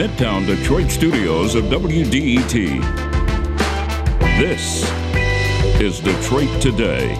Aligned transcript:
Midtown 0.00 0.46
Detroit 0.46 0.90
studios 0.90 1.54
of 1.54 1.64
WDET. 1.64 2.80
This 4.38 4.90
is 5.78 6.00
Detroit 6.00 6.48
Today. 6.62 7.14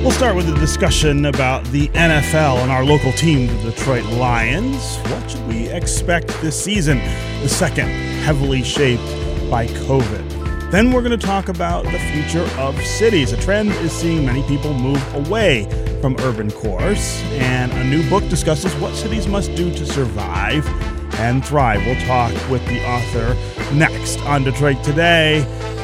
We'll 0.00 0.12
start 0.12 0.34
with 0.34 0.48
a 0.48 0.56
discussion 0.58 1.26
about 1.26 1.62
the 1.66 1.88
NFL 1.88 2.62
and 2.62 2.72
our 2.72 2.86
local 2.86 3.12
team, 3.12 3.48
the 3.48 3.70
Detroit 3.70 4.04
Lions. 4.04 4.96
What 5.10 5.30
should 5.30 5.46
we 5.46 5.68
expect 5.68 6.28
this 6.40 6.58
season? 6.58 7.00
The 7.42 7.50
second, 7.50 7.90
heavily 8.24 8.62
shaped 8.62 9.04
by 9.50 9.66
COVID. 9.66 10.70
Then 10.70 10.90
we're 10.90 11.02
going 11.02 11.18
to 11.20 11.26
talk 11.26 11.50
about 11.50 11.84
the 11.84 11.98
future 11.98 12.48
of 12.58 12.80
cities. 12.80 13.32
A 13.32 13.36
trend 13.36 13.72
is 13.72 13.92
seeing 13.92 14.24
many 14.24 14.42
people 14.44 14.72
move 14.72 15.14
away 15.14 15.83
from 16.04 16.16
urban 16.18 16.50
cores, 16.50 17.22
and 17.32 17.72
a 17.72 17.82
new 17.82 18.06
book 18.10 18.22
discusses 18.28 18.74
what 18.74 18.94
cities 18.94 19.26
must 19.26 19.54
do 19.54 19.72
to 19.72 19.86
survive 19.86 20.68
and 21.14 21.42
thrive. 21.42 21.80
We'll 21.86 21.98
talk 22.04 22.30
with 22.50 22.62
the 22.66 22.86
author 22.86 23.34
next 23.74 24.20
on 24.26 24.44
Detroit 24.44 24.84
Today, 24.84 25.40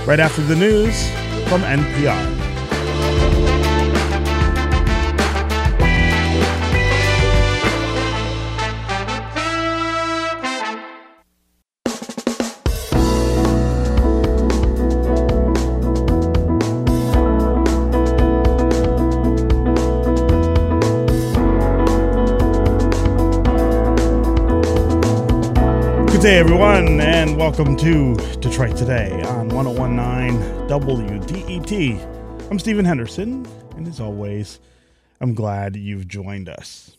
right 0.07 0.21
after 0.21 0.43
the 0.43 0.57
news 0.57 1.09
from 1.49 1.63
NPR. 1.63 2.50
Day, 26.21 26.37
everyone, 26.37 27.01
and 27.01 27.39
welcome 27.39 27.77
to 27.79 28.15
Detroit 28.41 28.77
Today 28.77 29.23
on 29.23 29.49
1019 29.49 30.39
WDET. 30.69 32.51
I'm 32.51 32.59
Stephen 32.59 32.85
Henderson, 32.85 33.47
and 33.75 33.89
as 33.89 34.01
always, 34.01 34.61
I'm 35.23 35.33
glad 35.33 35.77
you've 35.77 36.07
joined 36.07 36.51
us. 36.51 36.99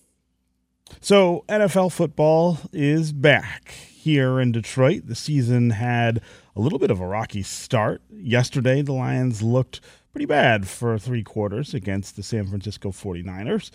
So, 1.02 1.46
NFL 1.48 1.92
football 1.92 2.58
is 2.74 3.12
back 3.12 3.70
here 3.70 4.40
in 4.40 4.52
Detroit. 4.52 5.04
The 5.06 5.14
season 5.14 5.70
had 5.70 6.20
a 6.56 6.60
little 6.60 6.80
bit 6.80 6.90
of 6.90 7.00
a 7.00 7.06
rocky 7.06 7.44
start. 7.44 8.02
Yesterday, 8.10 8.82
the 8.82 8.94
Lions 8.94 9.44
looked 9.44 9.82
pretty 10.12 10.26
bad 10.26 10.68
for 10.68 10.98
three 10.98 11.22
quarters 11.22 11.76
against 11.76 12.16
the 12.16 12.24
San 12.24 12.48
Francisco 12.48 12.90
49ers 12.90 13.70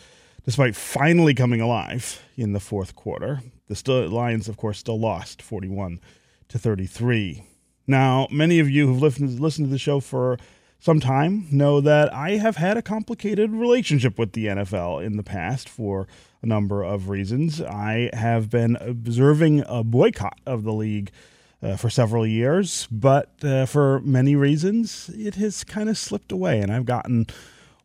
despite 0.44 0.76
finally 0.76 1.34
coming 1.34 1.60
alive 1.60 2.22
in 2.36 2.52
the 2.52 2.60
fourth 2.60 2.94
quarter. 2.94 3.42
The 3.68 4.08
Lions, 4.08 4.48
of 4.48 4.56
course, 4.56 4.78
still 4.78 4.98
lost 4.98 5.42
41 5.42 6.00
to 6.48 6.58
33. 6.58 7.42
Now, 7.86 8.28
many 8.30 8.58
of 8.58 8.70
you 8.70 8.86
who've 8.86 9.00
listened, 9.00 9.40
listened 9.40 9.68
to 9.68 9.72
the 9.72 9.78
show 9.78 10.00
for 10.00 10.38
some 10.78 11.00
time 11.00 11.46
know 11.50 11.80
that 11.80 12.12
I 12.12 12.32
have 12.32 12.56
had 12.56 12.76
a 12.76 12.82
complicated 12.82 13.50
relationship 13.50 14.18
with 14.18 14.32
the 14.32 14.46
NFL 14.46 15.04
in 15.04 15.16
the 15.16 15.22
past 15.22 15.68
for 15.68 16.06
a 16.42 16.46
number 16.46 16.82
of 16.82 17.08
reasons. 17.08 17.60
I 17.60 18.10
have 18.12 18.50
been 18.50 18.76
observing 18.76 19.64
a 19.66 19.82
boycott 19.82 20.38
of 20.46 20.64
the 20.64 20.72
league 20.72 21.10
uh, 21.62 21.76
for 21.76 21.90
several 21.90 22.26
years, 22.26 22.86
but 22.90 23.32
uh, 23.42 23.66
for 23.66 24.00
many 24.00 24.36
reasons, 24.36 25.10
it 25.14 25.36
has 25.36 25.64
kind 25.64 25.88
of 25.88 25.96
slipped 25.96 26.30
away, 26.30 26.60
and 26.60 26.70
I've 26.70 26.84
gotten 26.84 27.26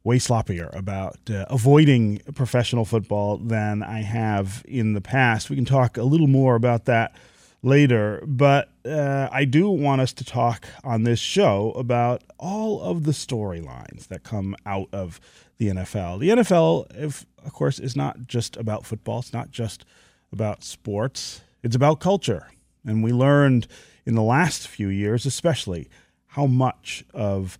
way 0.04 0.18
sloppier 0.18 0.76
about 0.76 1.18
uh, 1.30 1.46
avoiding 1.50 2.22
professional 2.34 2.86
football 2.86 3.38
than 3.38 3.84
I 3.84 4.02
have 4.02 4.64
in 4.68 4.94
the 4.94 5.02
past. 5.02 5.50
We 5.50 5.56
can 5.56 5.66
talk 5.66 5.98
a 5.98 6.04
little 6.04 6.28
more 6.28 6.56
about 6.56 6.86
that 6.86 7.14
later, 7.62 8.24
but 8.26 8.70
uh, 8.86 9.30
I 9.32 9.46
do 9.46 9.70
want 9.70 10.02
us 10.02 10.14
to 10.14 10.24
talk 10.26 10.66
on 10.84 11.04
this 11.04 11.20
show 11.20 11.72
about 11.76 12.24
all 12.40 12.82
of 12.82 13.04
the 13.04 13.12
storylines 13.12 14.08
that 14.08 14.24
come 14.24 14.56
out 14.66 14.88
of 14.92 15.20
the 15.58 15.68
NFL. 15.68 16.20
The 16.20 16.30
NFL, 16.30 16.88
if, 16.96 17.26
of 17.46 17.54
course, 17.54 17.78
is 17.78 17.96
not 17.96 18.26
just 18.26 18.58
about 18.58 18.86
football, 18.86 19.20
it's 19.20 19.34
not 19.34 19.52
just 19.52 19.86
about 20.32 20.64
sports, 20.64 21.42
it's 21.62 21.76
about 21.76 22.00
culture. 22.00 22.48
And 22.84 23.04
we 23.04 23.14
learned 23.14 23.68
in 24.06 24.16
the 24.16 24.24
last 24.24 24.68
few 24.68 24.88
years, 24.88 25.28
especially, 25.28 25.88
how 26.26 26.48
much 26.48 27.04
of 27.14 27.60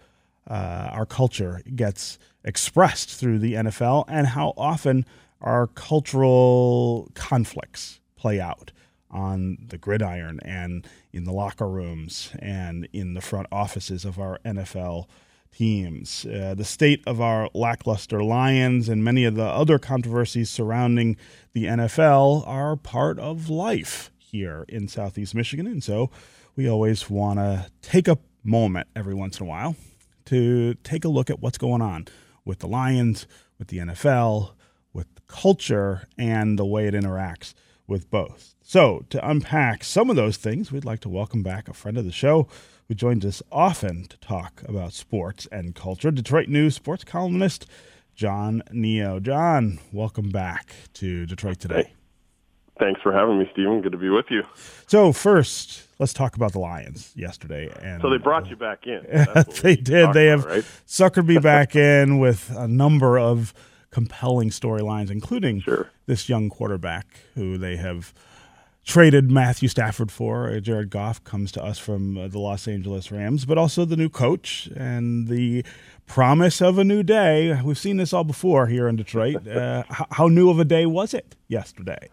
uh, 0.52 0.90
our 0.92 1.06
culture 1.06 1.62
gets 1.76 2.20
expressed 2.44 3.10
through 3.10 3.40
the 3.40 3.54
NFL 3.54 4.04
and 4.10 4.28
how 4.28 4.54
often 4.58 5.06
our 5.40 5.68
cultural 5.68 7.10
conflicts 7.14 8.02
play 8.18 8.40
out 8.40 8.74
on 9.10 9.58
the 9.66 9.78
gridiron 9.78 10.42
and 10.44 10.86
in 11.14 11.24
the 11.24 11.32
locker 11.32 11.70
rooms 11.70 12.32
and 12.40 12.88
in 12.92 13.14
the 13.14 13.22
front 13.22 13.48
offices 13.50 14.04
of 14.04 14.20
our 14.20 14.40
NFL 14.46 15.06
teams. 15.56 16.26
Uh, 16.26 16.54
the 16.54 16.66
state 16.66 17.02
of 17.08 17.22
our 17.22 17.50
lackluster 17.54 18.22
Lions 18.22 18.90
and 18.90 19.06
many 19.06 19.24
of 19.24 19.36
the 19.36 19.46
other 19.46 19.80
controversies 19.80 20.50
surrounding 20.50 21.16
the 21.54 21.66
NFL 21.66 22.46
are 22.46 22.76
part 22.76 23.20
of 23.20 23.50
life 23.50 24.12
here 24.18 24.66
in 24.68 24.90
Southeast 24.90 25.34
Michigan. 25.34 25.66
And 25.66 25.82
so 25.82 26.10
we 26.58 26.70
always 26.70 27.10
want 27.10 27.40
to 27.40 27.72
take 27.82 28.10
a 28.10 28.18
moment 28.44 28.88
every 28.98 29.14
once 29.14 29.40
in 29.40 29.46
a 29.46 29.50
while 29.50 29.78
to 30.32 30.76
take 30.76 31.04
a 31.04 31.10
look 31.10 31.30
at 31.30 31.42
what's 31.42 31.58
going 31.58 31.82
on 31.82 32.08
with 32.46 32.60
the 32.60 32.68
Lions, 32.68 33.28
with 33.60 33.68
the 33.68 33.80
NFL, 33.80 34.54
with 34.94 35.08
culture, 35.28 36.08
and 36.18 36.58
the 36.58 36.66
way 36.66 36.88
it 36.88 36.94
interacts 36.94 37.54
with 37.86 38.10
both. 38.10 38.56
So, 38.62 39.04
to 39.10 39.30
unpack 39.30 39.84
some 39.84 40.10
of 40.10 40.16
those 40.16 40.38
things, 40.38 40.72
we'd 40.72 40.86
like 40.86 41.02
to 41.02 41.10
welcome 41.10 41.44
back 41.44 41.68
a 41.68 41.74
friend 41.74 41.98
of 41.98 42.06
the 42.06 42.14
show 42.14 42.48
who 42.88 42.96
joins 42.96 43.26
us 43.26 43.44
often 43.52 44.06
to 44.06 44.18
talk 44.20 44.64
about 44.66 44.94
sports 44.94 45.50
and 45.52 45.76
culture, 45.76 46.12
Detroit 46.12 46.48
News 46.48 46.76
sports 46.76 47.04
columnist 47.04 47.66
John 48.16 48.64
Niyo. 48.72 49.22
John, 49.22 49.80
welcome 49.92 50.30
back 50.30 50.74
to 50.94 51.26
Detroit 51.26 51.60
Today. 51.60 51.92
Thanks 52.82 53.00
for 53.04 53.14
having 53.14 53.38
me, 53.38 53.48
Stephen. 53.54 53.82
Good 53.82 53.92
to 53.92 53.98
be 54.00 54.10
with 54.10 54.26
you. 54.32 54.42
So, 54.88 55.14
first, 55.14 55.84
let's 56.00 56.14
talk 56.14 56.36
about 56.36 56.52
the 56.52 56.60
Lions 56.60 57.14
yesterday. 57.16 57.72
And 57.80 58.02
so 58.02 58.10
they 58.10 58.18
brought 58.18 58.50
you 58.50 58.56
back 58.56 58.88
in. 58.88 59.06
they 59.62 59.76
did. 59.76 60.14
They 60.14 60.26
have 60.26 60.46
right? 60.46 60.64
suckered 60.88 61.28
me 61.28 61.38
back 61.38 61.76
in 61.76 62.18
with 62.18 62.50
a 62.58 62.68
number 62.68 63.20
of 63.20 63.54
compelling 63.92 64.50
storylines, 64.50 65.12
including 65.12 65.62
sure. 65.62 65.92
this 66.08 66.28
young 66.28 66.50
quarterback 66.50 67.06
who 67.36 67.60
they 67.60 67.76
have 67.76 68.16
traded 68.84 69.30
Matthew 69.30 69.70
Stafford 69.70 70.12
for. 70.12 70.50
Uh, 70.50 70.60
Jared 70.60 70.90
Goff 70.90 71.24
comes 71.24 71.52
to 71.52 71.64
us 71.64 71.78
from 71.78 72.18
uh, 72.18 72.30
the 72.30 72.40
Los 72.40 72.68
Angeles 72.68 73.12
Rams, 73.12 73.46
but 73.46 73.60
also 73.60 73.86
the 73.86 73.96
new 73.96 74.10
coach 74.10 74.72
and 74.76 75.28
the 75.28 75.64
promise 76.08 76.64
of 76.64 76.80
a 76.80 76.84
new 76.84 77.04
day. 77.04 77.62
We've 77.64 77.78
seen 77.78 77.98
this 77.98 78.12
all 78.12 78.24
before 78.24 78.66
here 78.66 78.88
in 78.88 78.96
Detroit. 78.96 79.48
Uh, 79.52 79.84
how 80.12 80.28
new 80.28 80.50
of 80.50 80.60
a 80.60 80.66
day 80.66 80.88
was 80.88 81.14
it 81.14 81.36
yesterday? 81.48 82.10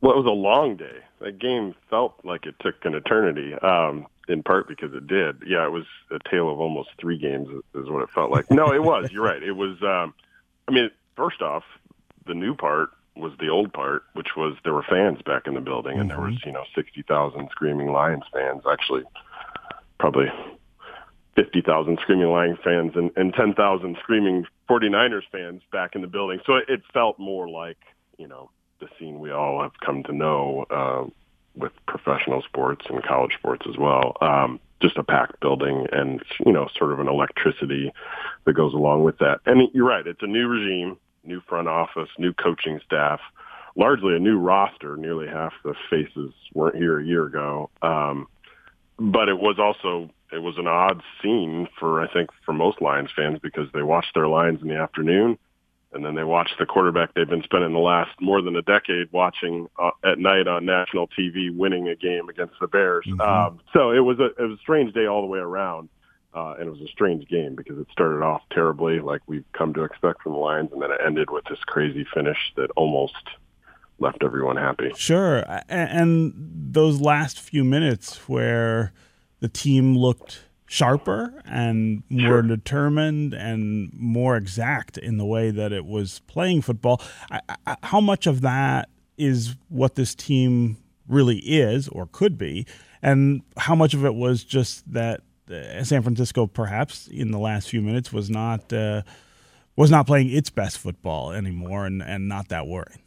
Well, 0.00 0.12
it 0.12 0.16
was 0.16 0.26
a 0.26 0.30
long 0.30 0.76
day. 0.76 0.98
That 1.20 1.38
game 1.38 1.74
felt 1.90 2.14
like 2.22 2.46
it 2.46 2.54
took 2.60 2.76
an 2.84 2.94
eternity, 2.94 3.54
um, 3.54 4.06
in 4.28 4.42
part 4.42 4.68
because 4.68 4.94
it 4.94 5.06
did. 5.06 5.42
Yeah, 5.44 5.66
it 5.66 5.72
was 5.72 5.84
a 6.10 6.18
tale 6.30 6.50
of 6.50 6.60
almost 6.60 6.90
three 7.00 7.18
games, 7.18 7.48
is 7.74 7.88
what 7.88 8.02
it 8.02 8.10
felt 8.14 8.30
like. 8.30 8.50
No, 8.50 8.72
it 8.72 8.82
was. 8.82 9.10
You're 9.10 9.24
right. 9.24 9.42
It 9.42 9.52
was. 9.52 9.82
Um, 9.82 10.14
I 10.68 10.72
mean, 10.72 10.90
first 11.16 11.42
off, 11.42 11.64
the 12.26 12.34
new 12.34 12.54
part 12.54 12.90
was 13.16 13.32
the 13.40 13.48
old 13.48 13.72
part, 13.72 14.04
which 14.12 14.36
was 14.36 14.56
there 14.62 14.72
were 14.72 14.84
fans 14.88 15.20
back 15.22 15.46
in 15.46 15.54
the 15.54 15.60
building, 15.60 15.98
and 15.98 16.08
mm-hmm. 16.08 16.20
there 16.20 16.30
was 16.30 16.40
you 16.44 16.52
know 16.52 16.64
sixty 16.74 17.02
thousand 17.02 17.48
screaming 17.50 17.90
Lions 17.90 18.24
fans. 18.32 18.62
Actually, 18.70 19.02
probably 19.98 20.26
fifty 21.34 21.60
thousand 21.60 21.98
screaming 22.02 22.28
Lions 22.28 22.58
fans 22.62 22.92
and, 22.94 23.10
and 23.16 23.34
ten 23.34 23.54
thousand 23.54 23.96
screaming 24.02 24.44
49ers 24.68 25.22
fans 25.32 25.62
back 25.72 25.94
in 25.94 26.02
the 26.02 26.06
building. 26.06 26.40
So 26.46 26.56
it, 26.56 26.64
it 26.68 26.82
felt 26.92 27.18
more 27.18 27.48
like 27.48 27.78
you 28.18 28.28
know 28.28 28.50
the 28.80 28.88
scene 28.98 29.20
we 29.20 29.30
all 29.30 29.62
have 29.62 29.72
come 29.84 30.02
to 30.04 30.12
know 30.12 30.66
uh, 30.70 31.04
with 31.54 31.72
professional 31.86 32.42
sports 32.42 32.86
and 32.88 33.02
college 33.02 33.32
sports 33.38 33.66
as 33.68 33.76
well. 33.76 34.16
Um, 34.20 34.60
just 34.80 34.96
a 34.96 35.02
packed 35.02 35.40
building 35.40 35.86
and 35.92 36.22
you 36.46 36.52
know 36.52 36.68
sort 36.76 36.92
of 36.92 37.00
an 37.00 37.08
electricity 37.08 37.92
that 38.44 38.52
goes 38.52 38.74
along 38.74 39.04
with 39.04 39.18
that. 39.18 39.40
And 39.46 39.68
you're 39.74 39.86
right, 39.86 40.06
it's 40.06 40.22
a 40.22 40.26
new 40.26 40.46
regime, 40.46 40.96
new 41.24 41.40
front 41.48 41.68
office, 41.68 42.08
new 42.18 42.32
coaching 42.32 42.80
staff, 42.86 43.20
largely 43.76 44.14
a 44.14 44.20
new 44.20 44.38
roster. 44.38 44.96
Nearly 44.96 45.26
half 45.26 45.52
the 45.64 45.74
faces 45.90 46.32
weren't 46.54 46.76
here 46.76 47.00
a 47.00 47.04
year 47.04 47.26
ago. 47.26 47.70
Um, 47.82 48.28
but 48.98 49.28
it 49.28 49.38
was 49.38 49.58
also 49.58 50.10
it 50.32 50.38
was 50.38 50.58
an 50.58 50.66
odd 50.66 51.02
scene 51.22 51.68
for 51.78 52.00
I 52.00 52.12
think 52.12 52.30
for 52.44 52.52
most 52.52 52.80
Lions 52.80 53.10
fans 53.14 53.38
because 53.42 53.68
they 53.72 53.82
watched 53.82 54.14
their 54.14 54.28
Lions 54.28 54.62
in 54.62 54.68
the 54.68 54.76
afternoon 54.76 55.38
and 55.92 56.04
then 56.04 56.14
they 56.14 56.24
watch 56.24 56.50
the 56.58 56.66
quarterback 56.66 57.14
they've 57.14 57.28
been 57.28 57.42
spending 57.42 57.72
the 57.72 57.78
last 57.78 58.10
more 58.20 58.42
than 58.42 58.56
a 58.56 58.62
decade 58.62 59.10
watching 59.12 59.68
uh, 59.78 59.90
at 60.04 60.18
night 60.18 60.46
on 60.46 60.64
national 60.64 61.08
TV 61.08 61.54
winning 61.54 61.88
a 61.88 61.96
game 61.96 62.28
against 62.28 62.54
the 62.60 62.66
Bears. 62.66 63.06
Mm-hmm. 63.06 63.20
Um, 63.20 63.60
so 63.72 63.90
it 63.90 64.00
was 64.00 64.18
a 64.18 64.26
it 64.26 64.46
was 64.48 64.58
a 64.58 64.62
strange 64.62 64.92
day 64.94 65.06
all 65.06 65.22
the 65.22 65.28
way 65.28 65.38
around. 65.38 65.88
Uh, 66.34 66.54
and 66.58 66.68
it 66.68 66.70
was 66.70 66.82
a 66.82 66.88
strange 66.88 67.26
game 67.28 67.54
because 67.54 67.78
it 67.78 67.86
started 67.90 68.22
off 68.22 68.42
terribly, 68.52 69.00
like 69.00 69.22
we've 69.26 69.46
come 69.54 69.72
to 69.72 69.82
expect 69.82 70.22
from 70.22 70.32
the 70.32 70.38
Lions, 70.38 70.70
and 70.72 70.82
then 70.82 70.90
it 70.90 71.00
ended 71.04 71.30
with 71.30 71.42
this 71.46 71.58
crazy 71.66 72.06
finish 72.14 72.36
that 72.54 72.70
almost 72.76 73.14
left 73.98 74.22
everyone 74.22 74.56
happy. 74.56 74.92
Sure. 74.94 75.42
And 75.68 76.34
those 76.36 77.00
last 77.00 77.40
few 77.40 77.64
minutes 77.64 78.28
where 78.28 78.92
the 79.40 79.48
team 79.48 79.96
looked 79.96 80.47
sharper 80.68 81.42
and 81.46 82.02
more 82.10 82.28
sure. 82.28 82.42
determined 82.42 83.32
and 83.32 83.90
more 83.94 84.36
exact 84.36 84.98
in 84.98 85.16
the 85.16 85.24
way 85.24 85.50
that 85.50 85.72
it 85.72 85.84
was 85.84 86.20
playing 86.26 86.62
football. 86.62 87.00
I, 87.30 87.40
I, 87.66 87.76
how 87.82 88.00
much 88.00 88.26
of 88.26 88.42
that 88.42 88.90
is 89.16 89.56
what 89.68 89.96
this 89.96 90.14
team 90.14 90.76
really 91.08 91.38
is 91.38 91.88
or 91.88 92.06
could 92.06 92.36
be, 92.38 92.66
and 93.02 93.42
how 93.56 93.74
much 93.74 93.94
of 93.94 94.04
it 94.04 94.14
was 94.14 94.44
just 94.44 94.92
that 94.92 95.22
uh, 95.50 95.82
San 95.82 96.02
Francisco, 96.02 96.46
perhaps 96.46 97.08
in 97.08 97.30
the 97.30 97.38
last 97.38 97.70
few 97.70 97.80
minutes, 97.80 98.12
was 98.12 98.28
not 98.28 98.70
uh, 98.72 99.02
was 99.74 99.90
not 99.90 100.06
playing 100.06 100.30
its 100.30 100.50
best 100.50 100.78
football 100.78 101.32
anymore, 101.32 101.86
and, 101.86 102.02
and 102.02 102.28
not 102.28 102.48
that 102.48 102.66
worried. 102.66 102.98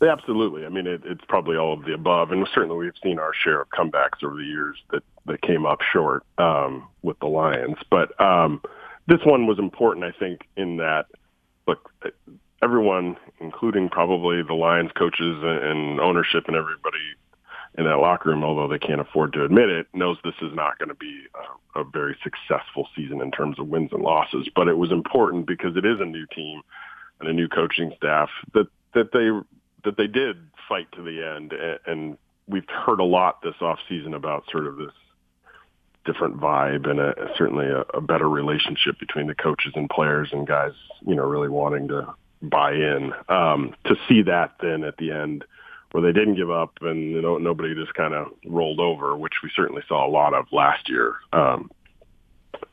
Absolutely. 0.00 0.64
I 0.64 0.68
mean, 0.68 0.86
it, 0.86 1.02
it's 1.04 1.24
probably 1.28 1.56
all 1.56 1.72
of 1.72 1.84
the 1.84 1.92
above, 1.92 2.30
and 2.30 2.46
certainly 2.54 2.76
we've 2.76 2.92
seen 3.02 3.18
our 3.18 3.32
share 3.34 3.60
of 3.60 3.68
comebacks 3.70 4.22
over 4.22 4.36
the 4.36 4.44
years 4.44 4.76
that 4.92 5.02
that 5.26 5.42
came 5.42 5.66
up 5.66 5.80
short 5.92 6.22
um, 6.38 6.86
with 7.02 7.18
the 7.18 7.26
Lions. 7.26 7.76
But 7.90 8.18
um, 8.20 8.62
this 9.08 9.18
one 9.24 9.46
was 9.46 9.58
important, 9.58 10.04
I 10.04 10.12
think, 10.12 10.42
in 10.56 10.76
that 10.76 11.06
look, 11.66 11.90
everyone, 12.62 13.16
including 13.40 13.88
probably 13.88 14.42
the 14.42 14.54
Lions 14.54 14.90
coaches 14.96 15.36
and 15.42 16.00
ownership 16.00 16.44
and 16.46 16.56
everybody 16.56 16.98
in 17.76 17.84
that 17.84 17.98
locker 17.98 18.30
room, 18.30 18.44
although 18.44 18.68
they 18.68 18.78
can't 18.78 19.00
afford 19.00 19.32
to 19.32 19.44
admit 19.44 19.68
it, 19.68 19.86
knows 19.92 20.16
this 20.24 20.34
is 20.42 20.54
not 20.54 20.78
going 20.78 20.88
to 20.88 20.94
be 20.94 21.24
a, 21.74 21.80
a 21.80 21.84
very 21.84 22.16
successful 22.22 22.88
season 22.96 23.20
in 23.20 23.30
terms 23.30 23.58
of 23.58 23.68
wins 23.68 23.90
and 23.92 24.02
losses. 24.02 24.48
But 24.54 24.68
it 24.68 24.78
was 24.78 24.90
important 24.90 25.46
because 25.46 25.76
it 25.76 25.84
is 25.84 26.00
a 26.00 26.04
new 26.04 26.26
team 26.34 26.62
and 27.20 27.28
a 27.28 27.32
new 27.32 27.48
coaching 27.48 27.92
staff 27.96 28.30
that 28.54 28.68
that 28.94 29.12
they 29.12 29.28
that 29.88 29.96
they 29.96 30.06
did 30.06 30.36
fight 30.68 30.86
to 30.92 31.02
the 31.02 31.26
end, 31.26 31.52
and 31.86 32.18
we've 32.46 32.68
heard 32.68 33.00
a 33.00 33.04
lot 33.04 33.42
this 33.42 33.54
off 33.60 33.78
season 33.88 34.12
about 34.12 34.44
sort 34.50 34.66
of 34.66 34.76
this 34.76 34.92
different 36.04 36.38
vibe 36.38 36.88
and 36.88 37.00
a, 37.00 37.14
certainly 37.36 37.66
a, 37.66 37.80
a 37.96 38.00
better 38.00 38.28
relationship 38.28 38.98
between 38.98 39.26
the 39.26 39.34
coaches 39.34 39.72
and 39.74 39.88
players 39.90 40.28
and 40.32 40.46
guys, 40.46 40.72
you 41.06 41.14
know, 41.14 41.24
really 41.24 41.48
wanting 41.48 41.88
to 41.88 42.14
buy 42.42 42.72
in. 42.72 43.12
Um, 43.28 43.74
to 43.84 43.96
see 44.08 44.22
that 44.22 44.54
then 44.60 44.84
at 44.84 44.96
the 44.98 45.10
end 45.10 45.44
where 45.92 46.02
they 46.02 46.12
didn't 46.12 46.34
give 46.34 46.50
up 46.50 46.78
and 46.82 47.10
you 47.10 47.22
know 47.22 47.38
nobody 47.38 47.74
just 47.74 47.94
kind 47.94 48.12
of 48.14 48.28
rolled 48.46 48.80
over, 48.80 49.16
which 49.16 49.34
we 49.42 49.50
certainly 49.54 49.82
saw 49.88 50.06
a 50.06 50.10
lot 50.10 50.34
of 50.34 50.46
last 50.52 50.88
year. 50.88 51.16
Um, 51.32 51.70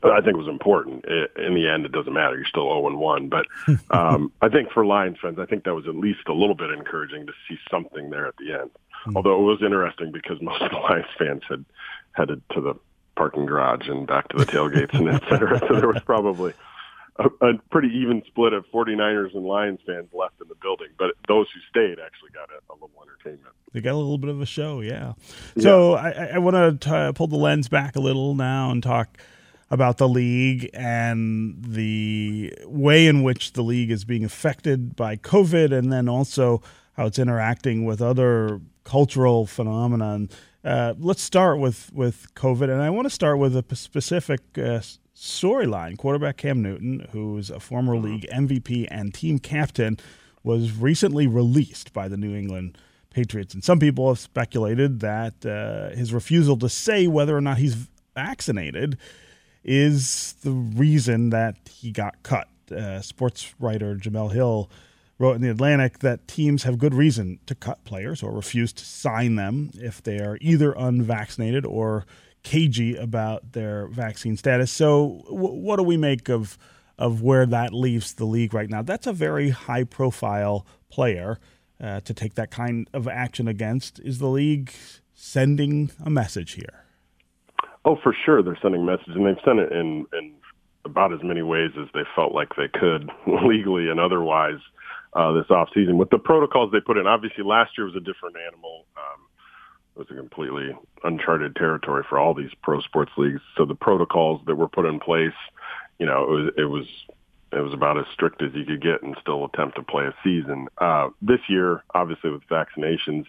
I 0.02 0.20
think 0.20 0.34
it 0.34 0.38
was 0.38 0.48
important. 0.48 1.04
In 1.04 1.54
the 1.54 1.68
end, 1.68 1.84
it 1.86 1.92
doesn't 1.92 2.12
matter. 2.12 2.36
You're 2.36 2.46
still 2.46 2.68
0 2.68 2.86
and 2.88 2.98
1. 2.98 3.28
But 3.28 3.46
um, 3.90 4.32
I 4.42 4.48
think 4.48 4.70
for 4.70 4.84
Lions 4.84 5.18
fans, 5.20 5.38
I 5.38 5.46
think 5.46 5.64
that 5.64 5.74
was 5.74 5.86
at 5.86 5.96
least 5.96 6.28
a 6.28 6.32
little 6.32 6.54
bit 6.54 6.70
encouraging 6.70 7.26
to 7.26 7.32
see 7.48 7.58
something 7.70 8.10
there 8.10 8.26
at 8.26 8.36
the 8.36 8.52
end. 8.52 8.70
Mm-hmm. 8.70 9.16
Although 9.16 9.40
it 9.40 9.44
was 9.44 9.62
interesting 9.62 10.12
because 10.12 10.40
most 10.40 10.62
of 10.62 10.70
the 10.70 10.76
Lions 10.76 11.06
fans 11.18 11.42
had 11.48 11.64
headed 12.12 12.42
to 12.52 12.60
the 12.60 12.74
parking 13.16 13.46
garage 13.46 13.88
and 13.88 14.06
back 14.06 14.28
to 14.28 14.36
the 14.36 14.44
tailgates 14.44 14.94
and 14.94 15.08
et 15.08 15.22
cetera. 15.28 15.58
So 15.60 15.80
there 15.80 15.88
was 15.88 16.02
probably 16.04 16.52
a, 17.18 17.28
a 17.40 17.54
pretty 17.70 17.88
even 17.88 18.22
split 18.26 18.52
of 18.52 18.66
49ers 18.72 19.34
and 19.34 19.44
Lions 19.44 19.80
fans 19.86 20.08
left 20.12 20.34
in 20.40 20.48
the 20.48 20.54
building. 20.56 20.88
But 20.98 21.12
those 21.26 21.46
who 21.52 21.60
stayed 21.70 21.98
actually 21.98 22.30
got 22.30 22.50
a, 22.50 22.72
a 22.72 22.74
little 22.74 22.90
entertainment. 23.02 23.54
They 23.72 23.80
got 23.80 23.92
a 23.92 23.96
little 23.96 24.18
bit 24.18 24.30
of 24.30 24.40
a 24.40 24.46
show, 24.46 24.80
yeah. 24.80 25.14
So 25.58 25.96
yeah. 25.96 26.02
I, 26.02 26.10
I 26.34 26.38
want 26.38 26.80
to 26.82 27.12
pull 27.14 27.26
the 27.26 27.36
lens 27.36 27.68
back 27.68 27.96
a 27.96 28.00
little 28.00 28.34
now 28.34 28.70
and 28.70 28.82
talk– 28.82 29.18
about 29.70 29.98
the 29.98 30.08
league 30.08 30.70
and 30.72 31.56
the 31.60 32.52
way 32.64 33.06
in 33.06 33.22
which 33.22 33.52
the 33.54 33.62
league 33.62 33.90
is 33.90 34.04
being 34.04 34.24
affected 34.24 34.94
by 34.94 35.16
COVID, 35.16 35.76
and 35.76 35.92
then 35.92 36.08
also 36.08 36.62
how 36.92 37.06
it's 37.06 37.18
interacting 37.18 37.84
with 37.84 38.00
other 38.00 38.60
cultural 38.84 39.46
phenomena. 39.46 40.28
Uh, 40.64 40.94
let's 40.98 41.22
start 41.22 41.58
with 41.58 41.90
with 41.92 42.32
COVID, 42.34 42.70
and 42.70 42.82
I 42.82 42.90
want 42.90 43.06
to 43.06 43.10
start 43.10 43.38
with 43.38 43.56
a 43.56 43.76
specific 43.76 44.40
uh, 44.56 44.80
storyline. 45.14 45.98
Quarterback 45.98 46.36
Cam 46.36 46.62
Newton, 46.62 47.08
who's 47.10 47.50
a 47.50 47.60
former 47.60 47.94
mm-hmm. 47.94 48.04
league 48.04 48.26
MVP 48.32 48.86
and 48.90 49.12
team 49.12 49.38
captain, 49.38 49.98
was 50.44 50.72
recently 50.72 51.26
released 51.26 51.92
by 51.92 52.08
the 52.08 52.16
New 52.16 52.34
England. 52.34 52.78
Patriots. 53.08 53.54
And 53.54 53.64
some 53.64 53.78
people 53.78 54.08
have 54.08 54.18
speculated 54.18 55.00
that 55.00 55.46
uh, 55.46 55.96
his 55.96 56.12
refusal 56.12 56.58
to 56.58 56.68
say 56.68 57.06
whether 57.06 57.34
or 57.34 57.40
not 57.40 57.56
he's 57.56 57.88
vaccinated 58.14 58.98
is 59.66 60.34
the 60.42 60.52
reason 60.52 61.30
that 61.30 61.56
he 61.68 61.90
got 61.90 62.22
cut. 62.22 62.48
Uh, 62.74 63.00
sports 63.00 63.54
writer 63.60 63.94
Jemele 63.94 64.32
Hill 64.32 64.70
wrote 65.18 65.34
in 65.34 65.42
The 65.42 65.50
Atlantic 65.50 66.00
that 66.00 66.26
teams 66.28 66.62
have 66.62 66.78
good 66.78 66.94
reason 66.94 67.38
to 67.46 67.54
cut 67.54 67.84
players 67.84 68.22
or 68.22 68.32
refuse 68.32 68.72
to 68.74 68.84
sign 68.84 69.36
them 69.36 69.70
if 69.74 70.02
they 70.02 70.18
are 70.18 70.38
either 70.40 70.72
unvaccinated 70.72 71.64
or 71.64 72.06
cagey 72.42 72.96
about 72.96 73.52
their 73.52 73.88
vaccine 73.88 74.36
status. 74.36 74.70
So, 74.70 75.22
w- 75.26 75.54
what 75.54 75.76
do 75.76 75.82
we 75.82 75.96
make 75.96 76.28
of 76.28 76.56
of 76.98 77.20
where 77.20 77.44
that 77.44 77.74
leaves 77.74 78.14
the 78.14 78.24
league 78.24 78.54
right 78.54 78.70
now? 78.70 78.82
That's 78.82 79.06
a 79.06 79.12
very 79.12 79.50
high 79.50 79.84
profile 79.84 80.66
player 80.88 81.38
uh, 81.80 82.00
to 82.00 82.14
take 82.14 82.34
that 82.34 82.50
kind 82.50 82.88
of 82.92 83.06
action 83.08 83.48
against. 83.48 84.00
Is 84.00 84.18
the 84.18 84.28
league 84.28 84.72
sending 85.14 85.90
a 86.04 86.10
message 86.10 86.52
here? 86.52 86.85
Oh, 87.86 87.96
for 88.02 88.14
sure, 88.24 88.42
they're 88.42 88.58
sending 88.60 88.84
messages, 88.84 89.14
and 89.14 89.24
they've 89.24 89.44
sent 89.44 89.60
it 89.60 89.70
in 89.70 90.06
in 90.12 90.32
about 90.84 91.12
as 91.12 91.20
many 91.22 91.42
ways 91.42 91.70
as 91.80 91.88
they 91.94 92.02
felt 92.14 92.32
like 92.32 92.48
they 92.56 92.68
could, 92.68 93.10
legally 93.44 93.88
and 93.88 94.00
otherwise, 94.00 94.58
uh, 95.14 95.32
this 95.32 95.50
off 95.50 95.68
season. 95.72 95.96
With 95.96 96.10
the 96.10 96.18
protocols 96.18 96.72
they 96.72 96.80
put 96.80 96.96
in, 96.96 97.06
obviously 97.06 97.44
last 97.44 97.78
year 97.78 97.86
was 97.86 97.96
a 97.96 98.00
different 98.00 98.36
animal. 98.44 98.84
Um, 98.96 99.22
it 99.94 99.98
was 100.00 100.08
a 100.10 100.14
completely 100.14 100.76
uncharted 101.04 101.54
territory 101.56 102.04
for 102.08 102.18
all 102.18 102.34
these 102.34 102.50
pro 102.62 102.80
sports 102.80 103.12
leagues. 103.16 103.40
So 103.56 103.64
the 103.64 103.74
protocols 103.74 104.42
that 104.46 104.56
were 104.56 104.68
put 104.68 104.84
in 104.84 104.98
place, 104.98 105.38
you 105.98 106.06
know, 106.06 106.24
it 106.24 106.30
was 106.30 106.52
it 106.58 106.64
was 106.64 106.86
it 107.52 107.60
was 107.60 107.72
about 107.72 107.98
as 107.98 108.04
strict 108.12 108.42
as 108.42 108.50
you 108.52 108.64
could 108.64 108.82
get 108.82 109.02
and 109.02 109.16
still 109.20 109.44
attempt 109.44 109.76
to 109.76 109.82
play 109.82 110.06
a 110.06 110.14
season. 110.24 110.66
Uh, 110.78 111.10
this 111.22 111.40
year, 111.48 111.84
obviously 111.94 112.30
with 112.30 112.42
vaccinations, 112.48 113.26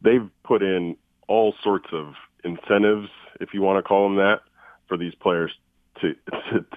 they've 0.00 0.28
put 0.44 0.62
in 0.62 0.96
all 1.26 1.54
sorts 1.62 1.88
of 1.92 2.14
incentives 2.44 3.08
if 3.40 3.54
you 3.54 3.62
want 3.62 3.78
to 3.78 3.82
call 3.82 4.08
them 4.08 4.16
that, 4.16 4.40
for 4.88 4.96
these 4.96 5.14
players 5.14 5.52
to 6.00 6.14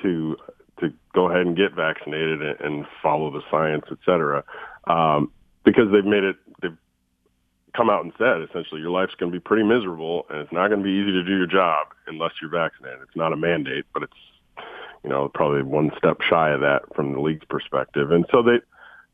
to 0.01 0.37
to, 0.79 0.93
go 1.13 1.29
ahead 1.29 1.45
and 1.45 1.57
get 1.57 1.73
vaccinated 1.73 2.41
and, 2.41 2.59
and 2.61 2.85
follow 3.03 3.29
the 3.31 3.41
science, 3.51 3.83
et 3.91 3.97
cetera, 4.05 4.43
um, 4.87 5.31
because 5.63 5.91
they've 5.91 6.05
made 6.05 6.23
it. 6.23 6.37
They've 6.61 6.77
come 7.75 7.89
out 7.89 8.03
and 8.03 8.13
said 8.17 8.41
essentially 8.41 8.81
your 8.81 8.89
life's 8.89 9.13
going 9.15 9.31
to 9.31 9.35
be 9.35 9.39
pretty 9.39 9.63
miserable 9.63 10.25
and 10.29 10.39
it's 10.39 10.51
not 10.51 10.69
going 10.69 10.79
to 10.79 10.83
be 10.83 10.91
easy 10.91 11.11
to 11.11 11.23
do 11.23 11.37
your 11.37 11.45
job 11.45 11.87
unless 12.07 12.31
you're 12.41 12.49
vaccinated. 12.49 12.99
It's 13.03 13.15
not 13.15 13.31
a 13.31 13.37
mandate, 13.37 13.85
but 13.93 14.03
it's 14.03 14.13
you 15.03 15.09
know 15.09 15.29
probably 15.29 15.63
one 15.63 15.91
step 15.97 16.21
shy 16.21 16.49
of 16.49 16.61
that 16.61 16.93
from 16.95 17.13
the 17.13 17.19
league's 17.19 17.45
perspective. 17.45 18.11
And 18.11 18.25
so 18.31 18.41
they 18.41 18.59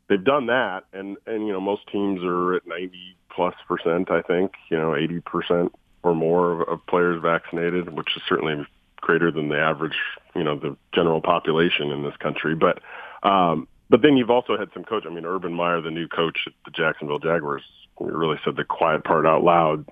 they've 0.07 0.23
done 0.23 0.47
that, 0.47 0.85
and 0.93 1.17
and 1.25 1.47
you 1.47 1.53
know 1.53 1.61
most 1.61 1.87
teams 1.91 2.21
are 2.23 2.55
at 2.55 2.67
90 2.67 3.17
plus 3.29 3.55
percent, 3.67 4.11
I 4.11 4.21
think, 4.21 4.53
you 4.69 4.77
know 4.77 4.95
80 4.95 5.19
percent 5.21 5.75
or 6.05 6.15
more 6.15 6.61
of, 6.61 6.67
of 6.67 6.85
players 6.87 7.21
vaccinated, 7.21 7.95
which 7.95 8.15
is 8.15 8.21
certainly 8.27 8.65
greater 9.01 9.31
than 9.31 9.49
the 9.49 9.57
average, 9.57 9.97
you 10.35 10.43
know, 10.43 10.57
the 10.57 10.75
general 10.93 11.21
population 11.21 11.91
in 11.91 12.03
this 12.03 12.15
country. 12.17 12.55
But 12.55 12.79
um, 13.27 13.67
but 13.89 14.01
then 14.01 14.17
you've 14.17 14.29
also 14.29 14.57
had 14.57 14.69
some 14.73 14.83
coach. 14.83 15.03
I 15.05 15.09
mean, 15.09 15.25
Urban 15.25 15.53
Meyer, 15.53 15.81
the 15.81 15.91
new 15.91 16.07
coach 16.07 16.39
at 16.47 16.53
the 16.65 16.71
Jacksonville 16.71 17.19
Jaguars, 17.19 17.63
really 17.99 18.37
said 18.43 18.55
the 18.55 18.63
quiet 18.63 19.03
part 19.03 19.25
out 19.25 19.43
loud, 19.43 19.85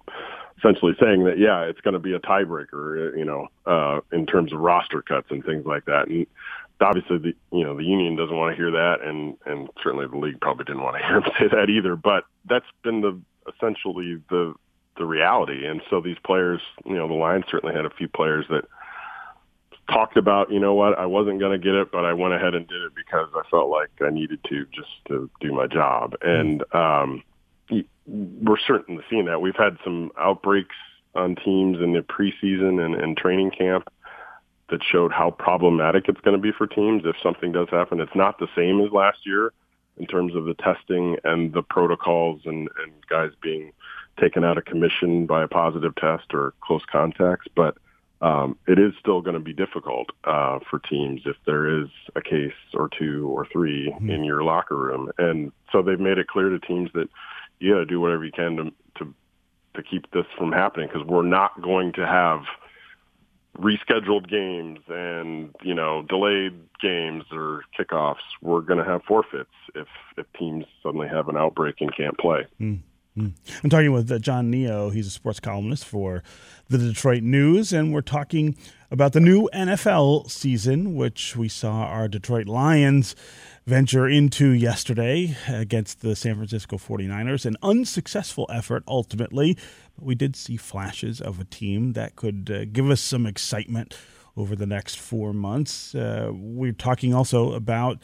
essentially 0.58 0.94
saying 1.00 1.26
that 1.26 1.38
yeah, 1.38 1.62
it's 1.62 1.82
going 1.82 1.94
to 1.94 2.00
be 2.00 2.14
a 2.14 2.20
tiebreaker, 2.20 3.18
you 3.18 3.26
know, 3.26 3.48
uh, 3.66 4.02
in 4.12 4.26
terms 4.26 4.54
of 4.54 4.60
roster 4.60 5.02
cuts 5.02 5.28
and 5.30 5.44
things 5.46 5.66
like 5.66 5.86
that. 5.86 6.08
And 6.08 6.26
obviously, 6.82 7.18
the 7.18 7.34
you 7.52 7.64
know 7.64 7.76
the 7.76 7.84
union 7.84 8.16
doesn't 8.16 8.36
want 8.36 8.56
to 8.56 8.58
hear 8.58 8.72
that, 8.72 8.98
and 9.04 9.38
and 9.46 9.70
certainly 9.84 10.08
the 10.08 10.18
league 10.18 10.42
probably 10.42 10.66
didn't 10.66 10.84
want 10.84 10.98
to 10.98 11.04
hear 11.06 11.18
him 11.18 11.32
say 11.40 11.48
that 11.56 11.70
either. 11.70 11.96
But 11.96 12.26
that's 12.46 12.66
been 12.84 13.02
the 13.02 13.20
essentially 13.48 14.22
the 14.30 14.54
the 14.98 15.06
reality. 15.06 15.66
And 15.66 15.82
so 15.90 16.02
these 16.02 16.18
players, 16.26 16.62
you 16.86 16.96
know, 16.96 17.08
the 17.08 17.14
Lions 17.14 17.46
certainly 17.50 17.76
had 17.76 17.86
a 17.86 17.90
few 17.90 18.08
players 18.08 18.46
that 18.50 18.66
talked 19.90 20.18
about, 20.18 20.52
you 20.52 20.60
know 20.60 20.74
what, 20.74 20.98
I 20.98 21.06
wasn't 21.06 21.40
going 21.40 21.60
to 21.60 21.64
get 21.64 21.76
it, 21.76 21.92
but 21.92 22.06
I 22.06 22.14
went 22.14 22.34
ahead 22.34 22.56
and 22.56 22.68
did 22.68 22.82
it 22.84 22.94
because 22.96 23.28
I 23.36 23.42
felt 23.50 23.70
like 23.70 23.90
I 24.02 24.10
needed 24.10 24.40
to 24.50 24.66
just 24.74 24.90
to 25.08 25.30
do 25.42 25.54
my 25.54 25.68
job. 25.68 26.16
And 26.22 26.64
um, 26.74 27.24
we're 28.06 28.60
certainly 28.66 29.04
seeing 29.10 29.26
that. 29.26 29.42
We've 29.42 29.56
had 29.56 29.78
some 29.84 30.12
outbreaks 30.18 30.76
on 31.16 31.36
teams 31.36 31.78
in 31.82 31.94
the 31.94 32.00
preseason 32.00 32.84
and, 32.84 32.96
and 32.96 33.18
training 33.18 33.52
camp 33.52 33.90
that 34.70 34.82
showed 34.84 35.12
how 35.12 35.32
problematic 35.32 36.06
it's 36.08 36.22
going 36.22 36.36
to 36.36 36.42
be 36.42 36.52
for 36.52 36.66
teams 36.66 37.04
if 37.06 37.16
something 37.22 37.52
does 37.52 37.68
happen. 37.70 38.00
It's 38.00 38.16
not 38.16 38.40
the 38.40 38.48
same 38.56 38.82
as 38.82 38.92
last 38.92 39.20
year 39.26 39.54
in 39.98 40.08
terms 40.08 40.36
of 40.36 40.46
the 40.46 40.56
testing 40.56 41.18
and 41.24 41.54
the 41.54 41.62
protocols 41.62 42.42
and, 42.46 42.70
and 42.82 42.92
guys 43.10 43.30
being 43.42 43.72
taken 44.20 44.44
out 44.44 44.58
of 44.58 44.66
commission 44.66 45.26
by 45.26 45.44
a 45.44 45.48
positive 45.48 45.96
test 45.96 46.34
or 46.34 46.54
close 46.62 46.84
contacts. 46.92 47.48
But 47.56 47.78
um, 48.22 48.58
it 48.68 48.80
is 48.80 48.94
still 49.00 49.22
going 49.22 49.34
to 49.34 49.42
be 49.42 49.54
difficult 49.54 50.10
uh, 50.24 50.60
for 50.70 50.80
teams 50.80 51.22
if 51.26 51.36
there 51.46 51.82
is 51.82 51.90
a 52.16 52.22
case 52.22 52.54
or 52.74 52.88
two 52.88 53.28
or 53.28 53.46
3 53.52 53.92
mm-hmm. 53.92 54.10
in 54.10 54.24
your 54.24 54.44
locker 54.44 54.78
room. 54.78 55.12
And 55.18 55.52
so 55.72 55.82
they've 55.82 56.00
made 56.00 56.18
it 56.18 56.28
clear 56.28 56.50
to 56.50 56.60
teams 56.60 56.90
that 56.94 57.10
you 57.60 57.74
got 57.74 57.80
to 57.80 57.86
do 57.86 58.00
whatever 58.00 58.24
you 58.24 58.32
can 58.32 58.56
to 58.58 58.74
to 59.00 59.14
to 59.76 59.84
keep 59.84 60.10
this 60.12 60.26
from 60.38 60.52
happening 60.52 60.88
because 60.88 61.06
we're 61.06 61.24
not 61.24 61.62
going 61.62 61.92
to 61.94 62.06
have 62.06 62.44
rescheduled 63.58 64.28
games 64.30 64.80
and 64.88 65.54
you 65.62 65.74
know 65.74 66.04
delayed 66.04 66.54
games 66.82 67.26
or 67.32 67.64
kickoffs. 67.78 68.24
We're 68.42 68.62
going 68.62 68.80
to 68.80 68.86
have 68.86 69.04
forfeits 69.04 69.52
if 69.76 69.88
if 70.18 70.26
teams 70.40 70.66
suddenly 70.82 71.08
have 71.08 71.28
an 71.28 71.38
outbreak 71.38 71.82
and 71.82 71.96
can't 71.96 72.18
play. 72.18 72.46
Mm. 73.18 73.34
I'm 73.64 73.70
talking 73.70 73.92
with 73.92 74.12
uh, 74.12 74.18
John 74.18 74.52
Niyo. 74.52 74.92
He's 74.92 75.06
a 75.06 75.12
sports 75.12 75.40
columnist 75.40 75.86
for 75.86 76.24
the 76.68 76.80
Detroit 76.80 77.22
News, 77.22 77.72
and 77.72 77.94
we're 77.94 78.02
talking 78.02 78.58
about 78.90 79.14
the 79.14 79.20
new 79.20 79.48
NFL 79.54 80.32
season, 80.32 80.96
which 80.96 81.36
we 81.36 81.48
saw 81.48 81.84
our 81.84 82.08
Detroit 82.08 82.48
Lions 82.48 83.16
venture 83.68 84.08
into 84.08 84.50
yesterday 84.50 85.38
against 85.48 86.02
the 86.02 86.16
San 86.16 86.36
Francisco 86.36 86.78
49ers. 86.78 87.46
An 87.46 87.56
unsuccessful 87.62 88.48
effort 88.52 88.84
ultimately, 88.88 89.58
but 89.96 90.06
we 90.06 90.16
did 90.16 90.36
see 90.36 90.58
flashes 90.58 91.22
of 91.22 91.40
a 91.40 91.46
team 91.46 91.94
that 91.94 92.16
could 92.16 92.50
uh, 92.52 92.66
give 92.66 92.90
us 92.90 93.00
some 93.00 93.28
excitement 93.28 93.96
over 94.36 94.56
the 94.56 94.66
next 94.66 94.98
four 94.98 95.34
months. 95.34 95.94
Uh, 95.94 96.32
we're 96.34 96.72
talking 96.72 97.14
also 97.14 97.54
about 97.54 98.00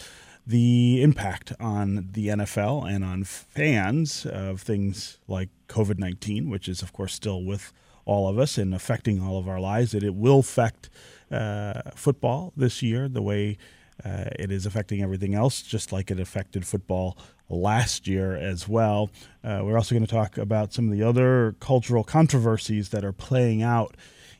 the 0.45 1.01
impact 1.01 1.53
on 1.59 2.09
the 2.11 2.27
NFL 2.27 2.89
and 2.89 3.03
on 3.03 3.23
fans 3.23 4.25
of 4.25 4.61
things 4.61 5.19
like 5.27 5.49
COVID 5.67 5.99
19, 5.99 6.49
which 6.49 6.67
is, 6.67 6.81
of 6.81 6.93
course, 6.93 7.13
still 7.13 7.43
with 7.43 7.71
all 8.05 8.27
of 8.27 8.39
us 8.39 8.57
and 8.57 8.73
affecting 8.73 9.21
all 9.21 9.37
of 9.37 9.47
our 9.47 9.59
lives. 9.59 9.91
That 9.91 10.03
it 10.03 10.15
will 10.15 10.39
affect 10.39 10.89
uh, 11.31 11.81
football 11.95 12.53
this 12.57 12.81
year 12.81 13.07
the 13.07 13.21
way 13.21 13.57
uh, 14.03 14.25
it 14.37 14.51
is 14.51 14.65
affecting 14.65 15.01
everything 15.01 15.35
else, 15.35 15.61
just 15.61 15.91
like 15.91 16.09
it 16.09 16.19
affected 16.19 16.65
football 16.65 17.17
last 17.49 18.07
year 18.07 18.35
as 18.35 18.67
well. 18.67 19.09
Uh, 19.43 19.61
we're 19.63 19.75
also 19.75 19.95
going 19.95 20.05
to 20.05 20.11
talk 20.11 20.37
about 20.37 20.73
some 20.73 20.85
of 20.85 20.91
the 20.91 21.03
other 21.03 21.55
cultural 21.59 22.03
controversies 22.03 22.89
that 22.89 23.03
are 23.03 23.11
playing 23.11 23.61
out 23.61 23.95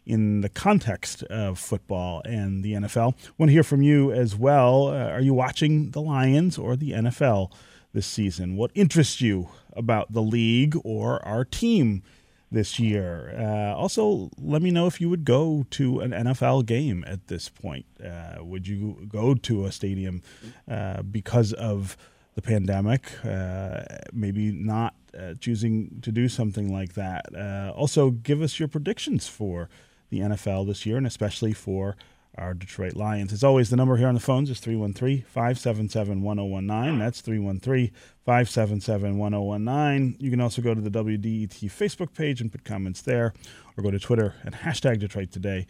in 0.06 0.42
the 0.42 0.50
context 0.50 1.24
of 1.24 1.60
football 1.60 2.22
and 2.26 2.64
the 2.64 2.74
NFL. 2.74 3.16
Want 3.38 3.50
to 3.50 3.54
hear 3.54 3.64
from 3.64 3.82
you 3.82 4.12
as 4.12 4.36
well. 4.36 4.88
Uh, 4.88 5.10
are 5.10 5.22
you 5.22 5.34
watching 5.34 5.92
the 5.92 6.02
Lions 6.02 6.58
or 6.58 6.76
the 6.76 6.92
NFL 6.92 7.52
this 7.94 8.08
season? 8.08 8.56
What 8.56 8.72
interests 8.76 9.22
you 9.22 9.50
about 9.74 10.12
the 10.12 10.22
league 10.22 10.76
or 10.84 11.24
our 11.26 11.46
team 11.46 12.04
this 12.52 12.80
year? 12.80 13.36
Uh, 13.38 13.76
also, 13.76 14.30
let 14.38 14.62
me 14.62 14.72
know 14.72 14.88
if 14.88 15.00
you 15.00 15.10
would 15.10 15.26
go 15.26 15.66
to 15.72 16.00
an 16.00 16.12
NFL 16.12 16.66
game 16.66 17.04
at 17.08 17.28
this 17.28 17.50
point. 17.50 17.86
Uh, 18.04 18.44
would 18.44 18.68
you 18.68 19.08
go 19.08 19.36
to 19.36 19.66
a 19.66 19.72
stadium 19.72 20.22
uh, 20.70 21.02
because 21.04 21.54
of 21.54 21.98
the 22.36 22.42
pandemic? 22.42 23.12
Uh, 23.26 23.84
maybe 24.14 24.52
not 24.52 24.96
uh, 25.18 25.34
choosing 25.40 26.00
to 26.02 26.12
do 26.12 26.28
something 26.28 26.72
like 26.72 26.94
that. 26.94 27.26
also, 27.76 28.12
give 28.12 28.42
us 28.42 28.60
your 28.60 28.68
predictions 28.68 29.28
for 29.28 29.70
the 30.10 30.20
NFL 30.20 30.68
this 30.68 30.86
year, 30.86 30.98
and 30.98 31.08
especially 31.08 31.54
for 31.54 31.96
our 32.38 32.54
Detroit 32.54 32.96
Lions. 32.96 33.34
As 33.34 33.44
always, 33.44 33.70
the 33.70 33.76
number 33.76 33.98
here 33.98 34.08
on 34.08 34.14
the 34.14 34.20
phones 34.20 34.50
is 34.50 34.60
313 34.60 35.24
577 35.24 36.22
1019. 36.22 37.00
That's 37.00 37.22
313 37.22 37.92
577 38.26 39.18
1019. 39.18 40.18
You 40.20 40.30
can 40.30 40.42
also 40.42 40.62
go 40.62 40.74
to 40.74 40.82
the 40.82 40.90
WDET 40.90 41.66
Facebook 41.66 42.14
page 42.14 42.42
and 42.42 42.52
put 42.52 42.64
comments 42.64 43.02
there, 43.02 43.34
or 43.78 43.84
go 43.84 43.92
to 43.92 44.00
Twitter 44.00 44.36
and 44.44 44.56
hashtag 44.56 45.00
Detroit 45.00 45.32
Today, 45.32 45.68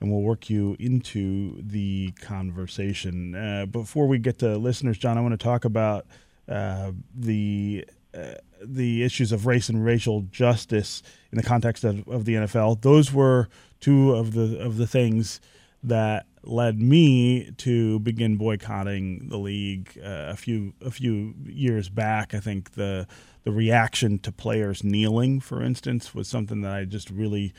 and 0.00 0.10
we'll 0.10 0.22
work 0.22 0.50
you 0.50 0.76
into 0.78 1.60
the 1.62 2.12
conversation. 2.20 3.34
Uh, 3.34 3.66
before 3.66 4.06
we 4.06 4.18
get 4.18 4.38
to 4.38 4.56
listeners, 4.56 4.98
John, 4.98 5.18
I 5.18 5.20
want 5.20 5.32
to 5.32 5.44
talk 5.44 5.64
about 5.64 6.06
uh, 6.48 6.92
the. 7.14 7.84
Uh, 8.14 8.34
the 8.62 9.02
issues 9.02 9.32
of 9.32 9.46
race 9.46 9.68
and 9.68 9.84
racial 9.84 10.22
justice 10.22 11.02
in 11.30 11.36
the 11.36 11.44
context 11.44 11.84
of, 11.84 12.06
of 12.08 12.24
the 12.24 12.34
NFL. 12.34 12.82
Those 12.82 13.12
were 13.12 13.48
two 13.80 14.12
of 14.14 14.32
the 14.32 14.58
of 14.60 14.76
the 14.76 14.86
things 14.86 15.40
that 15.82 16.26
led 16.42 16.80
me 16.80 17.50
to 17.58 17.98
begin 18.00 18.36
boycotting 18.36 19.28
the 19.28 19.38
league 19.38 19.98
uh, 20.02 20.26
a 20.28 20.36
few 20.36 20.74
a 20.80 20.90
few 20.90 21.34
years 21.44 21.88
back. 21.88 22.34
I 22.34 22.40
think 22.40 22.72
the 22.72 23.06
the 23.44 23.52
reaction 23.52 24.18
to 24.20 24.32
players 24.32 24.84
kneeling, 24.84 25.40
for 25.40 25.62
instance, 25.62 26.14
was 26.14 26.28
something 26.28 26.60
that 26.62 26.72
I 26.72 26.84
just 26.84 27.10
really 27.10 27.54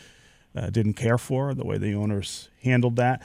uh, 0.55 0.69
didn't 0.69 0.93
care 0.93 1.17
for. 1.17 1.53
The 1.53 1.65
way 1.65 1.77
the 1.77 1.95
owners 1.95 2.49
handled 2.63 2.95
that, 2.97 3.21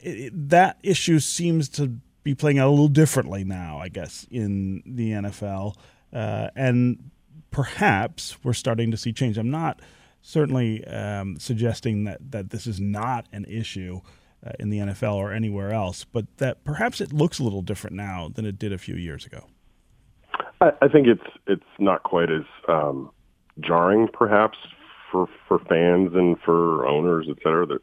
it, 0.00 0.18
it, 0.18 0.48
that 0.50 0.78
issue 0.82 1.18
seems 1.18 1.68
to 1.70 1.98
be 2.22 2.34
playing 2.34 2.58
out 2.58 2.68
a 2.68 2.70
little 2.70 2.88
differently 2.88 3.44
now. 3.44 3.78
I 3.78 3.88
guess 3.88 4.26
in 4.30 4.82
the 4.84 5.12
NFL, 5.12 5.76
uh, 6.12 6.48
and 6.54 7.10
perhaps 7.50 8.36
we're 8.42 8.52
starting 8.52 8.90
to 8.90 8.96
see 8.96 9.12
change. 9.12 9.38
I'm 9.38 9.50
not 9.50 9.80
certainly 10.22 10.84
um, 10.86 11.38
suggesting 11.38 12.04
that, 12.04 12.30
that 12.30 12.50
this 12.50 12.66
is 12.66 12.80
not 12.80 13.26
an 13.32 13.44
issue 13.46 14.00
uh, 14.46 14.52
in 14.58 14.70
the 14.70 14.78
NFL 14.78 15.14
or 15.14 15.32
anywhere 15.32 15.72
else, 15.72 16.04
but 16.04 16.26
that 16.38 16.64
perhaps 16.64 17.00
it 17.00 17.12
looks 17.12 17.38
a 17.38 17.42
little 17.42 17.62
different 17.62 17.96
now 17.96 18.30
than 18.34 18.44
it 18.44 18.58
did 18.58 18.72
a 18.72 18.78
few 18.78 18.94
years 18.94 19.26
ago. 19.26 19.46
I, 20.60 20.72
I 20.82 20.88
think 20.88 21.06
it's 21.06 21.36
it's 21.46 21.62
not 21.78 22.02
quite 22.02 22.30
as 22.30 22.44
um, 22.68 23.10
jarring, 23.60 24.08
perhaps, 24.12 24.58
for 25.10 25.28
for 25.46 25.58
fans 25.60 26.14
and 26.14 26.38
for 26.40 26.86
owners, 26.86 27.26
et 27.28 27.36
cetera. 27.42 27.66
That 27.66 27.82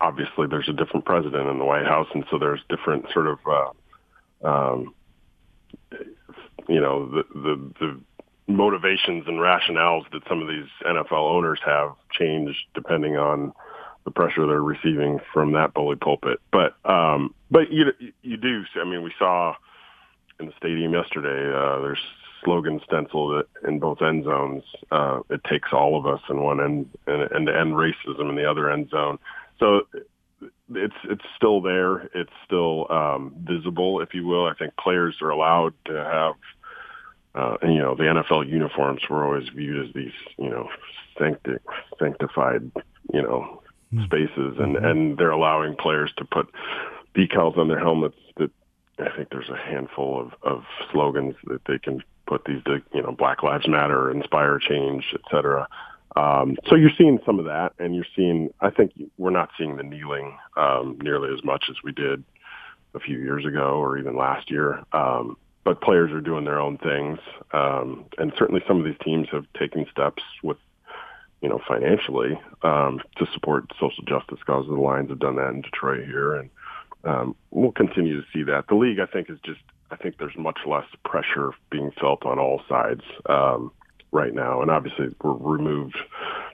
obviously 0.00 0.46
there's 0.48 0.68
a 0.68 0.72
different 0.72 1.04
president 1.04 1.48
in 1.48 1.58
the 1.58 1.64
White 1.64 1.86
House, 1.86 2.08
and 2.14 2.24
so 2.30 2.38
there's 2.38 2.60
different 2.68 3.06
sort 3.12 3.26
of 3.26 3.38
uh, 3.46 4.48
um, 4.48 4.94
you 6.68 6.80
know 6.80 7.06
the 7.06 7.24
the 7.34 7.70
the 7.80 8.00
motivations 8.46 9.24
and 9.26 9.38
rationales 9.38 10.10
that 10.12 10.22
some 10.28 10.42
of 10.42 10.48
these 10.48 10.68
NFL 10.84 11.12
owners 11.12 11.58
have 11.64 11.94
changed 12.10 12.58
depending 12.74 13.16
on 13.16 13.52
the 14.04 14.10
pressure 14.10 14.46
they're 14.46 14.62
receiving 14.62 15.18
from 15.32 15.52
that 15.52 15.72
bully 15.72 15.96
pulpit. 15.96 16.38
But 16.52 16.76
um, 16.84 17.34
but 17.50 17.72
you 17.72 17.86
you 18.22 18.36
do. 18.36 18.64
I 18.76 18.84
mean, 18.84 19.02
we 19.02 19.12
saw 19.18 19.54
in 20.38 20.46
the 20.46 20.52
stadium 20.58 20.92
yesterday. 20.92 21.56
Uh, 21.56 21.80
there's 21.80 22.00
slogan 22.44 22.80
stenciled 22.84 23.44
in 23.66 23.78
both 23.78 24.02
end 24.02 24.24
zones. 24.24 24.62
Uh, 24.90 25.20
it 25.30 25.42
takes 25.44 25.70
all 25.72 25.98
of 25.98 26.06
us 26.06 26.20
in 26.28 26.42
one 26.42 26.60
end 26.60 26.90
and, 27.06 27.22
and 27.32 27.48
end 27.48 27.72
racism 27.72 28.28
in 28.28 28.36
the 28.36 28.48
other 28.48 28.70
end 28.70 28.90
zone. 28.90 29.18
So 29.58 29.82
it's 30.70 30.94
it's 31.04 31.24
still 31.36 31.60
there. 31.60 32.10
It's 32.14 32.32
still 32.44 32.86
um, 32.90 33.34
visible, 33.42 34.00
if 34.00 34.14
you 34.14 34.26
will. 34.26 34.46
I 34.46 34.54
think 34.54 34.76
players 34.76 35.16
are 35.20 35.30
allowed 35.30 35.74
to 35.86 35.92
have 35.92 36.34
uh, 37.34 37.56
and 37.62 37.74
you 37.74 37.80
know 37.80 37.94
the 37.94 38.04
NFL 38.04 38.48
uniforms 38.48 39.02
were 39.10 39.24
always 39.24 39.48
viewed 39.48 39.88
as 39.88 39.94
these 39.94 40.12
you 40.38 40.48
know 40.48 40.68
sancti- 41.18 41.58
sanctified 41.98 42.70
you 43.12 43.22
know 43.22 43.62
hmm. 43.90 44.04
spaces, 44.04 44.56
and 44.58 44.76
mm-hmm. 44.76 44.84
and 44.84 45.18
they're 45.18 45.30
allowing 45.30 45.76
players 45.76 46.12
to 46.16 46.24
put 46.24 46.48
decals 47.16 47.58
on 47.58 47.68
their 47.68 47.78
helmets 47.78 48.16
that 48.36 48.50
I 48.98 49.14
think 49.16 49.30
there's 49.30 49.50
a 49.50 49.56
handful 49.56 50.20
of 50.20 50.32
of 50.42 50.64
slogans 50.92 51.34
that 51.46 51.62
they 51.66 51.78
can 51.78 52.02
put 52.26 52.44
these 52.44 52.62
you 52.92 53.02
know 53.02 53.12
Black 53.12 53.42
Lives 53.42 53.66
Matter, 53.66 54.10
inspire 54.10 54.58
change, 54.58 55.04
et 55.12 55.22
cetera. 55.30 55.68
Um, 56.16 56.56
so 56.68 56.76
you're 56.76 56.90
seeing 56.96 57.18
some 57.26 57.38
of 57.38 57.46
that, 57.46 57.72
and 57.78 57.94
you're 57.94 58.06
seeing. 58.14 58.52
I 58.60 58.70
think 58.70 58.92
we're 59.18 59.30
not 59.30 59.50
seeing 59.58 59.76
the 59.76 59.82
kneeling 59.82 60.36
um, 60.56 60.98
nearly 61.02 61.32
as 61.32 61.42
much 61.44 61.64
as 61.68 61.76
we 61.82 61.92
did 61.92 62.22
a 62.94 63.00
few 63.00 63.18
years 63.18 63.44
ago, 63.44 63.80
or 63.82 63.98
even 63.98 64.16
last 64.16 64.50
year. 64.50 64.82
Um, 64.92 65.36
but 65.64 65.80
players 65.80 66.12
are 66.12 66.20
doing 66.20 66.44
their 66.44 66.60
own 66.60 66.78
things, 66.78 67.18
um, 67.52 68.04
and 68.18 68.32
certainly 68.38 68.62
some 68.68 68.78
of 68.78 68.84
these 68.84 68.98
teams 69.02 69.26
have 69.32 69.46
taken 69.58 69.86
steps 69.90 70.22
with, 70.42 70.58
you 71.40 71.48
know, 71.48 71.58
financially 71.66 72.38
um, 72.62 73.00
to 73.16 73.26
support 73.32 73.64
social 73.80 74.04
justice 74.06 74.38
causes. 74.46 74.68
The 74.68 74.76
Lions 74.76 75.08
have 75.08 75.18
done 75.18 75.36
that 75.36 75.48
in 75.48 75.62
Detroit 75.62 76.04
here, 76.04 76.34
and 76.34 76.50
um, 77.04 77.34
we'll 77.50 77.72
continue 77.72 78.20
to 78.20 78.26
see 78.32 78.42
that. 78.44 78.66
The 78.68 78.74
league, 78.74 79.00
I 79.00 79.06
think, 79.06 79.30
is 79.30 79.38
just. 79.44 79.60
I 79.90 79.96
think 79.96 80.18
there's 80.18 80.36
much 80.36 80.58
less 80.66 80.86
pressure 81.04 81.52
being 81.70 81.92
felt 82.00 82.24
on 82.24 82.38
all 82.38 82.62
sides 82.68 83.02
um, 83.28 83.70
right 84.14 84.32
now, 84.32 84.62
and 84.62 84.70
obviously 84.70 85.14
we're 85.22 85.34
removed 85.34 85.98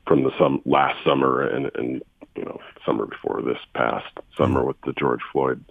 from 0.06 0.24
the 0.24 0.30
some 0.38 0.60
last 0.64 0.96
summer 1.04 1.42
and, 1.42 1.70
and 1.76 2.02
you 2.34 2.44
know 2.44 2.58
summer 2.84 3.06
before 3.06 3.42
this 3.42 3.58
past 3.74 4.06
summer 4.36 4.64
with 4.64 4.80
the 4.84 4.92
George 4.94 5.20
Floyd 5.30 5.62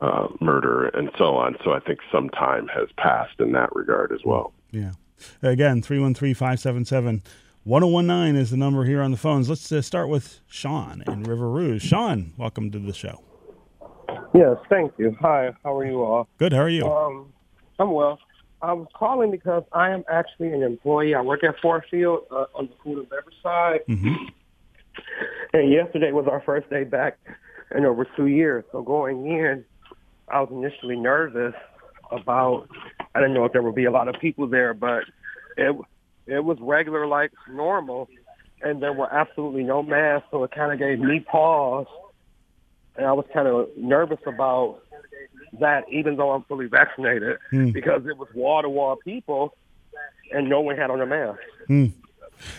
uh, 0.00 0.28
murder 0.40 0.86
and 0.88 1.10
so 1.16 1.36
on. 1.36 1.56
So 1.62 1.72
I 1.72 1.80
think 1.80 2.00
some 2.10 2.30
time 2.30 2.66
has 2.68 2.88
passed 2.96 3.38
in 3.38 3.52
that 3.52 3.74
regard 3.76 4.10
as 4.12 4.20
well. 4.24 4.52
Yeah. 4.70 4.92
Again, 5.42 5.82
313 5.82 6.34
577 6.34 7.22
1019 7.64 8.36
is 8.36 8.50
the 8.50 8.56
number 8.56 8.84
here 8.84 9.00
on 9.00 9.10
the 9.10 9.16
phones. 9.16 9.48
Let's 9.48 9.70
uh, 9.72 9.80
start 9.80 10.08
with 10.08 10.40
Sean 10.46 11.02
in 11.06 11.22
River 11.22 11.48
Rouge. 11.48 11.82
Sean, 11.82 12.32
welcome 12.36 12.70
to 12.72 12.78
the 12.78 12.92
show. 12.92 13.22
Yes, 14.34 14.56
thank 14.68 14.92
you. 14.98 15.16
Hi, 15.20 15.54
how 15.62 15.76
are 15.76 15.86
you 15.86 16.02
all? 16.02 16.28
Good, 16.38 16.52
how 16.52 16.60
are 16.60 16.68
you? 16.68 16.84
Um, 16.86 17.32
I'm 17.78 17.92
well. 17.92 18.18
I'm 18.62 18.86
calling 18.94 19.30
because 19.30 19.62
I 19.72 19.90
am 19.90 20.04
actually 20.10 20.52
an 20.52 20.62
employee. 20.62 21.14
I 21.14 21.20
work 21.20 21.44
at 21.44 21.54
Ford 21.60 21.84
Field 21.90 22.24
uh, 22.30 22.46
on 22.54 22.68
the 22.68 22.74
food 22.82 22.98
and 22.98 23.08
beverage 23.08 23.36
side. 23.42 23.80
Mm-hmm. 23.88 24.14
And 25.52 25.72
yesterday 25.72 26.10
was 26.10 26.26
our 26.28 26.40
first 26.40 26.68
day 26.68 26.82
back 26.82 27.18
in 27.74 27.84
over 27.84 28.06
two 28.16 28.26
years. 28.26 28.64
So 28.72 28.82
going 28.82 29.26
in, 29.26 29.64
I 30.28 30.40
was 30.40 30.48
initially 30.50 30.96
nervous 30.96 31.54
about. 32.10 32.68
I 33.14 33.20
didn't 33.20 33.34
know 33.34 33.44
if 33.44 33.52
there 33.52 33.62
would 33.62 33.74
be 33.74 33.84
a 33.84 33.90
lot 33.90 34.08
of 34.08 34.16
people 34.20 34.48
there, 34.48 34.74
but 34.74 35.04
it 35.56 35.76
it 36.26 36.44
was 36.44 36.58
regular 36.60 37.06
like 37.06 37.32
normal, 37.48 38.08
and 38.62 38.82
there 38.82 38.92
were 38.92 39.12
absolutely 39.12 39.62
no 39.62 39.82
masks. 39.82 40.28
So 40.30 40.42
it 40.44 40.50
kind 40.52 40.72
of 40.72 40.78
gave 40.78 40.98
me 40.98 41.20
pause, 41.20 41.86
and 42.96 43.06
I 43.06 43.12
was 43.12 43.26
kind 43.32 43.46
of 43.46 43.68
nervous 43.76 44.20
about 44.26 44.80
that, 45.60 45.84
even 45.90 46.16
though 46.16 46.32
I'm 46.32 46.42
fully 46.44 46.66
vaccinated, 46.66 47.38
Hmm. 47.50 47.70
because 47.70 48.06
it 48.06 48.16
was 48.18 48.28
wall 48.34 48.62
to 48.62 48.68
wall 48.68 48.96
people, 48.96 49.54
and 50.32 50.48
no 50.48 50.60
one 50.60 50.76
had 50.76 50.90
on 50.90 51.00
a 51.00 51.06
mask. 51.06 51.40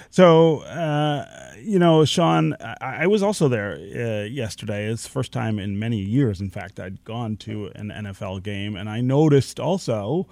So, 0.09 0.59
uh, 0.61 1.25
you 1.61 1.77
know, 1.79 2.05
Sean, 2.05 2.53
I, 2.61 3.03
I 3.03 3.07
was 3.07 3.21
also 3.21 3.47
there 3.47 3.73
uh, 3.73 4.23
yesterday. 4.25 4.85
It's 4.85 5.03
the 5.03 5.09
first 5.09 5.31
time 5.31 5.59
in 5.59 5.77
many 5.77 5.97
years, 5.99 6.39
in 6.41 6.49
fact, 6.49 6.79
I'd 6.79 7.03
gone 7.03 7.37
to 7.37 7.67
an 7.75 7.89
NFL 7.91 8.41
game, 8.43 8.75
and 8.75 8.89
I 8.89 9.01
noticed 9.01 9.59
also 9.59 10.27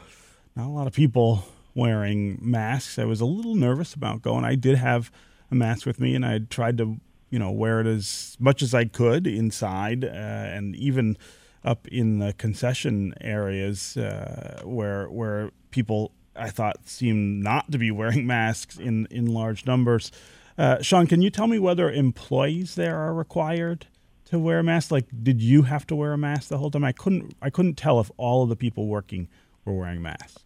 not 0.55 0.67
a 0.67 0.70
lot 0.70 0.88
of 0.88 0.93
people 0.93 1.43
wearing 1.75 2.38
masks. 2.41 2.98
I 2.98 3.05
was 3.05 3.20
a 3.20 3.25
little 3.25 3.55
nervous 3.55 3.93
about 3.93 4.22
going. 4.22 4.46
I 4.46 4.55
did 4.55 4.77
have 4.77 5.12
a 5.51 5.55
mask 5.55 5.86
with 5.86 6.00
me, 6.00 6.15
and 6.15 6.25
I 6.25 6.39
tried 6.39 6.77
to, 6.77 6.98
you 7.29 7.39
know, 7.39 7.51
wear 7.51 7.82
it 7.82 7.88
as 7.88 8.38
much 8.39 8.62
as 8.62 8.74
I 8.74 8.86
could 8.86 9.27
inside, 9.27 10.05
uh, 10.05 10.08
and 10.08 10.75
even 10.75 11.17
up 11.63 11.88
in 11.88 12.20
the 12.20 12.34
concession 12.34 13.13
areas 13.22 13.98
uh, 13.98 14.62
where 14.63 15.08
where 15.10 15.51
people 15.72 16.12
I 16.36 16.50
thought 16.50 16.88
seemed 16.88 17.43
not 17.43 17.72
to 17.72 17.77
be 17.77 17.91
wearing 17.91 18.25
masks 18.27 18.77
in 18.77 19.08
in 19.10 19.27
large 19.27 19.65
numbers. 19.65 20.12
Uh, 20.58 20.82
Sean, 20.82 21.08
can 21.08 21.22
you 21.22 21.29
tell 21.29 21.48
me 21.48 21.58
whether 21.58 21.89
employees 21.89 22.75
there 22.75 22.98
are 22.98 23.13
required 23.13 23.88
to 24.25 24.38
wear 24.38 24.60
a 24.60 24.63
mask? 24.63 24.91
Like, 24.91 25.08
did 25.24 25.41
you 25.41 25.63
have 25.63 25.88
to 25.88 25.96
wear 25.96 26.13
a 26.13 26.17
mask 26.17 26.50
the 26.50 26.58
whole 26.58 26.70
time? 26.70 26.84
I 26.84 26.91
couldn't 26.91 27.36
I 27.41 27.50
couldn't 27.50 27.75
tell 27.75 28.00
if 28.00 28.12
all 28.17 28.43
of 28.43 28.50
the 28.50 28.55
people 28.55 28.88
working 28.88 29.29
were 29.65 29.74
wearing 29.74 30.01
masks. 30.01 30.41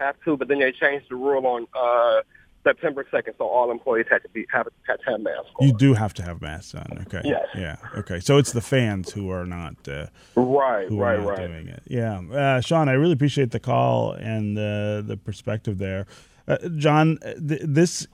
Have 0.00 0.16
to, 0.24 0.36
but 0.36 0.48
then 0.48 0.58
they 0.58 0.72
changed 0.72 1.06
the 1.08 1.16
rule 1.16 1.46
on 1.46 1.66
uh, 1.74 2.22
September 2.64 3.06
second, 3.10 3.34
so 3.38 3.46
all 3.46 3.70
employees 3.70 4.06
had 4.10 4.22
to 4.22 4.28
be 4.30 4.46
have 4.52 4.66
had 4.86 4.96
to 5.04 5.10
have 5.10 5.20
masks. 5.20 5.50
On. 5.60 5.68
You 5.68 5.74
do 5.76 5.94
have 5.94 6.14
to 6.14 6.22
have 6.22 6.40
masks 6.40 6.74
on. 6.74 7.04
Okay. 7.06 7.20
Yes. 7.24 7.46
Yeah. 7.54 7.76
Okay. 7.96 8.18
So 8.20 8.38
it's 8.38 8.52
the 8.52 8.60
fans 8.62 9.12
who 9.12 9.30
are 9.30 9.46
not. 9.46 9.74
Uh, 9.86 10.06
Right, 10.36 10.88
who 10.88 10.98
right, 10.98 11.18
are 11.18 11.22
not 11.22 11.28
right. 11.30 11.46
doing 11.46 11.68
it. 11.68 11.82
Yeah, 11.86 12.20
uh, 12.32 12.60
Sean, 12.60 12.88
I 12.88 12.92
really 12.92 13.12
appreciate 13.12 13.50
the 13.50 13.60
call 13.60 14.12
and 14.12 14.56
uh, 14.58 15.02
the 15.02 15.16
perspective 15.22 15.78
there. 15.78 16.06
Uh, 16.48 16.56
John, 16.76 17.18
uh, 17.24 17.34
th- 17.34 17.62
this 17.64 18.06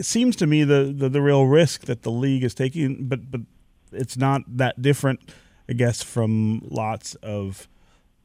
seems 0.00 0.36
to 0.36 0.46
me 0.46 0.64
the, 0.64 0.92
the 0.96 1.08
the 1.08 1.22
real 1.22 1.46
risk 1.46 1.82
that 1.82 2.02
the 2.02 2.10
league 2.10 2.44
is 2.44 2.54
taking, 2.54 3.08
but 3.08 3.30
but 3.30 3.42
it's 3.92 4.16
not 4.16 4.42
that 4.46 4.80
different, 4.82 5.20
I 5.68 5.72
guess, 5.74 6.02
from 6.02 6.60
lots 6.68 7.14
of 7.16 7.68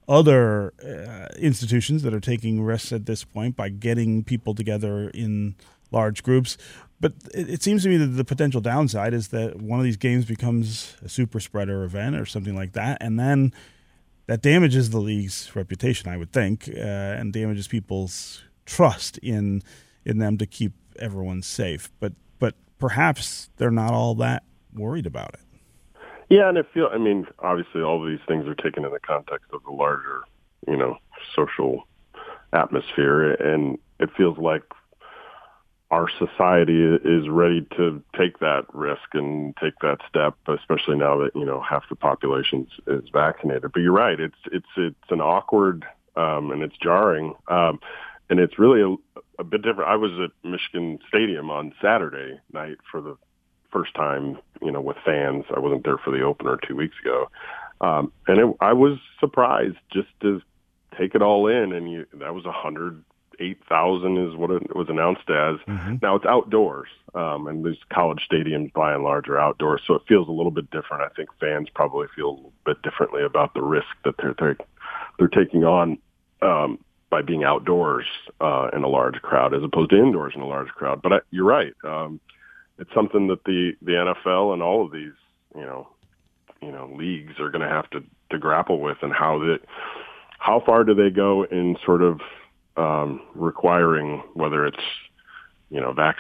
other 0.07 0.73
uh, 0.85 1.33
institutions 1.39 2.03
that 2.03 2.13
are 2.13 2.19
taking 2.19 2.61
risks 2.61 2.91
at 2.91 3.05
this 3.05 3.23
point 3.23 3.55
by 3.55 3.69
getting 3.69 4.23
people 4.23 4.53
together 4.53 5.09
in 5.13 5.55
large 5.93 6.23
groups. 6.23 6.57
But 6.99 7.13
it, 7.33 7.49
it 7.49 7.63
seems 7.63 7.83
to 7.83 7.89
me 7.89 7.97
that 7.97 8.07
the 8.07 8.25
potential 8.25 8.61
downside 8.61 9.13
is 9.13 9.29
that 9.29 9.61
one 9.61 9.79
of 9.79 9.83
these 9.83 9.97
games 9.97 10.25
becomes 10.25 10.95
a 11.03 11.09
super 11.09 11.39
spreader 11.39 11.83
event 11.83 12.15
or 12.15 12.25
something 12.25 12.55
like 12.55 12.73
that, 12.73 12.97
and 13.01 13.19
then 13.19 13.53
that 14.27 14.41
damages 14.41 14.89
the 14.89 14.99
league's 14.99 15.53
reputation, 15.55 16.09
I 16.09 16.17
would 16.17 16.31
think, 16.31 16.69
uh, 16.69 16.79
and 16.79 17.33
damages 17.33 17.67
people's 17.67 18.43
trust 18.65 19.17
in 19.19 19.61
in 20.05 20.17
them 20.17 20.37
to 20.37 20.45
keep 20.45 20.73
everyone 20.99 21.41
safe. 21.41 21.91
But 21.99 22.13
but 22.39 22.55
perhaps 22.79 23.49
they're 23.57 23.71
not 23.71 23.93
all 23.93 24.15
that 24.15 24.43
worried 24.73 25.05
about 25.05 25.33
it. 25.33 25.41
Yeah, 26.29 26.49
and 26.49 26.57
it 26.57 26.67
feel. 26.73 26.89
I 26.91 26.97
mean, 26.97 27.27
obviously, 27.39 27.81
all 27.81 28.01
of 28.01 28.09
these 28.09 28.25
things 28.27 28.47
are 28.47 28.55
taken 28.55 28.85
in 28.85 28.91
the 28.91 28.99
context 28.99 29.51
of 29.51 29.61
the 29.63 29.71
larger, 29.71 30.21
you 30.67 30.77
know, 30.77 30.97
social 31.35 31.87
atmosphere, 32.53 33.33
and 33.33 33.77
it 33.99 34.09
feels 34.15 34.37
like 34.37 34.63
our 35.93 36.09
society 36.17 36.81
is 36.83 37.29
ready 37.29 37.61
to 37.77 38.01
take 38.17 38.39
that 38.39 38.65
risk 38.73 39.13
and 39.13 39.55
take 39.57 39.77
that 39.81 39.99
step, 40.09 40.35
especially 40.47 40.97
now 40.97 41.19
that 41.19 41.29
you 41.35 41.45
know 41.45 41.61
half 41.61 41.83
the 41.87 41.95
population 41.95 42.67
is 42.87 43.03
vaccinated. 43.13 43.71
But 43.71 43.79
you're 43.81 43.91
right; 43.91 44.19
it's 44.19 44.41
it's 44.51 44.65
it's 44.75 45.11
an 45.11 45.21
awkward 45.21 45.85
um, 46.15 46.49
and 46.51 46.63
it's 46.63 46.75
jarring, 46.81 47.35
um, 47.47 47.79
and 48.27 48.39
it's 48.39 48.57
really 48.57 48.81
a, 48.81 49.21
a 49.39 49.43
bit 49.43 49.61
different. 49.61 49.87
I 49.87 49.95
was 49.95 50.11
at 50.19 50.49
Michigan 50.49 50.97
Stadium 51.09 51.51
on 51.51 51.75
Saturday 51.79 52.39
night 52.51 52.77
for 52.89 52.99
the 52.99 53.15
first 53.71 53.93
time, 53.93 54.39
you 54.63 54.71
know, 54.71 54.81
with 54.81 54.97
fans. 55.05 55.45
I 55.55 55.59
wasn't 55.59 55.83
there 55.83 55.99
for 55.99 56.09
the 56.09 56.23
opener 56.23 56.57
two 56.67 56.75
weeks 56.75 56.95
ago, 57.03 57.29
um, 57.81 58.11
and 58.27 58.39
it, 58.39 58.55
I 58.61 58.73
was 58.73 58.97
surprised 59.19 59.77
just 59.91 60.09
to 60.21 60.41
take 60.97 61.13
it 61.13 61.21
all 61.21 61.45
in. 61.45 61.71
And 61.71 61.91
you, 61.91 62.07
that 62.15 62.33
was 62.33 62.45
a 62.45 62.51
hundred 62.51 63.03
eight 63.39 63.59
thousand 63.67 64.17
is 64.17 64.35
what 64.35 64.51
it 64.51 64.75
was 64.75 64.87
announced 64.89 65.29
as. 65.29 65.55
Now 66.01 66.15
it's 66.15 66.25
outdoors, 66.25 66.89
um, 67.13 67.47
and 67.47 67.65
these 67.65 67.77
college 67.91 68.27
stadiums 68.31 68.73
by 68.73 68.93
and 68.93 69.03
large 69.03 69.27
are 69.29 69.39
outdoors, 69.39 69.81
so 69.87 69.95
it 69.95 70.03
feels 70.07 70.27
a 70.27 70.31
little 70.31 70.51
bit 70.51 70.69
different. 70.71 71.03
I 71.03 71.09
think 71.15 71.29
fans 71.39 71.67
probably 71.73 72.07
feel 72.15 72.29
a 72.29 72.35
little 72.35 72.53
bit 72.65 72.81
differently 72.81 73.23
about 73.23 73.53
the 73.53 73.61
risk 73.61 73.87
that 74.05 74.15
they're 74.17 74.35
they're, 74.37 74.57
they're 75.17 75.27
taking 75.27 75.63
on. 75.63 75.97
Um, 76.41 76.79
by 77.09 77.21
being 77.21 77.43
outdoors 77.43 78.07
uh, 78.41 78.69
in 78.73 78.83
a 78.83 78.87
large 78.87 79.21
crowd 79.21 79.53
as 79.53 79.61
opposed 79.63 79.91
to 79.91 79.95
indoors 79.95 80.33
in 80.35 80.41
a 80.41 80.47
large 80.47 80.69
crowd, 80.69 80.99
but 80.99 81.13
I, 81.13 81.19
you're 81.29 81.45
right. 81.45 81.71
Um, 81.83 82.19
it's 82.79 82.89
something 82.93 83.27
that 83.27 83.43
the 83.43 83.73
the 83.81 83.91
NFL 83.91 84.53
and 84.53 84.63
all 84.63 84.83
of 84.83 84.91
these 84.91 85.13
you 85.55 85.61
know 85.61 85.87
you 86.61 86.71
know 86.71 86.91
leagues 86.97 87.39
are 87.39 87.49
going 87.49 87.61
to 87.61 87.67
have 87.67 87.89
to 87.91 88.03
to 88.31 88.39
grapple 88.39 88.79
with 88.79 88.97
and 89.01 89.13
how 89.13 89.39
that 89.39 89.59
how 90.39 90.61
far 90.65 90.83
do 90.83 90.93
they 90.93 91.09
go 91.09 91.43
in 91.43 91.77
sort 91.85 92.01
of 92.01 92.19
um, 92.77 93.21
requiring 93.35 94.23
whether 94.33 94.65
it's 94.65 94.83
you 95.69 95.79
know 95.79 95.93
vax 95.93 96.15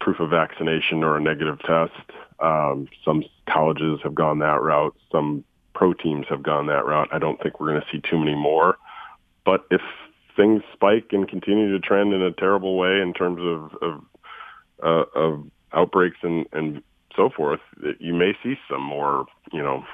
proof 0.00 0.20
of 0.20 0.30
vaccination 0.30 1.02
or 1.02 1.16
a 1.16 1.20
negative 1.20 1.58
test. 1.60 1.92
Um, 2.38 2.88
some 3.04 3.24
colleges 3.48 4.00
have 4.02 4.14
gone 4.14 4.40
that 4.40 4.62
route. 4.62 4.94
Some 5.10 5.44
pro 5.74 5.94
teams 5.94 6.26
have 6.28 6.42
gone 6.42 6.66
that 6.66 6.84
route. 6.84 7.08
I 7.12 7.18
don't 7.18 7.42
think 7.42 7.58
we're 7.58 7.70
going 7.70 7.80
to 7.80 7.86
see 7.90 8.02
too 8.08 8.18
many 8.18 8.34
more. 8.34 8.76
But 9.44 9.64
if 9.70 9.80
things 10.36 10.62
spike 10.72 11.06
and 11.12 11.28
continue 11.28 11.72
to 11.72 11.80
trend 11.80 12.12
in 12.12 12.22
a 12.22 12.32
terrible 12.32 12.76
way 12.76 13.00
in 13.00 13.14
terms 13.14 13.40
of 13.40 13.82
of, 13.82 14.04
uh, 14.82 15.18
of 15.18 15.44
outbreaks 15.72 16.18
and 16.22 16.46
and 16.52 16.82
so 17.16 17.30
forth, 17.30 17.60
you 17.98 18.12
may 18.12 18.36
see 18.42 18.56
some 18.70 18.82
more, 18.82 19.26
you 19.52 19.62
know, 19.62 19.84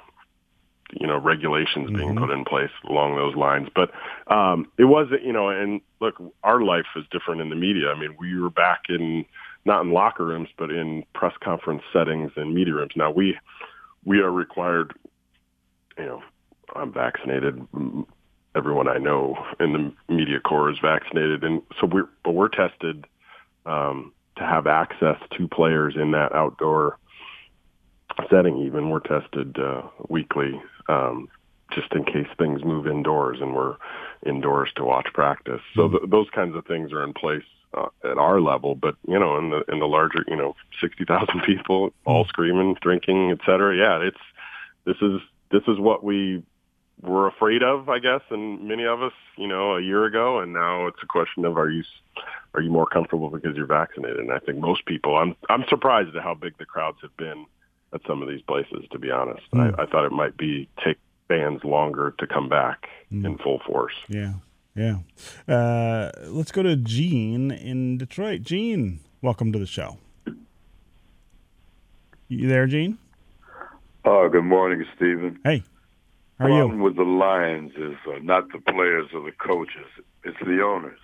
you 0.92 1.06
know, 1.06 1.18
regulations 1.18 1.90
being 1.90 2.16
put 2.16 2.30
in 2.30 2.44
place 2.44 2.70
along 2.88 3.16
those 3.16 3.34
lines. 3.34 3.68
But 3.74 3.90
um, 4.32 4.70
it 4.78 4.84
was, 4.84 5.08
you 5.24 5.32
know, 5.32 5.48
and 5.48 5.80
look, 6.00 6.14
our 6.42 6.60
life 6.60 6.86
is 6.96 7.04
different 7.10 7.40
in 7.40 7.48
the 7.48 7.56
media. 7.56 7.88
I 7.88 7.98
mean, 7.98 8.14
we 8.18 8.38
were 8.38 8.50
back 8.50 8.82
in 8.88 9.24
not 9.64 9.84
in 9.84 9.92
locker 9.92 10.24
rooms, 10.26 10.48
but 10.58 10.70
in 10.70 11.04
press 11.14 11.34
conference 11.42 11.82
settings 11.92 12.32
and 12.36 12.54
media 12.54 12.74
rooms. 12.74 12.92
Now 12.96 13.10
we 13.10 13.38
we 14.04 14.18
are 14.18 14.30
required, 14.30 14.92
you 15.96 16.04
know, 16.04 16.22
I'm 16.74 16.92
vaccinated. 16.92 17.66
Everyone 18.54 18.88
I 18.88 18.98
know 18.98 19.36
in 19.60 19.72
the 19.72 20.14
media 20.14 20.40
corps 20.40 20.70
is 20.70 20.78
vaccinated, 20.82 21.42
and 21.44 21.62
so 21.80 21.86
we're 21.86 22.08
but 22.24 22.32
we're 22.32 22.48
tested 22.48 23.06
um, 23.66 24.12
to 24.36 24.44
have 24.44 24.66
access 24.66 25.16
to 25.38 25.48
players 25.48 25.94
in 25.96 26.10
that 26.12 26.34
outdoor 26.34 26.98
setting. 28.30 28.58
Even 28.58 28.90
we're 28.90 29.00
tested 29.00 29.56
uh, 29.58 29.82
weekly, 30.08 30.60
um, 30.88 31.28
just 31.72 31.92
in 31.92 32.04
case 32.04 32.28
things 32.38 32.64
move 32.64 32.86
indoors, 32.86 33.38
and 33.40 33.54
we're 33.54 33.76
indoors 34.26 34.70
to 34.76 34.84
watch 34.84 35.06
practice. 35.14 35.60
So 35.74 35.88
th- 35.88 36.02
those 36.08 36.28
kinds 36.30 36.54
of 36.54 36.66
things 36.66 36.92
are 36.92 37.02
in 37.02 37.14
place 37.14 37.44
uh, 37.74 37.88
at 38.04 38.18
our 38.18 38.40
level. 38.40 38.74
But 38.74 38.96
you 39.06 39.18
know, 39.18 39.38
in 39.38 39.50
the 39.50 39.64
in 39.72 39.78
the 39.78 39.86
larger, 39.86 40.24
you 40.28 40.36
know, 40.36 40.54
sixty 40.80 41.04
thousand 41.04 41.42
people 41.46 41.92
all 42.04 42.24
screaming, 42.26 42.76
drinking, 42.80 43.30
et 43.30 43.38
cetera. 43.46 43.76
Yeah, 43.76 44.06
it's 44.06 44.20
this 44.84 44.96
is 45.00 45.20
this 45.50 45.62
is 45.68 45.78
what 45.78 46.02
we 46.02 46.42
were 47.02 47.26
afraid 47.26 47.62
of, 47.62 47.88
I 47.88 47.98
guess, 47.98 48.20
and 48.30 48.68
many 48.68 48.84
of 48.84 49.02
us, 49.02 49.12
you 49.36 49.48
know, 49.48 49.76
a 49.76 49.82
year 49.82 50.04
ago, 50.04 50.38
and 50.38 50.52
now 50.52 50.86
it's 50.86 51.02
a 51.02 51.06
question 51.06 51.44
of 51.44 51.58
are 51.58 51.70
you 51.70 51.82
are 52.54 52.60
you 52.60 52.70
more 52.70 52.86
comfortable 52.86 53.30
because 53.30 53.56
you're 53.56 53.66
vaccinated? 53.66 54.18
And 54.18 54.32
I 54.32 54.38
think 54.38 54.58
most 54.58 54.86
people, 54.86 55.16
I'm 55.16 55.36
I'm 55.48 55.64
surprised 55.68 56.14
at 56.14 56.22
how 56.22 56.34
big 56.34 56.56
the 56.58 56.66
crowds 56.66 56.98
have 57.02 57.16
been 57.16 57.46
at 57.92 58.00
some 58.06 58.22
of 58.22 58.28
these 58.28 58.42
places. 58.42 58.84
To 58.92 58.98
be 58.98 59.10
honest, 59.10 59.42
I, 59.52 59.70
I 59.78 59.86
thought 59.86 60.04
it 60.04 60.12
might 60.12 60.36
be 60.36 60.68
take 60.84 60.98
fans 61.28 61.62
longer 61.64 62.14
to 62.18 62.26
come 62.26 62.48
back 62.48 62.88
in 63.10 63.38
full 63.38 63.60
force. 63.66 63.94
Yeah, 64.08 64.34
yeah. 64.74 64.98
Uh, 65.48 66.10
let's 66.26 66.52
go 66.52 66.62
to 66.62 66.76
Gene 66.76 67.50
in 67.50 67.98
Detroit. 67.98 68.42
Gene, 68.42 69.00
welcome 69.20 69.52
to 69.52 69.58
the 69.58 69.66
show. 69.66 69.98
You 72.28 72.48
there, 72.48 72.66
Gene? 72.66 72.98
Oh, 74.04 74.28
good 74.28 74.44
morning, 74.44 74.84
Stephen. 74.96 75.38
Hey, 75.44 75.62
how 76.38 76.46
are 76.46 76.48
you? 76.48 76.54
The 76.56 76.60
problem 76.60 76.80
with 76.80 76.96
the 76.96 77.02
Lions 77.02 77.72
is 77.76 77.96
uh, 78.08 78.18
not 78.22 78.50
the 78.52 78.58
players 78.58 79.08
or 79.14 79.22
the 79.22 79.32
coaches; 79.32 79.86
it's 80.24 80.38
the 80.40 80.62
owners. 80.62 80.98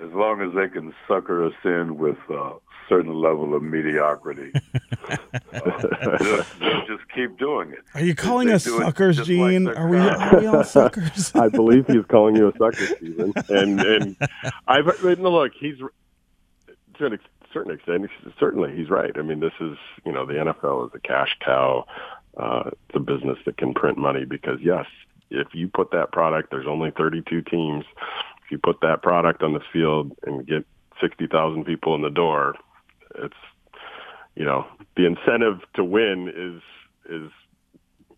As 0.00 0.12
long 0.12 0.40
as 0.40 0.54
they 0.54 0.68
can 0.68 0.94
sucker 1.06 1.46
us 1.46 1.54
in 1.64 1.96
with 1.96 2.16
a 2.30 2.54
certain 2.88 3.14
level 3.14 3.54
of 3.54 3.62
mediocrity, 3.62 4.52
uh, 5.08 6.18
just, 6.18 6.58
just, 6.86 7.02
keep 7.14 7.38
doing 7.38 7.72
it. 7.72 7.80
Are 7.94 8.02
you 8.02 8.14
calling 8.14 8.50
us 8.50 8.64
suckers, 8.64 9.24
Gene? 9.26 9.64
Like 9.64 9.76
are 9.76 9.88
we 9.88 9.98
are 9.98 10.40
we 10.40 10.46
all 10.46 10.64
suckers? 10.64 11.32
I 11.34 11.48
believe 11.48 11.86
he's 11.86 12.04
calling 12.08 12.36
you 12.36 12.48
a 12.48 12.52
sucker, 12.52 12.86
Stephen. 12.86 13.32
And 13.48 13.80
and 13.80 14.16
I've 14.66 14.86
no, 15.18 15.30
look, 15.30 15.52
he's 15.58 15.78
to 15.78 17.06
a 17.06 17.18
certain 17.52 17.74
extent, 17.74 18.10
certainly 18.38 18.74
he's 18.74 18.90
right. 18.90 19.12
I 19.16 19.22
mean, 19.22 19.40
this 19.40 19.52
is 19.60 19.76
you 20.04 20.12
know 20.12 20.26
the 20.26 20.34
NFL 20.34 20.86
is 20.86 20.92
a 20.94 21.00
cash 21.00 21.36
cow. 21.44 21.86
Uh, 22.36 22.70
it's 22.88 22.96
a 22.96 23.00
business 23.00 23.38
that 23.44 23.58
can 23.58 23.74
print 23.74 23.98
money 23.98 24.24
because 24.24 24.58
yes, 24.62 24.86
if 25.30 25.48
you 25.52 25.68
put 25.68 25.90
that 25.90 26.12
product, 26.12 26.50
there's 26.50 26.66
only 26.66 26.90
32 26.90 27.42
teams 27.42 27.84
you 28.52 28.58
put 28.58 28.80
that 28.82 29.02
product 29.02 29.42
on 29.42 29.54
the 29.54 29.60
field 29.72 30.12
and 30.24 30.46
get 30.46 30.64
60,000 31.00 31.64
people 31.64 31.94
in 31.94 32.02
the 32.02 32.10
door, 32.10 32.54
it's, 33.16 33.34
you 34.36 34.44
know, 34.44 34.66
the 34.96 35.06
incentive 35.06 35.60
to 35.74 35.84
win 35.84 36.28
is, 36.28 36.62
is, 37.10 37.30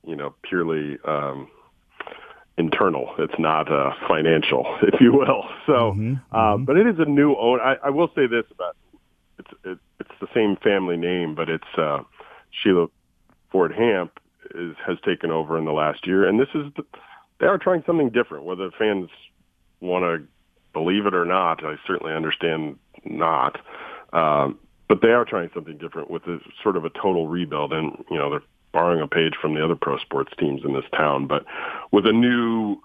you 0.06 0.16
know, 0.16 0.34
purely, 0.42 0.98
um, 1.04 1.48
internal. 2.56 3.14
It's 3.18 3.38
not 3.38 3.70
uh, 3.70 3.92
financial, 4.06 4.78
if 4.82 5.00
you 5.00 5.12
will. 5.12 5.44
So, 5.66 5.92
mm-hmm, 5.92 6.14
uh, 6.32 6.38
mm-hmm. 6.38 6.64
but 6.64 6.76
it 6.76 6.86
is 6.86 6.96
a 6.98 7.04
new 7.04 7.34
owner. 7.36 7.62
I, 7.62 7.76
I 7.84 7.90
will 7.90 8.08
say 8.14 8.26
this 8.26 8.44
about 8.50 8.76
it's 9.38 9.50
it, 9.64 9.78
it's 10.00 10.10
the 10.20 10.28
same 10.34 10.56
family 10.56 10.96
name, 10.96 11.34
but 11.34 11.48
it's 11.48 11.64
uh, 11.76 12.00
Sheila 12.50 12.86
Ford 13.50 13.72
Hamp 13.72 14.18
is 14.54 14.76
has 14.86 14.98
taken 15.04 15.30
over 15.30 15.58
in 15.58 15.64
the 15.64 15.72
last 15.72 16.06
year, 16.06 16.26
and 16.26 16.38
this 16.38 16.48
is 16.54 16.66
the, 16.76 16.84
they 17.40 17.46
are 17.46 17.58
trying 17.58 17.82
something 17.86 18.10
different. 18.10 18.44
Whether 18.44 18.70
fans 18.78 19.08
want 19.84 20.04
to 20.04 20.26
believe 20.72 21.06
it 21.06 21.14
or 21.14 21.24
not. 21.24 21.64
I 21.64 21.76
certainly 21.86 22.12
understand 22.12 22.78
not. 23.04 23.60
Um, 24.12 24.58
but 24.88 25.00
they 25.00 25.08
are 25.08 25.24
trying 25.24 25.50
something 25.54 25.78
different 25.78 26.10
with 26.10 26.24
a 26.24 26.38
sort 26.62 26.76
of 26.76 26.84
a 26.84 26.90
total 26.90 27.26
rebuild. 27.28 27.72
And, 27.72 28.04
you 28.10 28.18
know, 28.18 28.30
they're 28.30 28.42
borrowing 28.72 29.00
a 29.00 29.06
page 29.06 29.34
from 29.40 29.54
the 29.54 29.64
other 29.64 29.76
pro 29.76 29.98
sports 29.98 30.32
teams 30.38 30.62
in 30.64 30.74
this 30.74 30.84
town, 30.96 31.26
but 31.26 31.44
with 31.92 32.06
a 32.06 32.12
new 32.12 32.76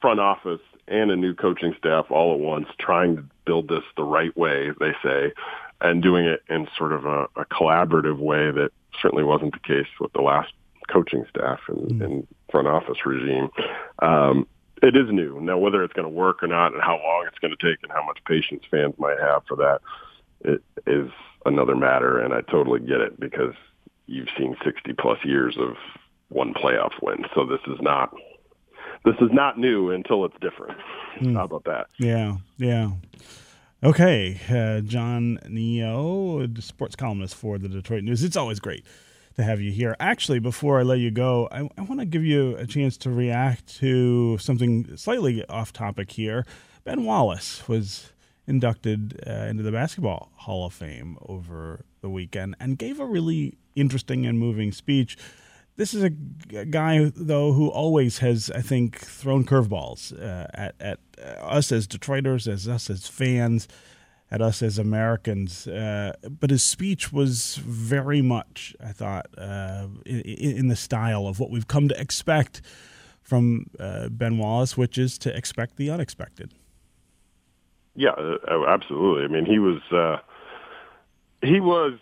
front 0.00 0.20
office 0.20 0.60
and 0.86 1.10
a 1.10 1.16
new 1.16 1.34
coaching 1.34 1.74
staff 1.76 2.06
all 2.10 2.32
at 2.32 2.40
once, 2.40 2.68
trying 2.78 3.16
to 3.16 3.24
build 3.44 3.68
this 3.68 3.82
the 3.96 4.04
right 4.04 4.34
way, 4.36 4.70
they 4.78 4.92
say, 5.02 5.32
and 5.80 6.02
doing 6.02 6.24
it 6.24 6.42
in 6.48 6.68
sort 6.76 6.92
of 6.92 7.04
a, 7.04 7.24
a 7.36 7.44
collaborative 7.46 8.18
way 8.18 8.50
that 8.50 8.70
certainly 9.02 9.24
wasn't 9.24 9.52
the 9.52 9.60
case 9.60 9.88
with 10.00 10.12
the 10.12 10.22
last 10.22 10.52
coaching 10.88 11.24
staff 11.28 11.60
and, 11.68 12.00
mm. 12.00 12.04
and 12.04 12.26
front 12.50 12.66
office 12.66 13.04
regime. 13.04 13.50
Um, 14.00 14.46
it 14.82 14.96
is 14.96 15.10
new. 15.10 15.40
Now, 15.40 15.58
whether 15.58 15.82
it's 15.82 15.92
going 15.92 16.06
to 16.06 16.14
work 16.14 16.42
or 16.42 16.46
not, 16.46 16.72
and 16.72 16.82
how 16.82 17.00
long 17.02 17.24
it's 17.26 17.38
going 17.38 17.54
to 17.56 17.70
take, 17.70 17.82
and 17.82 17.92
how 17.92 18.04
much 18.04 18.18
patience 18.26 18.62
fans 18.70 18.94
might 18.98 19.18
have 19.20 19.42
for 19.46 19.56
that, 19.56 19.80
it 20.40 20.62
is 20.86 21.10
another 21.44 21.76
matter. 21.76 22.18
And 22.18 22.32
I 22.34 22.40
totally 22.42 22.80
get 22.80 23.00
it 23.00 23.18
because 23.18 23.54
you've 24.06 24.28
seen 24.36 24.56
60 24.64 24.92
plus 24.94 25.18
years 25.24 25.56
of 25.58 25.76
one 26.28 26.54
playoff 26.54 26.92
win. 27.02 27.24
So 27.34 27.44
this 27.44 27.60
is 27.66 27.80
not 27.80 28.14
this 29.04 29.14
is 29.20 29.30
not 29.32 29.58
new 29.58 29.90
until 29.90 30.24
it's 30.24 30.36
different. 30.40 30.78
Mm. 31.20 31.34
How 31.34 31.44
about 31.44 31.64
that? 31.64 31.86
Yeah, 31.98 32.36
yeah. 32.56 32.90
Okay, 33.82 34.40
uh, 34.50 34.80
Jon 34.80 35.38
Niyo, 35.46 36.60
sports 36.60 36.96
columnist 36.96 37.36
for 37.36 37.58
the 37.58 37.68
Detroit 37.68 38.02
News. 38.02 38.24
It's 38.24 38.36
always 38.36 38.58
great 38.58 38.84
to 39.38 39.44
have 39.44 39.60
you 39.60 39.70
here. 39.70 39.96
Actually, 40.00 40.40
before 40.40 40.78
I 40.80 40.82
let 40.82 40.98
you 40.98 41.10
go, 41.10 41.48
I, 41.50 41.60
I 41.78 41.82
want 41.82 42.00
to 42.00 42.06
give 42.06 42.24
you 42.24 42.56
a 42.56 42.66
chance 42.66 42.96
to 42.98 43.10
react 43.10 43.78
to 43.78 44.36
something 44.38 44.96
slightly 44.96 45.44
off 45.48 45.72
topic 45.72 46.10
here. 46.10 46.44
Ben 46.84 47.04
Wallace 47.04 47.66
was 47.68 48.12
inducted 48.48 49.20
uh, 49.26 49.30
into 49.30 49.62
the 49.62 49.70
Basketball 49.70 50.32
Hall 50.34 50.66
of 50.66 50.74
Fame 50.74 51.16
over 51.22 51.84
the 52.00 52.10
weekend 52.10 52.56
and 52.58 52.78
gave 52.78 52.98
a 52.98 53.06
really 53.06 53.58
interesting 53.76 54.26
and 54.26 54.38
moving 54.38 54.72
speech. 54.72 55.16
This 55.76 55.94
is 55.94 56.02
a, 56.02 56.10
a 56.56 56.64
guy, 56.64 57.12
though, 57.14 57.52
who 57.52 57.68
always 57.68 58.18
has, 58.18 58.50
I 58.50 58.62
think, 58.62 58.98
thrown 58.98 59.44
curveballs 59.44 60.12
uh, 60.20 60.48
at, 60.52 60.74
at 60.80 60.98
us 61.40 61.70
as 61.70 61.86
Detroiters, 61.86 62.52
as 62.52 62.66
us 62.66 62.90
as 62.90 63.06
fans 63.06 63.68
at 64.30 64.42
us 64.42 64.62
as 64.62 64.78
Americans. 64.78 65.66
Uh, 65.66 66.12
but 66.28 66.50
his 66.50 66.62
speech 66.62 67.12
was 67.12 67.56
very 67.56 68.22
much, 68.22 68.76
I 68.82 68.92
thought, 68.92 69.26
uh, 69.36 69.86
in, 70.04 70.20
in, 70.22 70.68
the 70.68 70.76
style 70.76 71.26
of 71.26 71.40
what 71.40 71.50
we've 71.50 71.68
come 71.68 71.88
to 71.88 72.00
expect 72.00 72.60
from 73.22 73.66
uh, 73.80 74.08
Ben 74.08 74.38
Wallace, 74.38 74.76
which 74.76 74.98
is 74.98 75.18
to 75.18 75.34
expect 75.34 75.76
the 75.76 75.90
unexpected. 75.90 76.52
Yeah, 77.94 78.10
uh, 78.10 78.36
oh, 78.50 78.66
absolutely. 78.68 79.24
I 79.24 79.28
mean, 79.28 79.46
he 79.46 79.58
was 79.58 79.80
uh, 79.92 80.18
he 81.42 81.60
was 81.60 81.94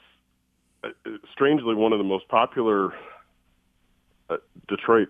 uh, 0.84 0.88
strangely 1.32 1.74
one 1.74 1.92
of 1.92 1.98
the 1.98 2.04
most 2.04 2.28
popular 2.28 2.92
Detroit 4.68 5.08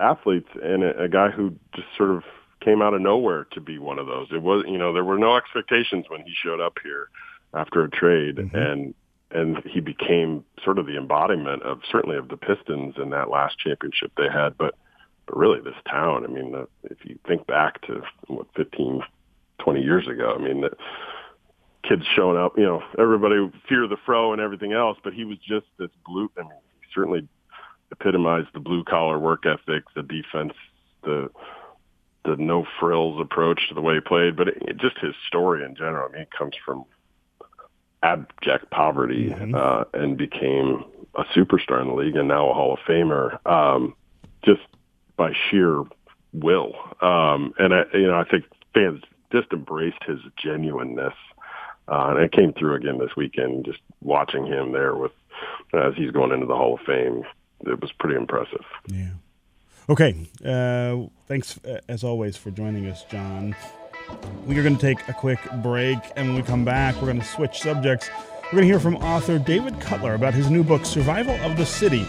athletes, 0.00 0.48
and 0.62 0.82
a, 0.82 1.04
a 1.04 1.08
guy 1.08 1.30
who 1.30 1.54
just 1.74 1.86
sort 1.96 2.10
of 2.10 2.22
came 2.64 2.82
out 2.82 2.94
of 2.94 3.00
nowhere 3.00 3.46
to 3.52 3.60
be 3.60 3.78
one 3.78 3.98
of 3.98 4.06
those. 4.06 4.28
It 4.32 4.42
was, 4.42 4.64
you 4.66 4.78
know, 4.78 4.92
there 4.92 5.04
were 5.04 5.18
no 5.18 5.36
expectations 5.36 6.06
when 6.08 6.22
he 6.22 6.32
showed 6.42 6.60
up 6.60 6.78
here 6.82 7.08
after 7.52 7.84
a 7.84 7.90
trade, 7.90 8.36
mm-hmm. 8.36 8.56
and 8.56 8.94
and 9.30 9.58
he 9.64 9.80
became 9.80 10.44
sort 10.62 10.78
of 10.78 10.86
the 10.86 10.96
embodiment 10.96 11.62
of 11.62 11.80
certainly 11.90 12.16
of 12.16 12.28
the 12.28 12.36
Pistons 12.36 12.94
in 13.02 13.10
that 13.10 13.30
last 13.30 13.58
championship 13.58 14.12
they 14.16 14.28
had, 14.32 14.56
but 14.56 14.74
but 15.26 15.36
really 15.36 15.60
this 15.60 15.74
town. 15.90 16.24
I 16.24 16.28
mean, 16.28 16.52
the, 16.52 16.68
if 16.84 16.98
you 17.04 17.18
think 17.26 17.46
back 17.46 17.80
to 17.86 18.02
what 18.26 18.46
15, 18.56 19.02
20 19.58 19.80
years 19.80 20.06
ago, 20.06 20.36
I 20.38 20.42
mean, 20.42 20.60
the 20.60 20.70
kids 21.88 22.02
showing 22.14 22.38
up, 22.38 22.56
you 22.56 22.64
know, 22.64 22.82
everybody 22.98 23.50
fear 23.68 23.86
the 23.88 23.96
fro 24.04 24.32
and 24.32 24.40
everything 24.40 24.72
else, 24.72 24.98
but 25.02 25.14
he 25.14 25.24
was 25.24 25.38
just 25.38 25.66
this 25.78 25.90
blue. 26.04 26.30
I 26.36 26.42
mean, 26.42 26.50
he 26.80 26.86
certainly 26.94 27.26
epitomized 27.90 28.48
the 28.52 28.60
blue 28.60 28.84
collar 28.84 29.18
work 29.18 29.44
ethic, 29.46 29.84
the 29.94 30.02
defense, 30.02 30.52
the 31.02 31.30
the 32.24 32.36
no 32.36 32.66
frills 32.80 33.20
approach 33.20 33.68
to 33.68 33.74
the 33.74 33.80
way 33.80 33.94
he 33.94 34.00
played, 34.00 34.36
but 34.36 34.48
it, 34.48 34.76
just 34.76 34.98
his 34.98 35.14
story 35.26 35.64
in 35.64 35.74
general. 35.74 36.08
I 36.08 36.12
mean, 36.12 36.26
he 36.30 36.36
comes 36.38 36.54
from 36.64 36.84
abject 38.02 38.70
poverty 38.70 39.30
mm-hmm. 39.30 39.54
uh, 39.54 39.84
and 39.94 40.16
became 40.16 40.84
a 41.14 41.24
superstar 41.36 41.80
in 41.80 41.88
the 41.88 41.94
league 41.94 42.16
and 42.16 42.28
now 42.28 42.50
a 42.50 42.54
Hall 42.54 42.74
of 42.74 42.80
Famer 42.80 43.44
um, 43.46 43.94
just 44.44 44.60
by 45.16 45.32
sheer 45.50 45.82
will. 46.32 46.74
Um, 47.00 47.54
and 47.58 47.72
I, 47.74 47.82
you 47.94 48.06
know, 48.06 48.18
I 48.18 48.24
think 48.28 48.44
fans 48.74 49.02
just 49.32 49.52
embraced 49.52 50.02
his 50.06 50.18
genuineness. 50.36 51.14
Uh, 51.86 52.14
and 52.14 52.18
it 52.18 52.32
came 52.32 52.52
through 52.52 52.74
again 52.74 52.98
this 52.98 53.14
weekend, 53.16 53.64
just 53.64 53.80
watching 54.00 54.46
him 54.46 54.72
there 54.72 54.96
with, 54.96 55.12
as 55.74 55.92
he's 55.96 56.10
going 56.10 56.32
into 56.32 56.46
the 56.46 56.56
Hall 56.56 56.74
of 56.74 56.80
Fame. 56.86 57.22
It 57.66 57.80
was 57.80 57.92
pretty 57.98 58.16
impressive. 58.16 58.64
Yeah. 58.88 59.10
Okay. 59.88 60.14
Uh, 60.44 61.08
thanks, 61.26 61.58
uh, 61.64 61.80
as 61.88 62.04
always, 62.04 62.36
for 62.36 62.50
joining 62.50 62.86
us, 62.86 63.04
John. 63.04 63.54
We 64.46 64.58
are 64.58 64.62
going 64.62 64.76
to 64.76 64.80
take 64.80 65.06
a 65.08 65.12
quick 65.12 65.38
break, 65.62 65.98
and 66.16 66.28
when 66.28 66.36
we 66.36 66.42
come 66.42 66.64
back, 66.64 66.94
we're 66.96 67.08
going 67.08 67.20
to 67.20 67.26
switch 67.26 67.60
subjects. 67.60 68.08
We're 68.44 68.52
going 68.52 68.62
to 68.62 68.68
hear 68.68 68.80
from 68.80 68.96
author 68.96 69.38
David 69.38 69.80
Cutler 69.80 70.14
about 70.14 70.34
his 70.34 70.50
new 70.50 70.62
book, 70.62 70.84
Survival 70.86 71.34
of 71.36 71.56
the 71.56 71.66
City 71.66 72.06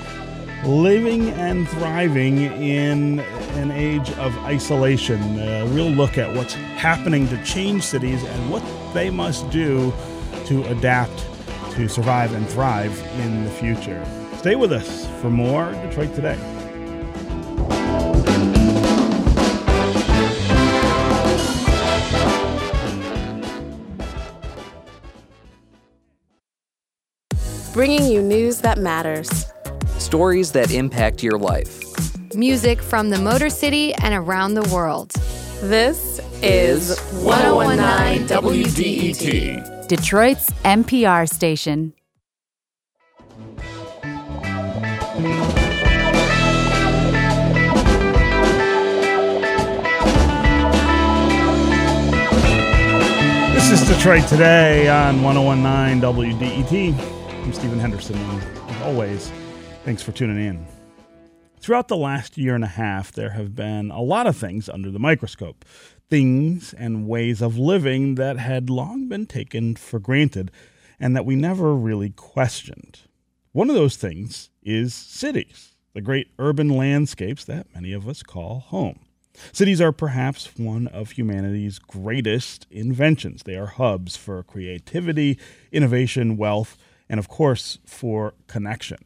Living 0.66 1.30
and 1.32 1.68
Thriving 1.70 2.38
in 2.38 3.20
an 3.20 3.72
Age 3.72 4.10
of 4.14 4.36
Isolation. 4.40 5.40
A 5.40 5.66
real 5.68 5.90
look 5.90 6.18
at 6.18 6.34
what's 6.34 6.54
happening 6.54 7.28
to 7.30 7.44
change 7.44 7.84
cities 7.84 8.24
and 8.24 8.52
what 8.52 8.64
they 8.94 9.10
must 9.10 9.50
do 9.52 9.94
to 10.46 10.64
adapt 10.66 11.26
to 11.72 11.90
survive 11.90 12.34
and 12.34 12.48
thrive 12.50 12.98
in 13.20 13.44
the 13.44 13.52
future. 13.52 14.06
Stay 14.38 14.56
with 14.56 14.72
us 14.72 15.08
for 15.22 15.30
more 15.30 15.72
Detroit 15.84 16.14
Today. 16.16 16.40
Bringing 27.76 28.10
you 28.10 28.22
news 28.22 28.60
that 28.60 28.78
matters, 28.78 29.52
stories 29.98 30.54
that 30.54 30.72
impact 30.72 31.22
your 31.22 31.38
life, 31.38 31.82
music 32.34 32.82
from 32.82 33.10
the 33.10 33.18
Motor 33.18 33.50
City 33.50 33.94
and 33.96 34.14
around 34.14 34.54
the 34.54 34.62
world. 34.74 35.12
This 35.60 36.22
is 36.42 36.98
1019 37.22 38.30
WDET, 38.30 39.90
Detroit's 39.90 40.50
NPR 40.64 41.30
station. 41.30 41.92
This 53.54 53.70
is 53.70 53.86
Detroit 53.86 54.26
Today 54.30 54.88
on 54.88 55.22
1019 55.22 56.00
WDET. 56.00 57.15
I'm 57.46 57.54
Stephen 57.54 57.78
Henderson, 57.78 58.16
and 58.16 58.72
as 58.72 58.82
always, 58.82 59.32
thanks 59.84 60.02
for 60.02 60.12
tuning 60.12 60.44
in. 60.44 60.66
Throughout 61.60 61.90
the 61.90 61.96
last 61.96 62.40
year 62.40 62.56
and 62.56 62.64
a 62.64 62.68
half, 62.68 63.12
there 63.12 63.30
have 63.30 63.54
been 63.56 63.92
a 63.92 64.02
lot 64.02 64.26
of 64.26 64.36
things 64.36 64.68
under 64.68 64.90
the 64.90 64.98
microscope. 64.98 65.64
things 66.10 66.74
and 66.74 67.08
ways 67.08 67.42
of 67.42 67.58
living 67.58 68.16
that 68.16 68.38
had 68.38 68.70
long 68.70 69.08
been 69.08 69.28
taken 69.28 69.76
for 69.76 70.00
granted 70.00 70.52
and 71.00 71.16
that 71.16 71.26
we 71.26 71.36
never 71.36 71.76
really 71.76 72.10
questioned. 72.10 73.02
One 73.52 73.70
of 73.70 73.76
those 73.76 73.96
things 73.96 74.50
is 74.64 74.94
cities, 74.94 75.76
the 75.94 76.02
great 76.02 76.32
urban 76.40 76.70
landscapes 76.70 77.46
that 77.46 77.68
many 77.74 77.94
of 77.94 78.08
us 78.08 78.24
call 78.24 78.60
home. 78.60 79.00
Cities 79.52 79.82
are 79.82 79.92
perhaps 79.92 80.58
one 80.58 80.88
of 80.88 81.12
humanity's 81.12 81.78
greatest 81.78 82.66
inventions. 82.72 83.44
They 83.44 83.56
are 83.56 83.66
hubs 83.66 84.16
for 84.16 84.42
creativity, 84.44 85.38
innovation, 85.72 86.38
wealth, 86.38 86.78
and 87.10 87.20
of 87.20 87.28
course, 87.28 87.80
for 87.86 88.34
connection. 88.48 88.98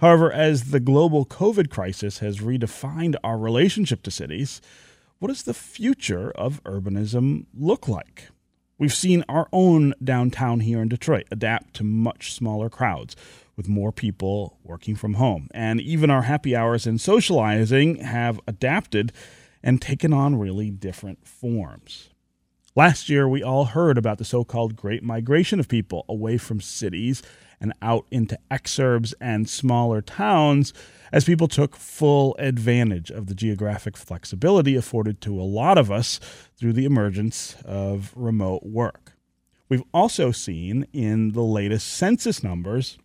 However, 0.00 0.32
as 0.32 0.70
the 0.70 0.80
global 0.80 1.26
COVID 1.26 1.70
crisis 1.70 2.18
has 2.18 2.38
redefined 2.38 3.16
our 3.24 3.38
relationship 3.38 4.02
to 4.04 4.10
cities, 4.10 4.60
what 5.18 5.28
does 5.28 5.42
the 5.42 5.54
future 5.54 6.30
of 6.32 6.62
urbanism 6.64 7.46
look 7.54 7.88
like? 7.88 8.28
We've 8.78 8.92
seen 8.92 9.24
our 9.28 9.48
own 9.52 9.94
downtown 10.02 10.60
here 10.60 10.82
in 10.82 10.88
Detroit 10.88 11.28
adapt 11.30 11.74
to 11.74 11.84
much 11.84 12.32
smaller 12.32 12.68
crowds 12.68 13.14
with 13.56 13.68
more 13.68 13.92
people 13.92 14.58
working 14.64 14.96
from 14.96 15.14
home. 15.14 15.48
And 15.54 15.80
even 15.80 16.10
our 16.10 16.22
happy 16.22 16.56
hours 16.56 16.86
and 16.86 17.00
socializing 17.00 17.96
have 17.96 18.40
adapted 18.48 19.12
and 19.62 19.80
taken 19.80 20.12
on 20.12 20.36
really 20.36 20.70
different 20.70 21.26
forms. 21.26 22.08
Last 22.74 23.10
year, 23.10 23.28
we 23.28 23.42
all 23.42 23.66
heard 23.66 23.98
about 23.98 24.16
the 24.16 24.24
so 24.24 24.44
called 24.44 24.76
Great 24.76 25.02
Migration 25.02 25.60
of 25.60 25.68
people 25.68 26.06
away 26.08 26.38
from 26.38 26.62
cities 26.62 27.22
and 27.60 27.74
out 27.82 28.06
into 28.10 28.38
exurbs 28.50 29.12
and 29.20 29.46
smaller 29.46 30.00
towns 30.00 30.72
as 31.12 31.24
people 31.24 31.48
took 31.48 31.76
full 31.76 32.34
advantage 32.38 33.10
of 33.10 33.26
the 33.26 33.34
geographic 33.34 33.94
flexibility 33.98 34.74
afforded 34.74 35.20
to 35.20 35.38
a 35.38 35.44
lot 35.44 35.76
of 35.76 35.90
us 35.90 36.18
through 36.56 36.72
the 36.72 36.86
emergence 36.86 37.56
of 37.66 38.10
remote 38.16 38.62
work. 38.62 39.12
We've 39.68 39.84
also 39.92 40.32
seen 40.32 40.86
in 40.94 41.32
the 41.32 41.42
latest 41.42 41.88
census 41.88 42.42
numbers 42.42 42.96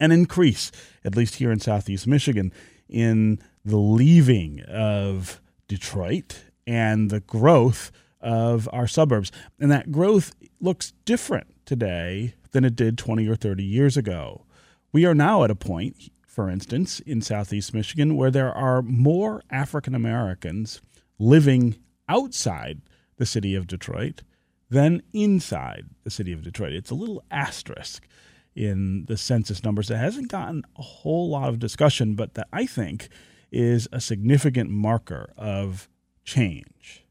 an 0.00 0.10
increase, 0.10 0.72
at 1.04 1.16
least 1.16 1.36
here 1.36 1.52
in 1.52 1.60
southeast 1.60 2.08
Michigan, 2.08 2.52
in 2.88 3.38
the 3.64 3.76
leaving 3.76 4.60
of 4.62 5.40
Detroit 5.68 6.46
and 6.66 7.10
the 7.10 7.20
growth 7.20 7.92
of 8.20 8.68
our 8.72 8.86
suburbs. 8.86 9.30
And 9.58 9.70
that 9.70 9.92
growth 9.92 10.34
looks 10.60 10.92
different 11.04 11.54
today 11.64 12.34
than 12.52 12.64
it 12.64 12.76
did 12.76 12.98
20 12.98 13.28
or 13.28 13.36
30 13.36 13.62
years 13.62 13.96
ago. 13.96 14.44
We 14.92 15.04
are 15.04 15.14
now 15.14 15.44
at 15.44 15.50
a 15.50 15.54
point, 15.54 16.10
for 16.26 16.48
instance, 16.48 17.00
in 17.00 17.20
southeast 17.20 17.74
Michigan, 17.74 18.16
where 18.16 18.30
there 18.30 18.52
are 18.52 18.82
more 18.82 19.42
African 19.50 19.94
Americans 19.94 20.80
living 21.18 21.76
outside 22.08 22.80
the 23.16 23.26
city 23.26 23.54
of 23.54 23.66
Detroit 23.66 24.22
than 24.70 25.02
inside 25.12 25.86
the 26.04 26.10
city 26.10 26.32
of 26.32 26.42
Detroit. 26.42 26.72
It's 26.72 26.90
a 26.90 26.94
little 26.94 27.22
asterisk 27.30 28.06
in 28.54 29.04
the 29.06 29.16
census 29.16 29.62
numbers 29.62 29.88
that 29.88 29.98
hasn't 29.98 30.28
gotten 30.28 30.64
a 30.76 30.82
whole 30.82 31.30
lot 31.30 31.48
of 31.48 31.58
discussion, 31.58 32.14
but 32.14 32.34
that 32.34 32.48
I 32.52 32.66
think 32.66 33.08
is 33.50 33.88
a 33.92 34.00
significant 34.00 34.70
marker 34.70 35.32
of 35.36 35.88
change. 36.24 37.04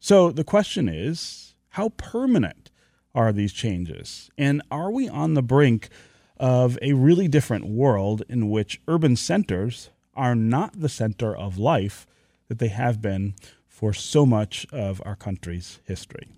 So 0.00 0.30
the 0.30 0.44
question 0.44 0.88
is 0.88 1.54
how 1.70 1.90
permanent 1.90 2.70
are 3.14 3.32
these 3.32 3.52
changes? 3.52 4.30
And 4.38 4.62
are 4.70 4.90
we 4.90 5.08
on 5.08 5.34
the 5.34 5.42
brink 5.42 5.88
of 6.36 6.78
a 6.80 6.92
really 6.92 7.26
different 7.26 7.66
world 7.66 8.22
in 8.28 8.48
which 8.48 8.80
urban 8.86 9.16
centers 9.16 9.90
are 10.14 10.34
not 10.34 10.80
the 10.80 10.88
center 10.88 11.36
of 11.36 11.58
life 11.58 12.06
that 12.48 12.58
they 12.58 12.68
have 12.68 13.02
been 13.02 13.34
for 13.66 13.92
so 13.92 14.24
much 14.24 14.66
of 14.72 15.02
our 15.04 15.16
country's 15.16 15.80
history? 15.84 16.28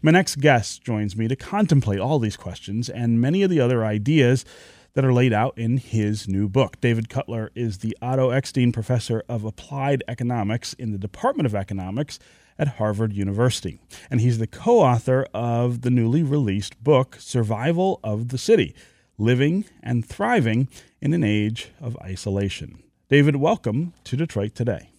My 0.00 0.10
next 0.10 0.36
guest 0.36 0.82
joins 0.82 1.14
me 1.14 1.28
to 1.28 1.36
contemplate 1.36 2.00
all 2.00 2.18
these 2.18 2.38
questions 2.38 2.88
and 2.88 3.20
many 3.20 3.42
of 3.42 3.50
the 3.50 3.60
other 3.60 3.84
ideas 3.84 4.46
that 4.94 5.04
are 5.04 5.12
laid 5.12 5.32
out 5.32 5.58
in 5.58 5.76
his 5.76 6.26
new 6.26 6.48
book. 6.48 6.80
David 6.80 7.10
Cutler 7.10 7.50
is 7.54 7.78
the 7.78 7.96
Otto 8.00 8.30
Eckstein 8.30 8.72
Professor 8.72 9.22
of 9.28 9.44
Applied 9.44 10.02
Economics 10.08 10.72
in 10.74 10.92
the 10.92 10.98
Department 10.98 11.46
of 11.46 11.54
Economics 11.54 12.18
at 12.58 12.68
Harvard 12.68 13.12
University. 13.12 13.80
And 14.10 14.20
he's 14.20 14.38
the 14.38 14.46
co 14.46 14.80
author 14.80 15.26
of 15.34 15.82
the 15.82 15.90
newly 15.90 16.22
released 16.22 16.82
book, 16.82 17.16
Survival 17.18 18.00
of 18.04 18.28
the 18.28 18.38
City 18.38 18.74
Living 19.18 19.64
and 19.82 20.04
Thriving 20.04 20.68
in 21.00 21.12
an 21.12 21.24
Age 21.24 21.70
of 21.80 21.96
Isolation. 21.98 22.82
David, 23.08 23.36
welcome 23.36 23.92
to 24.04 24.16
Detroit 24.16 24.54
Today. 24.54 24.90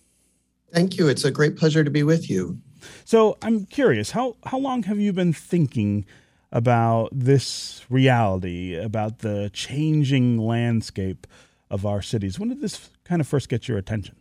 Thank 0.72 0.98
you. 0.98 1.08
It's 1.08 1.24
a 1.24 1.32
great 1.32 1.58
pleasure 1.58 1.84
to 1.84 1.90
be 1.90 2.04
with 2.04 2.30
you. 2.30 2.60
So 3.04 3.38
I'm 3.42 3.66
curious, 3.66 4.12
how, 4.12 4.36
how 4.46 4.58
long 4.58 4.84
have 4.84 5.00
you 5.00 5.14
been 5.14 5.34
thinking 5.34 6.06
about 6.52 7.10
this 7.12 7.86
reality, 7.90 8.76
about 8.76 9.20
the 9.20 9.50
changing 9.54 10.38
landscape 10.38 11.28
of 11.70 11.86
our 11.86 12.02
cities? 12.02 12.40
When 12.40 12.50
did 12.50 12.62
this 12.62 12.90
kind 13.04 13.22
of 13.22 13.28
first 13.28 13.50
get 13.50 13.68
your 13.68 13.78
attention? 13.78 14.16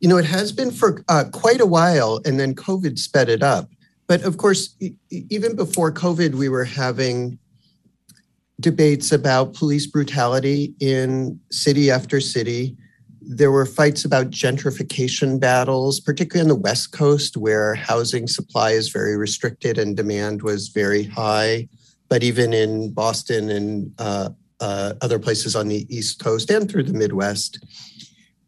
You 0.00 0.08
know, 0.08 0.16
it 0.16 0.24
has 0.24 0.50
been 0.50 0.70
for 0.70 1.04
uh, 1.08 1.24
quite 1.32 1.60
a 1.60 1.66
while, 1.66 2.20
and 2.24 2.40
then 2.40 2.54
COVID 2.54 2.98
sped 2.98 3.28
it 3.28 3.42
up. 3.42 3.70
But 4.06 4.22
of 4.22 4.38
course, 4.38 4.74
even 5.10 5.54
before 5.54 5.92
COVID, 5.92 6.34
we 6.34 6.48
were 6.48 6.64
having 6.64 7.38
debates 8.58 9.12
about 9.12 9.54
police 9.54 9.86
brutality 9.86 10.74
in 10.80 11.40
city 11.50 11.90
after 11.90 12.20
city. 12.20 12.76
There 13.22 13.50
were 13.50 13.66
fights 13.66 14.04
about 14.04 14.30
gentrification 14.30 15.38
battles, 15.38 16.00
particularly 16.00 16.50
on 16.50 16.56
the 16.56 16.60
West 16.60 16.92
Coast, 16.92 17.36
where 17.36 17.74
housing 17.74 18.26
supply 18.26 18.70
is 18.70 18.88
very 18.88 19.16
restricted 19.16 19.78
and 19.78 19.96
demand 19.96 20.42
was 20.42 20.68
very 20.68 21.04
high. 21.04 21.68
But 22.08 22.22
even 22.22 22.52
in 22.52 22.92
Boston 22.92 23.50
and 23.50 23.92
uh, 23.98 24.30
uh, 24.58 24.94
other 25.00 25.18
places 25.18 25.54
on 25.54 25.68
the 25.68 25.86
East 25.94 26.18
Coast 26.18 26.50
and 26.50 26.70
through 26.70 26.82
the 26.84 26.92
Midwest, 26.92 27.64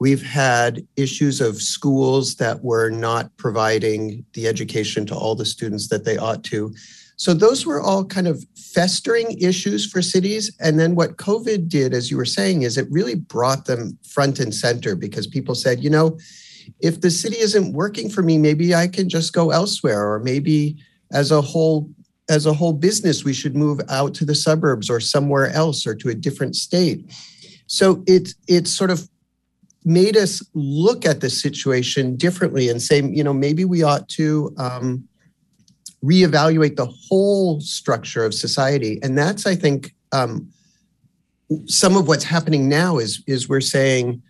We've 0.02 0.20
had 0.20 0.84
issues 0.96 1.40
of 1.40 1.62
schools 1.62 2.34
that 2.34 2.64
were 2.64 2.90
not 2.90 3.30
providing 3.36 4.24
the 4.32 4.48
education 4.48 5.06
to 5.06 5.14
all 5.14 5.36
the 5.36 5.44
students 5.44 5.86
that 5.90 6.04
they 6.04 6.16
ought 6.16 6.42
to. 6.46 6.74
So 7.14 7.32
those 7.32 7.64
were 7.64 7.80
all 7.80 8.04
kind 8.04 8.26
of 8.26 8.44
festering 8.56 9.38
issues 9.40 9.88
for 9.88 10.02
cities. 10.02 10.50
And 10.58 10.76
then 10.80 10.96
what 10.96 11.18
COVID 11.18 11.68
did, 11.68 11.94
as 11.94 12.10
you 12.10 12.16
were 12.16 12.24
saying, 12.24 12.62
is 12.62 12.76
it 12.76 12.88
really 12.90 13.14
brought 13.14 13.66
them 13.66 13.96
front 14.02 14.40
and 14.40 14.52
center 14.52 14.96
because 14.96 15.28
people 15.28 15.54
said, 15.54 15.84
you 15.84 15.90
know, 15.90 16.18
if 16.80 17.00
the 17.00 17.10
city 17.12 17.38
isn't 17.38 17.72
working 17.72 18.10
for 18.10 18.24
me, 18.24 18.38
maybe 18.38 18.74
I 18.74 18.88
can 18.88 19.08
just 19.08 19.32
go 19.32 19.50
elsewhere, 19.50 20.12
or 20.12 20.18
maybe 20.18 20.78
as 21.12 21.30
a 21.30 21.40
whole 21.40 21.88
as 22.28 22.44
a 22.44 22.52
whole 22.52 22.72
business, 22.72 23.24
we 23.24 23.34
should 23.34 23.54
move 23.54 23.80
out 23.88 24.14
to 24.14 24.24
the 24.24 24.34
suburbs 24.34 24.90
or 24.90 24.98
somewhere 24.98 25.50
else 25.50 25.86
or 25.86 25.94
to 25.94 26.08
a 26.08 26.14
different 26.14 26.56
state. 26.56 27.08
So 27.68 28.02
it's 28.08 28.34
it's 28.48 28.76
sort 28.76 28.90
of 28.90 29.08
made 29.84 30.16
us 30.16 30.42
look 30.54 31.04
at 31.04 31.20
the 31.20 31.30
situation 31.30 32.16
differently 32.16 32.68
and 32.68 32.80
say, 32.80 33.02
you 33.02 33.24
know, 33.24 33.34
maybe 33.34 33.64
we 33.64 33.82
ought 33.82 34.08
to 34.10 34.54
um, 34.58 35.08
reevaluate 36.04 36.76
the 36.76 36.86
whole 36.86 37.60
structure 37.60 38.24
of 38.24 38.34
society. 38.34 38.98
And 39.02 39.16
that's, 39.16 39.46
I 39.46 39.54
think, 39.54 39.94
um, 40.12 40.48
some 41.66 41.96
of 41.96 42.08
what's 42.08 42.24
happening 42.24 42.68
now 42.68 42.98
is 42.98 43.22
is 43.26 43.48
we're 43.48 43.60
saying, 43.60 44.22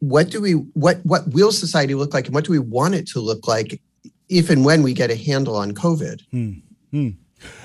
what 0.00 0.30
do 0.30 0.40
we 0.40 0.52
what 0.52 0.98
what 1.04 1.26
will 1.28 1.52
society 1.52 1.94
look 1.94 2.12
like, 2.12 2.26
and 2.26 2.34
what 2.34 2.44
do 2.44 2.52
we 2.52 2.58
want 2.58 2.94
it 2.94 3.06
to 3.08 3.20
look 3.20 3.48
like, 3.48 3.80
if 4.28 4.50
and 4.50 4.64
when 4.64 4.82
we 4.82 4.92
get 4.92 5.10
a 5.10 5.16
handle 5.16 5.56
on 5.56 5.72
COVID? 5.72 6.20
Hmm. 6.30 6.52
Hmm. 6.90 7.08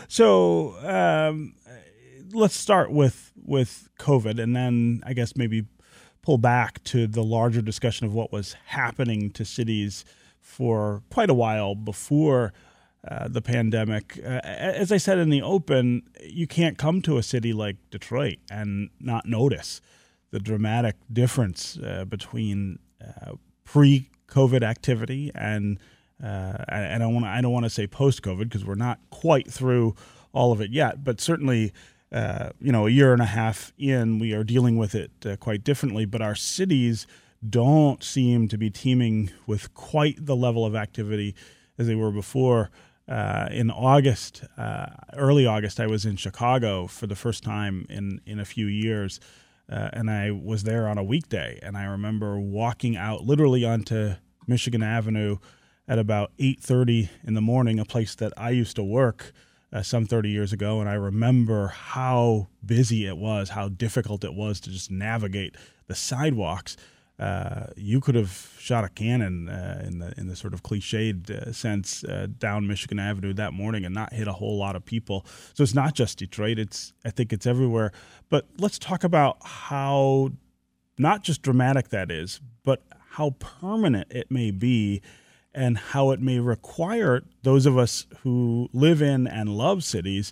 So 0.07 0.77
um, 0.87 1.55
let's 2.31 2.55
start 2.55 2.91
with 2.91 3.31
with 3.43 3.89
COVID, 3.99 4.41
and 4.41 4.55
then 4.55 5.01
I 5.05 5.13
guess 5.13 5.35
maybe 5.35 5.65
pull 6.29 6.37
back 6.37 6.83
to 6.83 7.07
the 7.07 7.23
larger 7.23 7.59
discussion 7.59 8.05
of 8.05 8.13
what 8.13 8.31
was 8.31 8.55
happening 8.67 9.31
to 9.31 9.43
cities 9.43 10.05
for 10.39 11.01
quite 11.09 11.27
a 11.27 11.33
while 11.33 11.73
before 11.73 12.53
uh, 13.07 13.27
the 13.27 13.41
pandemic. 13.41 14.19
Uh, 14.23 14.39
as 14.43 14.91
I 14.91 14.97
said 14.97 15.17
in 15.17 15.31
the 15.31 15.41
open, 15.41 16.03
you 16.23 16.45
can't 16.45 16.77
come 16.77 17.01
to 17.01 17.17
a 17.17 17.23
city 17.23 17.51
like 17.51 17.77
Detroit 17.89 18.37
and 18.51 18.91
not 18.99 19.25
notice 19.25 19.81
the 20.29 20.37
dramatic 20.37 20.97
difference 21.11 21.79
uh, 21.79 22.05
between 22.05 22.77
uh, 23.01 23.31
pre-COVID 23.63 24.61
activity 24.61 25.31
and 25.33 25.79
uh, 26.23 26.63
and 26.67 27.01
I 27.01 27.07
want 27.07 27.25
I 27.25 27.41
don't 27.41 27.53
want 27.53 27.65
to 27.65 27.71
say 27.71 27.87
post-COVID 27.87 28.43
because 28.43 28.63
we're 28.63 28.75
not 28.75 28.99
quite 29.09 29.49
through 29.49 29.95
all 30.31 30.51
of 30.51 30.61
it 30.61 30.69
yet, 30.69 31.03
but 31.03 31.19
certainly 31.19 31.73
uh, 32.11 32.49
you 32.59 32.71
know, 32.71 32.87
a 32.87 32.89
year 32.89 33.13
and 33.13 33.21
a 33.21 33.25
half 33.25 33.71
in, 33.77 34.19
we 34.19 34.33
are 34.33 34.43
dealing 34.43 34.77
with 34.77 34.95
it 34.95 35.11
uh, 35.25 35.35
quite 35.37 35.63
differently. 35.63 36.05
But 36.05 36.21
our 36.21 36.35
cities 36.35 37.05
don't 37.47 38.03
seem 38.03 38.47
to 38.47 38.57
be 38.57 38.69
teeming 38.69 39.31
with 39.45 39.73
quite 39.73 40.25
the 40.25 40.35
level 40.35 40.65
of 40.65 40.75
activity 40.75 41.35
as 41.77 41.87
they 41.87 41.95
were 41.95 42.11
before. 42.11 42.71
Uh, 43.07 43.47
in 43.51 43.71
August, 43.71 44.43
uh, 44.57 44.87
early 45.15 45.45
August, 45.45 45.79
I 45.79 45.87
was 45.87 46.05
in 46.05 46.15
Chicago 46.15 46.85
for 46.85 47.07
the 47.07 47.15
first 47.15 47.43
time 47.43 47.85
in 47.89 48.21
in 48.25 48.39
a 48.39 48.45
few 48.45 48.67
years, 48.67 49.19
uh, 49.71 49.89
and 49.93 50.11
I 50.11 50.31
was 50.31 50.63
there 50.63 50.87
on 50.87 50.97
a 50.97 51.03
weekday. 51.03 51.59
And 51.63 51.75
I 51.75 51.85
remember 51.85 52.39
walking 52.39 52.95
out 52.95 53.23
literally 53.25 53.65
onto 53.65 54.15
Michigan 54.45 54.83
Avenue 54.83 55.37
at 55.87 55.97
about 55.97 56.31
8:30 56.37 57.09
in 57.23 57.33
the 57.33 57.41
morning, 57.41 57.79
a 57.79 57.85
place 57.85 58.13
that 58.15 58.31
I 58.37 58.51
used 58.51 58.75
to 58.75 58.83
work 58.83 59.33
uh, 59.71 59.81
some 59.81 60.05
30 60.05 60.29
years 60.29 60.53
ago, 60.53 60.79
and 60.79 60.89
I 60.89 60.93
remember 60.93 61.67
how 61.67 62.47
busy 62.65 63.05
it 63.05 63.17
was, 63.17 63.49
how 63.49 63.69
difficult 63.69 64.23
it 64.23 64.33
was 64.33 64.59
to 64.61 64.71
just 64.71 64.89
navigate 64.89 65.55
the 65.87 65.95
sidewalks. 65.95 66.75
Uh, 67.19 67.67
you 67.75 67.99
could 67.99 68.15
have 68.15 68.55
shot 68.57 68.85
a 68.85 68.89
cannon 68.89 69.49
uh, 69.49 69.83
in 69.85 69.99
the 69.99 70.13
in 70.17 70.27
the 70.27 70.37
sort 70.37 70.53
of 70.53 70.63
cliched 70.63 71.29
uh, 71.29 71.51
sense 71.51 72.03
uh, 72.05 72.27
down 72.37 72.65
Michigan 72.65 72.97
Avenue 72.97 73.33
that 73.33 73.51
morning 73.51 73.83
and 73.83 73.93
not 73.93 74.13
hit 74.13 74.27
a 74.27 74.33
whole 74.33 74.57
lot 74.57 74.77
of 74.77 74.85
people. 74.85 75.25
So 75.53 75.61
it's 75.61 75.75
not 75.75 75.93
just 75.93 76.17
Detroit; 76.17 76.57
it's 76.57 76.93
I 77.03 77.09
think 77.09 77.33
it's 77.33 77.45
everywhere. 77.45 77.91
But 78.29 78.47
let's 78.57 78.79
talk 78.79 79.03
about 79.03 79.37
how 79.43 80.29
not 80.97 81.23
just 81.23 81.41
dramatic 81.41 81.89
that 81.89 82.09
is, 82.09 82.39
but 82.63 82.83
how 83.11 83.31
permanent 83.39 84.07
it 84.11 84.31
may 84.31 84.51
be, 84.51 85.01
and 85.53 85.77
how 85.77 86.11
it 86.11 86.21
may 86.21 86.39
require 86.39 87.23
those 87.43 87.65
of 87.65 87.77
us 87.77 88.05
who 88.21 88.69
live 88.73 89.01
in 89.01 89.27
and 89.27 89.49
love 89.49 89.83
cities 89.83 90.31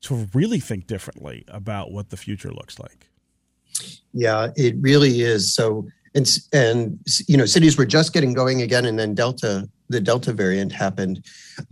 to 0.00 0.28
really 0.34 0.60
think 0.60 0.86
differently 0.86 1.44
about 1.48 1.90
what 1.90 2.10
the 2.10 2.16
future 2.16 2.50
looks 2.50 2.78
like. 2.78 3.08
Yeah, 4.12 4.48
it 4.56 4.74
really 4.80 5.22
is. 5.22 5.54
So 5.54 5.86
and 6.14 6.38
and 6.52 6.98
you 7.26 7.36
know 7.36 7.46
cities 7.46 7.76
were 7.76 7.86
just 7.86 8.12
getting 8.12 8.32
going 8.32 8.62
again 8.62 8.84
and 8.84 8.98
then 8.98 9.14
delta 9.14 9.68
the 9.88 10.00
delta 10.00 10.32
variant 10.32 10.72
happened 10.72 11.24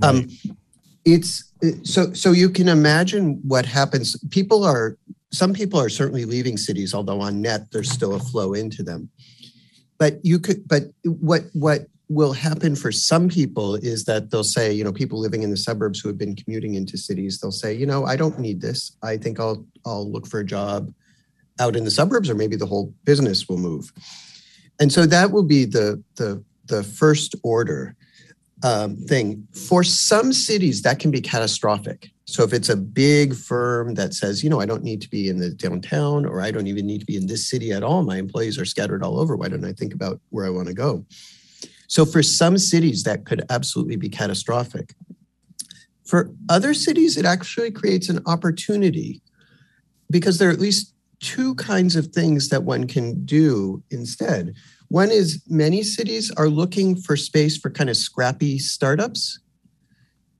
um, 0.03 0.17
right. 0.17 0.25
um, 0.25 0.57
it's 1.05 1.53
so 1.83 2.13
so 2.13 2.33
you 2.33 2.51
can 2.51 2.69
imagine 2.69 3.41
what 3.47 3.67
happens 3.67 4.17
people 4.31 4.65
are 4.65 4.97
some 5.33 5.53
people 5.53 5.81
are 5.81 5.89
certainly 5.89 6.25
leaving 6.25 6.57
cities 6.57 6.95
although 6.95 7.21
on 7.21 7.41
net 7.41 7.71
there's 7.73 7.91
still 7.91 8.15
a 8.15 8.21
flow 8.21 8.53
into 8.55 8.83
them 8.83 9.09
but 9.99 10.19
you 10.23 10.39
could 10.39 10.67
but 10.69 10.85
what 11.05 11.43
what 11.53 11.87
will 12.09 12.33
happen 12.33 12.77
for 12.77 12.93
some 12.93 13.29
people 13.29 13.75
is 13.75 14.05
that 14.05 14.31
they'll 14.31 14.45
say 14.45 14.73
you 14.73 14.85
know 14.85 14.93
people 14.93 15.19
living 15.19 15.43
in 15.43 15.51
the 15.51 15.57
suburbs 15.57 15.99
who 15.99 16.09
have 16.09 16.19
been 16.19 16.37
commuting 16.37 16.75
into 16.75 16.97
cities 16.97 17.41
they'll 17.41 17.51
say 17.51 17.75
you 17.75 17.87
know 17.87 18.05
i 18.05 18.15
don't 18.15 18.39
need 18.39 18.61
this. 18.61 18.97
I 19.03 19.17
think 19.17 19.41
i'll 19.41 19.67
i'll 19.85 20.11
look 20.11 20.27
for 20.27 20.41
a 20.41 20.45
job 20.45 20.93
out 21.59 21.77
in 21.77 21.85
the 21.85 21.91
suburbs 21.91 22.29
or 22.31 22.35
maybe 22.35 22.57
the 22.57 22.67
whole 22.67 22.93
business 23.05 23.49
will 23.49 23.59
move. 23.59 23.93
And 24.79 24.93
so 24.93 25.07
that 25.07 25.33
will 25.33 25.43
be 25.43 25.65
the 25.65 26.03
the 26.17 26.43
the 26.67 26.83
first 26.83 27.35
order 27.43 27.97
um, 28.63 28.97
thing. 28.97 29.47
For 29.53 29.85
some 29.85 30.33
cities 30.33 30.83
that 30.83 30.99
can 30.99 31.11
be 31.11 31.21
catastrophic. 31.21 32.11
So 32.25 32.43
if 32.43 32.53
it's 32.53 32.69
a 32.69 32.77
big 32.77 33.35
firm 33.35 33.95
that 33.95 34.15
says 34.15 34.45
you 34.45 34.51
know 34.51 34.61
i 34.61 34.67
don't 34.67 34.85
need 34.85 35.01
to 35.03 35.11
be 35.11 35.29
in 35.29 35.39
the 35.39 35.51
downtown 35.51 36.25
or 36.25 36.41
i 36.41 36.51
don't 36.51 36.67
even 36.67 36.87
need 36.87 37.01
to 37.01 37.07
be 37.07 37.17
in 37.17 37.27
this 37.27 37.49
city 37.51 37.73
at 37.73 37.83
all. 37.83 38.03
My 38.03 38.19
employees 38.19 38.59
are 38.59 38.65
scattered 38.65 39.03
all 39.03 39.19
over. 39.19 39.37
Why 39.37 39.49
don't 39.49 39.65
i 39.65 39.73
think 39.73 39.93
about 39.93 40.21
where 40.31 40.47
i 40.47 40.51
want 40.51 40.69
to 40.69 40.75
go 40.75 41.05
so 41.87 42.05
for 42.05 42.23
some 42.23 42.59
cities 42.59 43.03
that 43.05 43.25
could 43.25 43.45
absolutely 43.51 43.97
be 43.97 44.09
catastrophic 44.09 44.95
for 46.05 46.31
other 46.49 46.75
cities 46.75 47.17
it 47.17 47.25
actually 47.25 47.71
creates 47.71 48.09
an 48.09 48.21
opportunity 48.27 49.21
because 50.11 50.39
there 50.39 50.49
are 50.49 50.53
at 50.53 50.61
least 50.61 50.95
two 51.21 51.55
kinds 51.57 51.97
of 51.97 52.09
things 52.09 52.49
that 52.51 52.65
one 52.65 52.87
can 52.87 53.25
do 53.25 53.83
instead. 53.91 54.55
One 54.89 55.11
is 55.11 55.43
many 55.49 55.83
cities 55.83 56.31
are 56.37 56.49
looking 56.49 56.97
for 56.97 57.17
space 57.17 57.57
for 57.57 57.71
kind 57.71 57.91
of 57.91 57.97
scrappy 57.97 58.59
startups, 58.59 59.41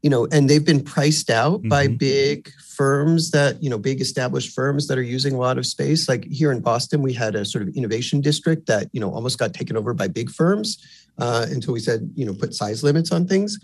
you 0.03 0.11
know, 0.11 0.29
and 0.31 0.49
they've 0.49 0.65
been 0.65 0.85
priced 0.85 1.31
out 1.31 1.61
mm-hmm. 1.61 1.69
by 1.69 1.89
big 1.89 2.51
firms 2.77 3.31
that, 3.31 3.61
you 3.63 3.71
know, 3.71 3.79
big 3.79 4.01
established 4.01 4.55
firms 4.55 4.87
that 4.87 4.99
are 4.99 5.03
using 5.03 5.35
a 5.35 5.39
lot 5.39 5.59
of 5.59 5.67
space. 5.67 6.09
Like 6.09 6.27
here 6.27 6.53
in 6.53 6.61
Boston, 6.61 7.03
we 7.03 7.13
had 7.13 7.35
a 7.35 7.45
sort 7.45 7.67
of 7.67 7.75
innovation 7.75 8.21
district 8.21 8.67
that, 8.67 8.89
you 8.93 9.01
know, 9.01 9.11
almost 9.13 9.39
got 9.39 9.55
taken 9.55 9.77
over 9.77 9.95
by 9.95 10.09
big 10.09 10.31
firms 10.31 10.79
uh, 11.19 11.47
until 11.51 11.73
we 11.73 11.81
said, 11.81 12.11
you 12.15 12.25
know, 12.25 12.35
put 12.35 12.55
size 12.55 12.83
limits 12.83 13.13
on 13.13 13.27
things. 13.27 13.59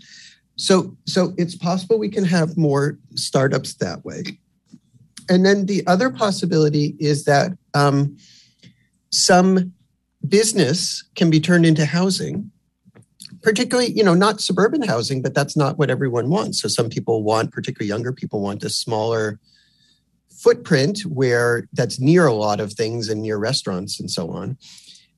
So, 0.55 0.95
so 1.05 1.33
it's 1.37 1.55
possible 1.55 1.97
we 1.97 2.09
can 2.09 2.25
have 2.25 2.57
more 2.57 2.97
startups 3.15 3.75
that 3.75 4.03
way. 4.05 4.23
And 5.29 5.45
then 5.45 5.65
the 5.65 5.85
other 5.87 6.09
possibility 6.09 6.95
is 6.99 7.25
that 7.25 7.51
um, 7.73 8.17
some 9.09 9.73
business 10.27 11.03
can 11.15 11.29
be 11.29 11.39
turned 11.39 11.65
into 11.65 11.85
housing 11.85 12.51
particularly 13.41 13.91
you 13.91 14.03
know 14.03 14.13
not 14.13 14.41
suburban 14.41 14.81
housing 14.81 15.21
but 15.21 15.33
that's 15.33 15.55
not 15.55 15.77
what 15.77 15.89
everyone 15.89 16.29
wants 16.29 16.61
so 16.61 16.67
some 16.67 16.89
people 16.89 17.23
want 17.23 17.51
particularly 17.51 17.89
younger 17.89 18.13
people 18.13 18.41
want 18.41 18.63
a 18.63 18.69
smaller 18.69 19.39
footprint 20.29 21.01
where 21.01 21.67
that's 21.73 21.99
near 21.99 22.25
a 22.25 22.33
lot 22.33 22.59
of 22.59 22.73
things 22.73 23.09
and 23.09 23.21
near 23.21 23.37
restaurants 23.37 23.99
and 23.99 24.09
so 24.09 24.29
on 24.31 24.57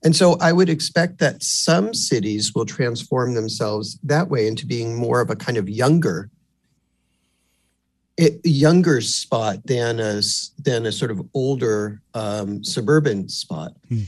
and 0.06 0.16
so 0.16 0.38
i 0.40 0.54
would 0.54 0.70
expect 0.70 1.18
that 1.18 1.44
some 1.44 1.94
cities 1.94 2.54
will 2.56 2.66
transform 2.66 3.34
themselves 3.34 4.00
that 4.04 4.30
way 4.30 4.48
into 4.48 4.66
being 4.66 4.96
more 4.96 5.20
of 5.20 5.30
a 5.30 5.36
kind 5.36 5.58
of 5.58 5.68
younger 5.68 6.30
a 8.20 8.40
younger 8.44 9.02
spot 9.02 9.66
than 9.66 10.00
a 10.00 10.22
than 10.60 10.86
a 10.86 10.92
sort 10.92 11.12
of 11.12 11.22
older 11.34 12.02
um, 12.14 12.64
suburban 12.64 13.28
spot. 13.30 13.74
Hmm. 13.90 14.04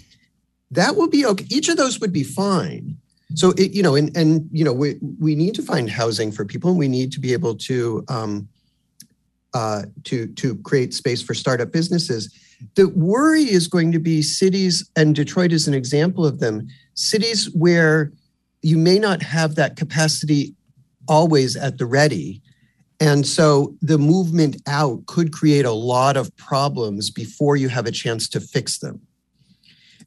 That 0.71 0.95
will 0.95 1.09
be 1.09 1.25
okay. 1.25 1.45
Each 1.49 1.69
of 1.69 1.77
those 1.77 1.99
would 1.99 2.13
be 2.13 2.23
fine. 2.23 2.97
So 3.35 3.51
it, 3.57 3.71
you 3.73 3.83
know, 3.83 3.95
and 3.95 4.15
and 4.15 4.47
you 4.51 4.63
know, 4.63 4.73
we 4.73 4.97
we 5.19 5.35
need 5.35 5.55
to 5.55 5.61
find 5.61 5.89
housing 5.89 6.31
for 6.31 6.45
people, 6.45 6.69
and 6.69 6.79
we 6.79 6.87
need 6.87 7.11
to 7.13 7.19
be 7.19 7.33
able 7.33 7.55
to 7.55 8.05
um, 8.07 8.47
uh, 9.53 9.83
to 10.05 10.27
to 10.27 10.55
create 10.57 10.93
space 10.93 11.21
for 11.21 11.33
startup 11.33 11.71
businesses. 11.71 12.33
The 12.75 12.89
worry 12.89 13.43
is 13.43 13.67
going 13.67 13.91
to 13.91 13.99
be 13.99 14.21
cities, 14.21 14.89
and 14.95 15.15
Detroit 15.15 15.51
is 15.51 15.67
an 15.67 15.73
example 15.73 16.25
of 16.25 16.39
them. 16.39 16.67
Cities 16.95 17.53
where 17.53 18.11
you 18.61 18.77
may 18.77 18.97
not 18.97 19.21
have 19.21 19.55
that 19.55 19.75
capacity 19.75 20.55
always 21.07 21.55
at 21.55 21.77
the 21.77 21.85
ready 21.85 22.41
and 22.99 23.27
so 23.27 23.75
the 23.81 23.97
movement 23.97 24.57
out 24.67 25.05
could 25.05 25.31
create 25.31 25.65
a 25.65 25.71
lot 25.71 26.17
of 26.17 26.35
problems 26.35 27.11
before 27.11 27.55
you 27.55 27.69
have 27.69 27.85
a 27.85 27.91
chance 27.91 28.27
to 28.29 28.39
fix 28.39 28.79
them. 28.79 29.01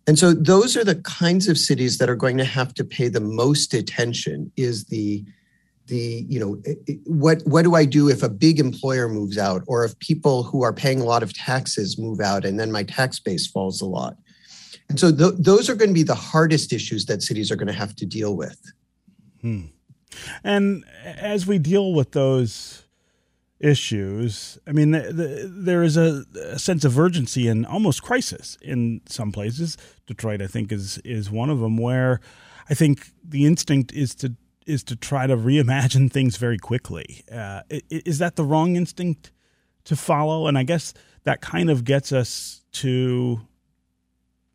And 0.06 0.18
so 0.18 0.32
those 0.32 0.76
are 0.76 0.84
the 0.84 0.96
kinds 0.96 1.46
of 1.46 1.56
cities 1.56 1.98
that 1.98 2.10
are 2.10 2.16
going 2.16 2.38
to 2.38 2.44
have 2.44 2.74
to 2.74 2.84
pay 2.84 3.08
the 3.08 3.20
most 3.20 3.74
attention 3.74 4.50
is 4.56 4.86
the 4.86 5.24
the 5.90 6.24
you 6.28 6.40
know 6.40 6.62
what 7.04 7.42
what 7.44 7.62
do 7.62 7.74
I 7.74 7.84
do 7.84 8.08
if 8.08 8.22
a 8.22 8.28
big 8.30 8.58
employer 8.58 9.08
moves 9.08 9.36
out 9.36 9.62
or 9.66 9.84
if 9.84 9.98
people 9.98 10.44
who 10.44 10.62
are 10.62 10.72
paying 10.72 11.00
a 11.00 11.04
lot 11.04 11.22
of 11.22 11.34
taxes 11.34 11.98
move 11.98 12.20
out 12.20 12.44
and 12.46 12.58
then 12.58 12.72
my 12.72 12.84
tax 12.84 13.18
base 13.18 13.46
falls 13.46 13.82
a 13.82 13.86
lot. 13.86 14.16
And 14.88 14.98
so 14.98 15.14
th- 15.14 15.34
those 15.38 15.68
are 15.68 15.74
going 15.74 15.90
to 15.90 15.94
be 15.94 16.02
the 16.02 16.14
hardest 16.14 16.72
issues 16.72 17.04
that 17.06 17.22
cities 17.22 17.50
are 17.50 17.56
going 17.56 17.68
to 17.68 17.72
have 17.74 17.94
to 17.96 18.06
deal 18.06 18.36
with. 18.36 18.60
Hmm. 19.40 19.66
And 20.42 20.84
as 21.04 21.46
we 21.46 21.58
deal 21.58 21.92
with 21.92 22.12
those 22.12 22.86
issues, 23.60 24.58
I 24.66 24.72
mean, 24.72 24.90
the, 24.90 25.12
the, 25.12 25.52
there 25.52 25.82
is 25.82 25.96
a, 25.96 26.24
a, 26.42 26.58
sense 26.58 26.84
of 26.84 26.98
urgency 26.98 27.46
and 27.46 27.66
almost 27.66 28.02
crisis 28.02 28.56
in 28.62 29.02
some 29.06 29.30
places. 29.30 29.76
Detroit, 30.06 30.42
I 30.42 30.46
think, 30.46 30.72
is 30.72 30.98
is 31.04 31.30
one 31.30 31.50
of 31.50 31.60
them 31.60 31.76
where 31.76 32.20
I 32.68 32.74
think 32.74 33.12
the 33.22 33.46
instinct 33.46 33.92
is 33.92 34.14
to 34.16 34.34
is 34.66 34.84
to 34.84 34.96
try 34.96 35.26
to 35.26 35.36
reimagine 35.36 36.10
things 36.10 36.36
very 36.36 36.58
quickly. 36.58 37.24
Uh, 37.32 37.62
is 37.90 38.18
that 38.18 38.36
the 38.36 38.44
wrong 38.44 38.76
instinct 38.76 39.32
to 39.84 39.96
follow? 39.96 40.46
And 40.46 40.58
I 40.58 40.62
guess 40.62 40.94
that 41.24 41.40
kind 41.40 41.70
of 41.70 41.84
gets 41.84 42.12
us 42.12 42.62
to 42.72 43.40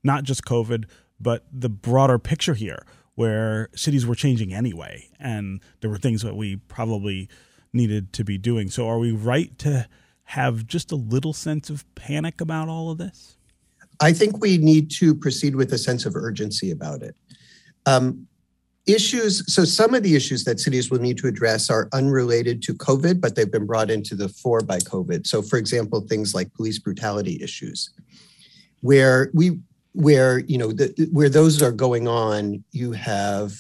not 0.04 0.24
just 0.24 0.46
COVID, 0.46 0.86
but 1.20 1.46
the 1.52 1.70
broader 1.70 2.20
picture 2.20 2.54
here, 2.54 2.86
where 3.16 3.70
cities 3.76 4.06
were 4.06 4.16
changing 4.16 4.54
anyway, 4.54 5.10
and 5.20 5.62
there 5.82 5.90
were 5.90 5.98
things 5.98 6.22
that 6.22 6.36
we 6.36 6.58
probably 6.58 7.30
needed 7.74 8.14
to 8.14 8.24
be 8.24 8.38
doing. 8.38 8.70
So, 8.70 8.88
are 8.88 9.00
we 9.00 9.12
right 9.12 9.58
to 9.60 9.88
have 10.26 10.68
just 10.68 10.92
a 10.92 10.96
little 10.96 11.34
sense 11.34 11.70
of 11.70 11.86
panic 11.96 12.42
about 12.42 12.68
all 12.70 12.92
of 12.92 12.98
this? 12.98 13.38
I 14.02 14.12
think 14.12 14.42
we 14.42 14.58
need 14.58 14.92
to 15.00 15.16
proceed 15.16 15.56
with 15.56 15.72
a 15.72 15.78
sense 15.78 16.06
of 16.06 16.16
urgency 16.16 16.72
about 16.72 17.02
it. 17.02 17.16
Um, 17.86 18.28
issues, 18.88 19.52
so 19.54 19.66
some 19.66 19.94
of 19.94 20.04
the 20.04 20.16
issues 20.16 20.44
that 20.44 20.60
cities 20.60 20.92
will 20.92 21.00
need 21.00 21.18
to 21.18 21.28
address 21.28 21.70
are 21.70 21.90
unrelated 21.94 22.62
to 22.64 22.74
COVID, 22.74 23.20
but 23.20 23.36
they've 23.36 23.52
been 23.52 23.66
brought 23.66 23.90
into 23.90 24.16
the 24.16 24.30
fore 24.30 24.62
by 24.62 24.80
COVID. 24.80 25.26
So, 25.26 25.42
for 25.42 25.58
example, 25.58 26.02
things 26.02 26.34
like 26.34 26.54
police 26.54 26.80
brutality 26.80 27.40
issues, 27.42 27.90
where 28.82 29.32
we 29.34 29.60
where 29.96 30.40
you 30.40 30.58
know 30.58 30.72
the, 30.72 31.10
where 31.12 31.30
those 31.30 31.62
are 31.62 31.72
going 31.72 32.08
on 32.08 32.64
you 32.72 32.92
have 32.92 33.54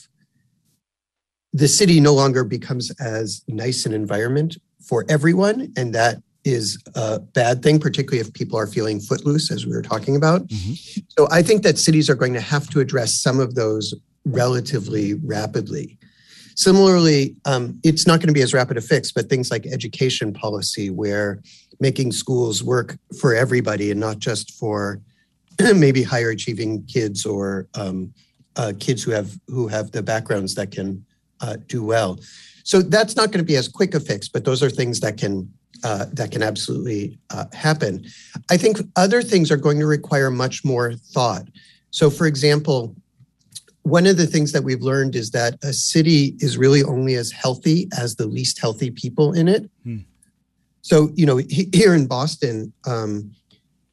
the 1.53 1.67
city 1.67 2.01
no 2.01 2.13
longer 2.13 2.43
becomes 2.43 2.91
as 2.99 3.41
nice 3.47 3.85
an 3.85 3.93
environment 3.93 4.57
for 4.85 5.05
everyone 5.07 5.71
and 5.77 5.95
that 5.95 6.21
is 6.43 6.77
a 6.95 7.19
bad 7.19 7.63
thing 7.63 7.79
particularly 7.79 8.19
if 8.19 8.33
people 8.33 8.59
are 8.59 8.67
feeling 8.67 8.99
footloose 8.99 9.49
as 9.49 9.65
we 9.65 9.71
were 9.71 9.81
talking 9.81 10.17
about 10.17 10.45
mm-hmm. 10.47 10.73
so 11.07 11.25
i 11.31 11.41
think 11.41 11.63
that 11.63 11.77
cities 11.77 12.09
are 12.09 12.15
going 12.15 12.33
to 12.33 12.41
have 12.41 12.69
to 12.69 12.81
address 12.81 13.13
some 13.13 13.39
of 13.39 13.55
those 13.55 13.93
relatively 14.25 15.13
rapidly 15.13 15.97
similarly 16.55 17.35
um, 17.45 17.79
it's 17.83 18.07
not 18.07 18.19
going 18.19 18.27
to 18.27 18.33
be 18.33 18.41
as 18.41 18.53
rapid 18.53 18.77
a 18.77 18.81
fix 18.81 19.11
but 19.11 19.29
things 19.29 19.51
like 19.51 19.65
education 19.67 20.33
policy 20.33 20.89
where 20.89 21.41
making 21.79 22.11
schools 22.11 22.63
work 22.63 22.97
for 23.19 23.35
everybody 23.35 23.91
and 23.91 23.99
not 23.99 24.19
just 24.19 24.51
for 24.51 25.01
maybe 25.75 26.03
higher 26.03 26.29
achieving 26.29 26.83
kids 26.85 27.25
or 27.25 27.67
um, 27.75 28.13
uh, 28.55 28.73
kids 28.79 29.03
who 29.03 29.11
have 29.11 29.37
who 29.47 29.67
have 29.67 29.91
the 29.91 30.01
backgrounds 30.01 30.55
that 30.55 30.71
can 30.71 31.05
uh, 31.41 31.57
do 31.67 31.83
well. 31.83 32.19
So 32.63 32.81
that's 32.81 33.15
not 33.15 33.31
going 33.31 33.39
to 33.39 33.45
be 33.45 33.57
as 33.57 33.67
quick 33.67 33.93
a 33.93 33.99
fix, 33.99 34.27
but 34.27 34.45
those 34.45 34.63
are 34.63 34.69
things 34.69 34.99
that 35.01 35.17
can 35.17 35.51
uh, 35.83 36.05
that 36.13 36.31
can 36.31 36.41
absolutely 36.41 37.19
uh, 37.29 37.45
happen. 37.53 38.05
I 38.49 38.57
think 38.57 38.77
other 38.95 39.21
things 39.21 39.51
are 39.51 39.57
going 39.57 39.79
to 39.79 39.85
require 39.85 40.31
much 40.31 40.63
more 40.63 40.93
thought. 40.93 41.47
So, 41.91 42.09
for 42.09 42.25
example, 42.27 42.95
one 43.85 44.07
of 44.07 44.17
the 44.17 44.25
things 44.25 44.51
that 44.51 44.63
we've 44.63 44.81
learned 44.81 45.15
is 45.15 45.29
that 45.29 45.63
a 45.63 45.71
city 45.71 46.35
is 46.39 46.57
really 46.57 46.83
only 46.83 47.13
as 47.13 47.31
healthy 47.31 47.87
as 47.95 48.15
the 48.15 48.25
least 48.25 48.59
healthy 48.59 48.89
people 48.89 49.31
in 49.31 49.47
it. 49.47 49.69
Hmm. 49.83 49.99
So, 50.81 51.11
you 51.13 51.27
know, 51.27 51.37
here 51.37 51.93
in 51.93 52.07
Boston, 52.07 52.73
um, 52.87 53.31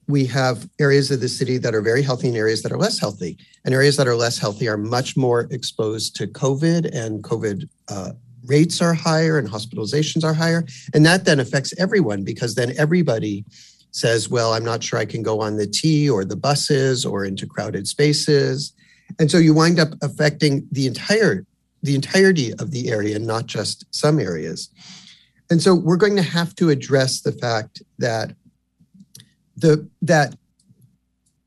we 0.08 0.24
have 0.26 0.66
areas 0.80 1.10
of 1.10 1.20
the 1.20 1.28
city 1.28 1.58
that 1.58 1.74
are 1.74 1.82
very 1.82 2.02
healthy 2.02 2.28
and 2.28 2.36
areas 2.38 2.62
that 2.62 2.72
are 2.72 2.78
less 2.78 2.98
healthy. 2.98 3.36
And 3.66 3.74
areas 3.74 3.98
that 3.98 4.08
are 4.08 4.16
less 4.16 4.38
healthy 4.38 4.66
are 4.66 4.78
much 4.78 5.14
more 5.14 5.46
exposed 5.50 6.16
to 6.16 6.26
COVID, 6.26 6.90
and 6.94 7.22
COVID 7.22 7.68
uh, 7.88 8.12
rates 8.46 8.80
are 8.80 8.94
higher 8.94 9.38
and 9.38 9.46
hospitalizations 9.46 10.24
are 10.24 10.34
higher. 10.34 10.64
And 10.94 11.04
that 11.04 11.26
then 11.26 11.38
affects 11.38 11.78
everyone 11.78 12.24
because 12.24 12.54
then 12.54 12.72
everybody 12.78 13.44
says, 13.90 14.30
well, 14.30 14.54
I'm 14.54 14.64
not 14.64 14.82
sure 14.82 14.98
I 14.98 15.04
can 15.04 15.22
go 15.22 15.42
on 15.42 15.58
the 15.58 15.66
T 15.66 16.08
or 16.08 16.24
the 16.24 16.36
buses 16.36 17.04
or 17.04 17.26
into 17.26 17.46
crowded 17.46 17.86
spaces. 17.86 18.72
And 19.18 19.30
so 19.30 19.38
you 19.38 19.54
wind 19.54 19.78
up 19.78 19.90
affecting 20.02 20.66
the 20.70 20.86
entire 20.86 21.46
the 21.84 21.94
entirety 21.96 22.52
of 22.54 22.70
the 22.70 22.90
area, 22.90 23.18
not 23.18 23.46
just 23.46 23.84
some 23.90 24.20
areas. 24.20 24.70
And 25.50 25.60
so 25.60 25.74
we're 25.74 25.96
going 25.96 26.14
to 26.14 26.22
have 26.22 26.54
to 26.56 26.70
address 26.70 27.20
the 27.20 27.32
fact 27.32 27.82
that 27.98 28.34
the 29.56 29.88
that 30.00 30.36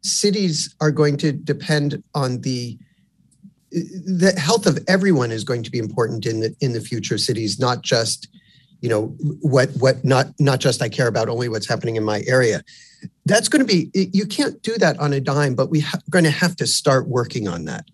cities 0.03 0.75
are 0.79 0.91
going 0.91 1.17
to 1.17 1.31
depend 1.31 2.03
on 2.13 2.41
the 2.41 2.77
the 3.71 4.33
health 4.37 4.67
of 4.67 4.77
everyone 4.87 5.31
is 5.31 5.43
going 5.43 5.63
to 5.63 5.71
be 5.71 5.79
important 5.79 6.25
in 6.25 6.39
the 6.39 6.55
in 6.59 6.73
the 6.73 6.79
future 6.79 7.17
cities 7.17 7.59
not 7.59 7.81
just 7.81 8.27
you 8.81 8.87
know 8.87 9.07
what 9.41 9.69
what 9.79 10.05
not 10.05 10.27
not 10.39 10.59
just 10.59 10.81
i 10.81 10.87
care 10.87 11.07
about 11.07 11.27
only 11.27 11.49
what's 11.49 11.67
happening 11.67 11.95
in 11.95 12.03
my 12.03 12.23
area 12.27 12.61
that's 13.25 13.47
going 13.49 13.65
to 13.65 13.67
be 13.67 13.89
you 13.93 14.25
can't 14.25 14.61
do 14.61 14.77
that 14.77 14.97
on 14.99 15.13
a 15.13 15.19
dime 15.19 15.55
but 15.55 15.69
we're 15.69 15.85
ha- 15.85 15.99
going 16.09 16.25
to 16.25 16.31
have 16.31 16.55
to 16.55 16.67
start 16.67 17.07
working 17.07 17.47
on 17.47 17.65
that 17.65 17.85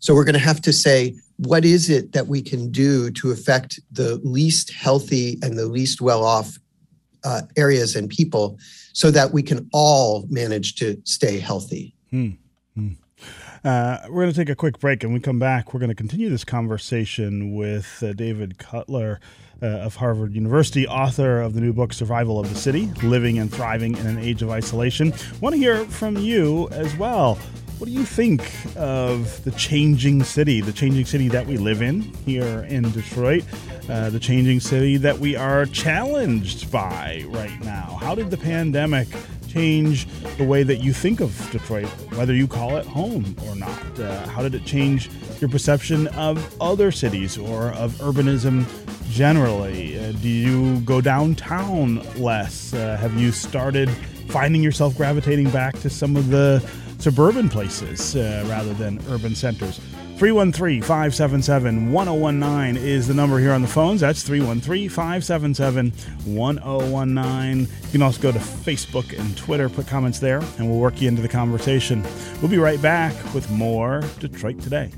so 0.00 0.14
we're 0.14 0.24
going 0.24 0.34
to 0.34 0.38
have 0.38 0.60
to 0.60 0.72
say 0.72 1.14
what 1.38 1.64
is 1.64 1.90
it 1.90 2.12
that 2.12 2.26
we 2.26 2.40
can 2.42 2.70
do 2.70 3.10
to 3.10 3.30
affect 3.30 3.80
the 3.92 4.20
least 4.22 4.72
healthy 4.72 5.38
and 5.42 5.58
the 5.58 5.66
least 5.66 6.00
well 6.00 6.24
off 6.24 6.58
uh, 7.24 7.42
areas 7.56 7.96
and 7.96 8.08
people 8.10 8.58
so 8.92 9.10
that 9.10 9.32
we 9.32 9.42
can 9.42 9.68
all 9.72 10.26
manage 10.30 10.76
to 10.76 11.00
stay 11.04 11.38
healthy. 11.38 11.94
Hmm. 12.10 12.30
Hmm. 12.74 12.92
Uh, 13.64 13.98
we're 14.08 14.22
going 14.22 14.32
to 14.32 14.38
take 14.38 14.50
a 14.50 14.54
quick 14.54 14.78
break 14.78 15.02
and 15.02 15.12
we 15.12 15.20
come 15.20 15.38
back. 15.38 15.72
We're 15.72 15.80
going 15.80 15.90
to 15.90 15.96
continue 15.96 16.28
this 16.28 16.44
conversation 16.44 17.54
with 17.54 18.02
uh, 18.02 18.12
David 18.12 18.58
Cutler 18.58 19.20
uh, 19.62 19.66
of 19.66 19.96
Harvard 19.96 20.34
University, 20.34 20.86
author 20.86 21.40
of 21.40 21.54
the 21.54 21.60
new 21.60 21.72
book 21.72 21.92
Survival 21.92 22.38
of 22.38 22.48
the 22.48 22.54
City 22.54 22.86
Living 23.02 23.38
and 23.38 23.52
Thriving 23.52 23.96
in 23.96 24.06
an 24.06 24.18
Age 24.18 24.42
of 24.42 24.50
Isolation. 24.50 25.12
Want 25.40 25.54
to 25.54 25.58
hear 25.58 25.84
from 25.86 26.16
you 26.16 26.68
as 26.70 26.96
well. 26.96 27.38
What 27.78 27.86
do 27.86 27.92
you 27.92 28.04
think 28.04 28.40
of 28.76 29.42
the 29.44 29.50
changing 29.50 30.22
city, 30.22 30.60
the 30.60 30.72
changing 30.72 31.06
city 31.06 31.28
that 31.28 31.46
we 31.46 31.56
live 31.56 31.82
in 31.82 32.02
here 32.24 32.66
in 32.68 32.88
Detroit, 32.92 33.44
uh, 33.88 34.10
the 34.10 34.20
changing 34.20 34.60
city 34.60 34.96
that 34.98 35.18
we 35.18 35.34
are 35.34 35.66
challenged 35.66 36.70
by 36.70 37.24
right 37.28 37.60
now? 37.64 37.98
How 38.00 38.14
did 38.14 38.30
the 38.30 38.36
pandemic 38.36 39.08
change 39.54 40.06
the 40.36 40.44
way 40.44 40.62
that 40.64 40.82
you 40.82 40.92
think 40.92 41.20
of 41.20 41.30
Detroit, 41.50 41.86
whether 42.16 42.34
you 42.34 42.46
call 42.46 42.76
it 42.76 42.84
home 42.84 43.36
or 43.46 43.54
not? 43.54 44.00
Uh, 44.00 44.26
how 44.28 44.42
did 44.42 44.54
it 44.54 44.64
change 44.64 45.08
your 45.40 45.48
perception 45.48 46.08
of 46.08 46.60
other 46.60 46.90
cities 46.90 47.38
or 47.38 47.68
of 47.72 47.92
urbanism 47.94 48.66
generally? 49.10 49.98
Uh, 49.98 50.12
do 50.12 50.28
you 50.28 50.80
go 50.80 51.00
downtown 51.00 52.02
less? 52.16 52.74
Uh, 52.74 52.96
have 52.96 53.18
you 53.18 53.30
started 53.30 53.88
finding 54.28 54.62
yourself 54.62 54.96
gravitating 54.96 55.48
back 55.50 55.78
to 55.80 55.88
some 55.88 56.16
of 56.16 56.28
the 56.28 56.60
suburban 56.98 57.48
places 57.48 58.16
uh, 58.16 58.44
rather 58.48 58.72
than 58.74 58.98
urban 59.08 59.34
centers. 59.34 59.80
313 60.16 60.80
577 60.80 61.90
1019 61.90 62.82
is 62.82 63.08
the 63.08 63.14
number 63.14 63.40
here 63.40 63.52
on 63.52 63.62
the 63.62 63.68
phones. 63.68 64.00
That's 64.00 64.22
313 64.22 64.88
577 64.88 65.90
1019. 66.24 67.60
You 67.60 67.90
can 67.90 68.02
also 68.02 68.22
go 68.22 68.30
to 68.30 68.38
Facebook 68.38 69.18
and 69.18 69.36
Twitter, 69.36 69.68
put 69.68 69.88
comments 69.88 70.20
there, 70.20 70.38
and 70.58 70.70
we'll 70.70 70.78
work 70.78 71.02
you 71.02 71.08
into 71.08 71.20
the 71.20 71.28
conversation. 71.28 72.04
We'll 72.40 72.50
be 72.50 72.58
right 72.58 72.80
back 72.80 73.12
with 73.34 73.50
more 73.50 74.02
Detroit 74.20 74.60
Today. 74.60 74.92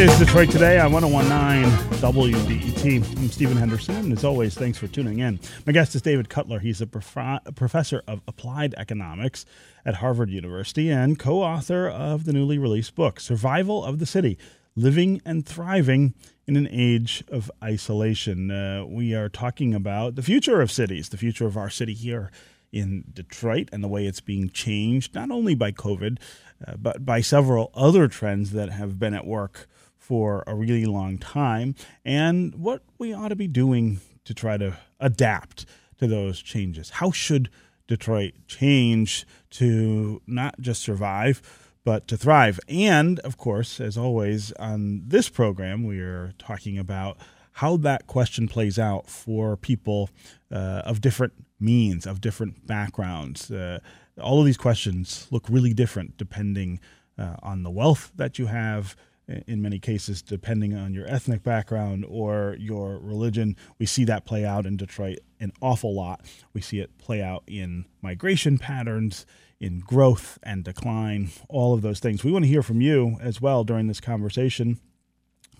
Is 0.00 0.18
Detroit 0.18 0.50
Today 0.50 0.78
on 0.78 0.92
1019 0.92 1.70
WDET. 2.00 3.18
I'm 3.18 3.28
Stephen 3.28 3.58
Henderson, 3.58 3.96
and 3.96 4.12
as 4.14 4.24
always, 4.24 4.54
thanks 4.54 4.78
for 4.78 4.86
tuning 4.86 5.18
in. 5.18 5.38
My 5.66 5.74
guest 5.74 5.94
is 5.94 6.00
David 6.00 6.30
Cutler. 6.30 6.58
He's 6.58 6.80
a, 6.80 6.86
prof- 6.86 7.42
professor 7.54 8.02
of 8.08 8.22
applied 8.26 8.72
economics 8.78 9.44
at 9.84 9.96
Harvard 9.96 10.30
University 10.30 10.88
and 10.88 11.18
co 11.18 11.42
author 11.42 11.86
of 11.86 12.24
the 12.24 12.32
newly 12.32 12.56
released 12.56 12.94
book, 12.94 13.20
Survival 13.20 13.84
of 13.84 13.98
the 13.98 14.06
City 14.06 14.38
Living 14.74 15.20
and 15.26 15.44
Thriving 15.44 16.14
in 16.46 16.56
an 16.56 16.68
Age 16.70 17.22
of 17.28 17.50
Isolation. 17.62 18.50
Uh, 18.50 18.86
we 18.88 19.14
are 19.14 19.28
talking 19.28 19.74
about 19.74 20.14
the 20.14 20.22
future 20.22 20.62
of 20.62 20.72
cities, 20.72 21.10
the 21.10 21.18
future 21.18 21.46
of 21.46 21.58
our 21.58 21.68
city 21.68 21.92
here 21.92 22.30
in 22.72 23.04
Detroit, 23.12 23.68
and 23.70 23.84
the 23.84 23.88
way 23.88 24.06
it's 24.06 24.20
being 24.20 24.48
changed, 24.48 25.14
not 25.14 25.30
only 25.30 25.54
by 25.54 25.72
COVID, 25.72 26.18
uh, 26.66 26.76
but 26.78 27.04
by 27.04 27.20
several 27.20 27.70
other 27.74 28.08
trends 28.08 28.52
that 28.52 28.70
have 28.70 28.98
been 28.98 29.12
at 29.12 29.26
work 29.26 29.68
for 30.10 30.42
a 30.48 30.56
really 30.56 30.86
long 30.86 31.16
time 31.16 31.72
and 32.04 32.52
what 32.56 32.82
we 32.98 33.14
ought 33.14 33.28
to 33.28 33.36
be 33.36 33.46
doing 33.46 34.00
to 34.24 34.34
try 34.34 34.56
to 34.56 34.76
adapt 34.98 35.64
to 35.98 36.08
those 36.08 36.42
changes. 36.42 36.90
How 36.90 37.12
should 37.12 37.48
Detroit 37.86 38.32
change 38.48 39.24
to 39.50 40.20
not 40.26 40.60
just 40.60 40.82
survive, 40.82 41.40
but 41.84 42.08
to 42.08 42.16
thrive? 42.16 42.58
And 42.68 43.20
of 43.20 43.36
course, 43.36 43.78
as 43.78 43.96
always, 43.96 44.50
on 44.54 45.02
this 45.06 45.28
program, 45.28 45.84
we 45.84 46.00
are 46.00 46.32
talking 46.40 46.76
about 46.76 47.16
how 47.52 47.76
that 47.76 48.08
question 48.08 48.48
plays 48.48 48.80
out 48.80 49.06
for 49.06 49.56
people 49.56 50.10
uh, 50.50 50.82
of 50.84 51.00
different 51.00 51.34
means, 51.60 52.04
of 52.04 52.20
different 52.20 52.66
backgrounds. 52.66 53.48
Uh, 53.48 53.78
all 54.20 54.40
of 54.40 54.46
these 54.46 54.56
questions 54.56 55.28
look 55.30 55.46
really 55.48 55.72
different 55.72 56.16
depending 56.16 56.80
uh, 57.16 57.36
on 57.44 57.62
the 57.62 57.70
wealth 57.70 58.10
that 58.16 58.40
you 58.40 58.46
have, 58.46 58.96
in 59.46 59.62
many 59.62 59.78
cases, 59.78 60.22
depending 60.22 60.74
on 60.74 60.94
your 60.94 61.06
ethnic 61.06 61.42
background 61.42 62.04
or 62.08 62.56
your 62.58 62.98
religion. 62.98 63.56
We 63.78 63.86
see 63.86 64.04
that 64.04 64.24
play 64.24 64.44
out 64.44 64.66
in 64.66 64.76
Detroit 64.76 65.18
an 65.38 65.52
awful 65.60 65.94
lot. 65.94 66.20
We 66.52 66.60
see 66.60 66.80
it 66.80 66.98
play 66.98 67.22
out 67.22 67.42
in 67.46 67.86
migration 68.02 68.58
patterns, 68.58 69.24
in 69.60 69.80
growth 69.80 70.38
and 70.42 70.64
decline, 70.64 71.30
all 71.48 71.74
of 71.74 71.82
those 71.82 72.00
things. 72.00 72.24
We 72.24 72.32
want 72.32 72.44
to 72.44 72.50
hear 72.50 72.62
from 72.62 72.80
you 72.80 73.18
as 73.20 73.40
well 73.40 73.64
during 73.64 73.86
this 73.86 74.00
conversation. 74.00 74.78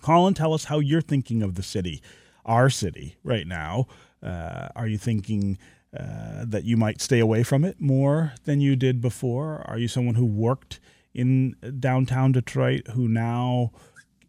Call 0.01 0.27
and 0.27 0.35
tell 0.35 0.53
us 0.53 0.65
how 0.65 0.79
you're 0.79 1.01
thinking 1.01 1.43
of 1.43 1.55
the 1.55 1.63
city, 1.63 2.01
our 2.45 2.69
city, 2.69 3.17
right 3.23 3.45
now. 3.45 3.85
Uh, 4.23 4.69
are 4.75 4.87
you 4.87 4.97
thinking 4.97 5.57
uh, 5.97 6.45
that 6.45 6.63
you 6.63 6.77
might 6.77 7.01
stay 7.01 7.19
away 7.19 7.43
from 7.43 7.63
it 7.63 7.79
more 7.79 8.33
than 8.45 8.61
you 8.61 8.75
did 8.75 9.01
before? 9.01 9.63
Are 9.67 9.77
you 9.77 9.87
someone 9.87 10.15
who 10.15 10.25
worked? 10.25 10.79
In 11.13 11.55
downtown 11.79 12.31
Detroit 12.31 12.87
who 12.93 13.07
now 13.07 13.71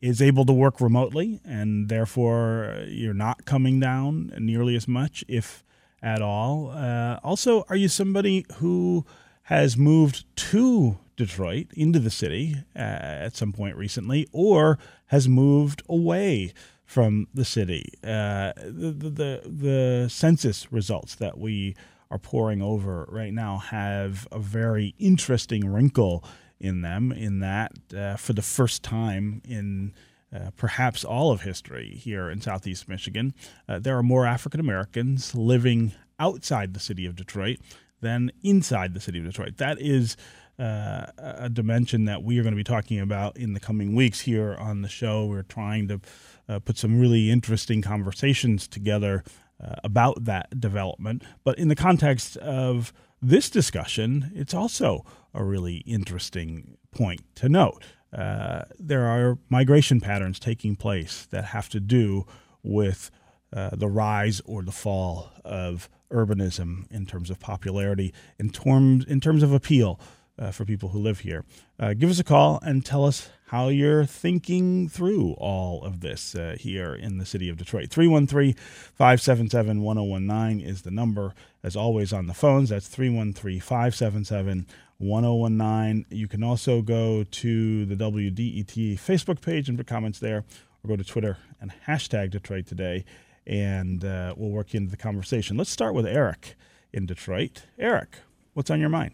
is 0.01 0.20
able 0.20 0.45
to 0.45 0.53
work 0.53 0.80
remotely, 0.80 1.41
and 1.45 1.89
therefore 1.89 2.85
you're 2.89 3.14
not 3.14 3.45
coming 3.45 3.78
down 3.78 4.33
nearly 4.39 4.74
as 4.74 4.89
much, 4.89 5.24
if 5.28 5.62
at 6.03 6.20
all. 6.20 6.70
Uh, 6.70 7.20
also, 7.22 7.64
are 7.68 7.76
you 7.76 7.89
somebody 7.89 8.45
who 8.57 9.07
has 9.45 9.76
moved 9.76 10.24
to 10.35 10.99
Detroit 11.16 11.68
into 11.74 12.01
the 12.01 12.11
city 12.11 12.57
uh, 12.74 12.78
at 12.78 13.37
some 13.37 13.53
point 13.53 13.76
recently, 13.76 14.26
or 14.33 14.78
has 15.07 15.28
moved 15.28 15.83
away 15.89 16.53
from 16.85 17.28
the 17.33 17.45
city? 17.45 17.85
Uh, 18.03 18.53
the, 18.57 18.93
the 18.93 19.41
the 19.45 20.09
census 20.11 20.72
results 20.72 21.14
that 21.14 21.39
we 21.39 21.76
are 22.11 22.18
pouring 22.18 22.61
over 22.61 23.07
right 23.09 23.33
now 23.33 23.59
have 23.59 24.26
a 24.33 24.39
very 24.39 24.95
interesting 24.99 25.66
wrinkle 25.72 26.24
in 26.62 26.80
them, 26.80 27.12
in 27.12 27.40
that 27.40 27.72
uh, 27.94 28.16
for 28.16 28.32
the 28.32 28.42
first 28.42 28.82
time 28.82 29.42
in 29.46 29.92
uh, 30.34 30.50
perhaps 30.56 31.04
all 31.04 31.30
of 31.30 31.42
history 31.42 32.00
here 32.02 32.30
in 32.30 32.40
Southeast 32.40 32.88
Michigan, 32.88 33.34
uh, 33.68 33.78
there 33.78 33.98
are 33.98 34.02
more 34.02 34.24
African 34.24 34.60
Americans 34.60 35.34
living 35.34 35.92
outside 36.18 36.72
the 36.72 36.80
city 36.80 37.04
of 37.04 37.16
Detroit 37.16 37.58
than 38.00 38.30
inside 38.42 38.94
the 38.94 39.00
city 39.00 39.18
of 39.18 39.24
Detroit. 39.24 39.56
That 39.58 39.80
is 39.80 40.16
uh, 40.58 41.06
a 41.18 41.50
dimension 41.50 42.04
that 42.04 42.22
we 42.22 42.38
are 42.38 42.42
going 42.42 42.52
to 42.54 42.56
be 42.56 42.64
talking 42.64 43.00
about 43.00 43.36
in 43.36 43.52
the 43.52 43.60
coming 43.60 43.94
weeks 43.94 44.20
here 44.20 44.54
on 44.54 44.82
the 44.82 44.88
show. 44.88 45.26
We're 45.26 45.42
trying 45.42 45.88
to 45.88 46.00
uh, 46.48 46.58
put 46.60 46.78
some 46.78 47.00
really 47.00 47.30
interesting 47.30 47.82
conversations 47.82 48.68
together 48.68 49.24
uh, 49.62 49.74
about 49.82 50.24
that 50.24 50.60
development. 50.60 51.22
But 51.44 51.58
in 51.58 51.68
the 51.68 51.76
context 51.76 52.36
of 52.38 52.92
this 53.22 53.48
discussion, 53.48 54.32
it's 54.34 54.52
also 54.52 55.06
a 55.32 55.44
really 55.44 55.76
interesting 55.86 56.76
point 56.90 57.22
to 57.36 57.48
note. 57.48 57.84
Uh, 58.12 58.64
there 58.78 59.06
are 59.06 59.38
migration 59.48 60.00
patterns 60.00 60.38
taking 60.38 60.76
place 60.76 61.26
that 61.30 61.46
have 61.46 61.68
to 61.70 61.80
do 61.80 62.26
with 62.62 63.10
uh, 63.54 63.70
the 63.72 63.88
rise 63.88 64.42
or 64.44 64.62
the 64.62 64.72
fall 64.72 65.30
of 65.44 65.88
urbanism 66.10 66.90
in 66.90 67.06
terms 67.06 67.30
of 67.30 67.38
popularity, 67.38 68.12
in 68.38 68.50
terms 68.50 69.04
in 69.06 69.20
terms 69.20 69.42
of 69.42 69.52
appeal 69.52 69.98
uh, 70.38 70.50
for 70.50 70.64
people 70.64 70.90
who 70.90 70.98
live 70.98 71.20
here. 71.20 71.44
Uh, 71.78 71.94
give 71.94 72.10
us 72.10 72.18
a 72.18 72.24
call 72.24 72.58
and 72.62 72.84
tell 72.84 73.04
us 73.04 73.30
how 73.53 73.68
you're 73.68 74.07
thinking 74.07 74.88
through 74.88 75.32
all 75.32 75.84
of 75.84 76.00
this 76.00 76.34
uh, 76.34 76.57
here 76.59 76.94
in 76.94 77.18
the 77.18 77.26
city 77.26 77.50
of 77.50 77.59
Detroit. 77.59 77.90
313 77.90 78.55
577 78.94 79.82
1019 79.82 80.66
is 80.66 80.80
the 80.80 80.90
number, 80.90 81.34
as 81.62 81.76
always, 81.76 82.14
on 82.14 82.28
the 82.28 82.32
phones. 82.32 82.70
That's 82.70 82.88
313 82.88 83.61
577 83.61 84.66
1019. 84.96 86.07
You 86.09 86.28
can 86.28 86.42
also 86.42 86.80
go 86.80 87.24
to 87.24 87.84
the 87.84 87.94
WDET 87.94 88.94
Facebook 88.98 89.42
page 89.42 89.68
and 89.68 89.76
put 89.76 89.86
comments 89.86 90.18
there, 90.18 90.44
or 90.82 90.88
go 90.88 90.96
to 90.96 91.05
Twitter 91.05 91.36
and 91.61 91.72
hashtag 91.86 92.30
Detroit 92.30 92.66
Today 92.66 93.05
and 93.46 94.03
uh, 94.03 94.32
we'll 94.34 94.50
work 94.50 94.74
into 94.74 94.90
the 94.90 94.96
conversation. 94.96 95.59
Let's 95.59 95.68
start 95.68 95.94
with 95.94 96.07
Eric 96.07 96.55
in 96.90 97.05
Detroit. 97.05 97.64
Eric, 97.78 98.16
what's 98.55 98.70
on 98.70 98.80
your 98.80 98.88
mind? 98.88 99.12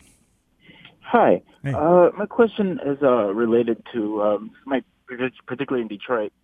Hi. 1.10 1.40
Hey. 1.62 1.72
Uh, 1.72 2.10
my 2.18 2.26
question 2.26 2.78
is 2.84 2.98
uh, 3.02 3.32
related 3.32 3.82
to 3.94 4.22
um, 4.22 4.50
my 4.66 4.82
particularly 5.46 5.80
in 5.80 5.88
Detroit. 5.88 6.34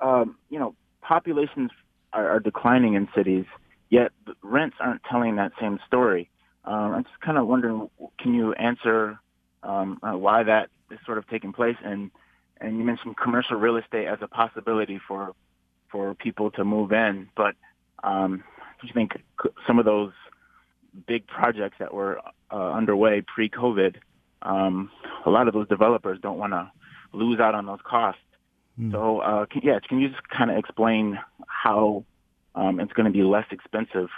Um, 0.00 0.36
you 0.48 0.58
know, 0.58 0.74
populations 1.02 1.70
are, 2.14 2.26
are, 2.30 2.40
declining 2.40 2.94
in 2.94 3.08
cities, 3.14 3.44
yet 3.90 4.12
rents 4.42 4.76
aren't 4.80 5.02
telling 5.04 5.36
that 5.36 5.52
same 5.60 5.78
story. 5.86 6.30
Um, 6.64 6.94
I'm 6.94 7.04
just 7.04 7.20
kind 7.20 7.36
of 7.36 7.46
wondering, 7.46 7.90
can 8.18 8.32
you 8.32 8.54
answer 8.54 9.18
um, 9.62 10.00
uh, 10.02 10.16
why 10.16 10.42
that 10.44 10.70
is 10.90 10.98
sort 11.04 11.18
of 11.18 11.28
taking 11.28 11.52
place? 11.52 11.76
And 11.84 12.10
and 12.58 12.78
you 12.78 12.84
mentioned 12.84 13.18
commercial 13.18 13.58
real 13.58 13.76
estate 13.76 14.06
as 14.06 14.20
a 14.22 14.28
possibility 14.28 14.98
for 15.06 15.34
for 15.92 16.14
people 16.14 16.50
to 16.52 16.64
move 16.64 16.90
in. 16.92 17.28
But 17.36 17.54
um, 18.02 18.42
do 18.80 18.86
you 18.86 18.94
think 18.94 19.12
some 19.66 19.78
of 19.78 19.84
those 19.84 20.12
big 21.06 21.26
projects 21.26 21.76
that 21.80 21.92
were 21.92 22.18
uh, 22.50 22.72
underway 22.72 23.22
pre-COVID, 23.22 23.96
um, 24.42 24.90
a 25.24 25.30
lot 25.30 25.48
of 25.48 25.54
those 25.54 25.68
developers 25.68 26.18
don't 26.20 26.38
want 26.38 26.52
to 26.52 26.70
lose 27.12 27.40
out 27.40 27.54
on 27.54 27.66
those 27.66 27.80
costs. 27.84 28.20
Mm. 28.78 28.92
So, 28.92 29.20
uh, 29.20 29.46
can, 29.46 29.62
yeah, 29.64 29.78
can 29.86 30.00
you 30.00 30.08
just 30.08 30.28
kind 30.28 30.50
of 30.50 30.58
explain 30.58 31.18
how 31.46 32.04
um, 32.54 32.80
it's 32.80 32.92
going 32.92 33.06
to 33.06 33.12
be 33.12 33.22
less 33.22 33.46
expensive 33.50 34.08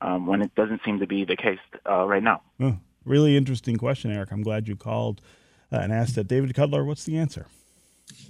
um, 0.00 0.26
when 0.26 0.42
it 0.42 0.54
doesn't 0.54 0.80
seem 0.84 0.98
to 1.00 1.06
be 1.06 1.24
the 1.24 1.36
case 1.36 1.58
uh, 1.88 2.04
right 2.04 2.22
now? 2.22 2.42
Oh, 2.60 2.78
really 3.04 3.36
interesting 3.36 3.76
question, 3.76 4.10
Eric. 4.10 4.32
I'm 4.32 4.42
glad 4.42 4.68
you 4.68 4.76
called 4.76 5.20
uh, 5.72 5.76
and 5.76 5.92
asked 5.92 6.16
that. 6.16 6.28
David 6.28 6.54
Cutler, 6.54 6.84
what's 6.84 7.04
the 7.04 7.16
answer? 7.16 7.46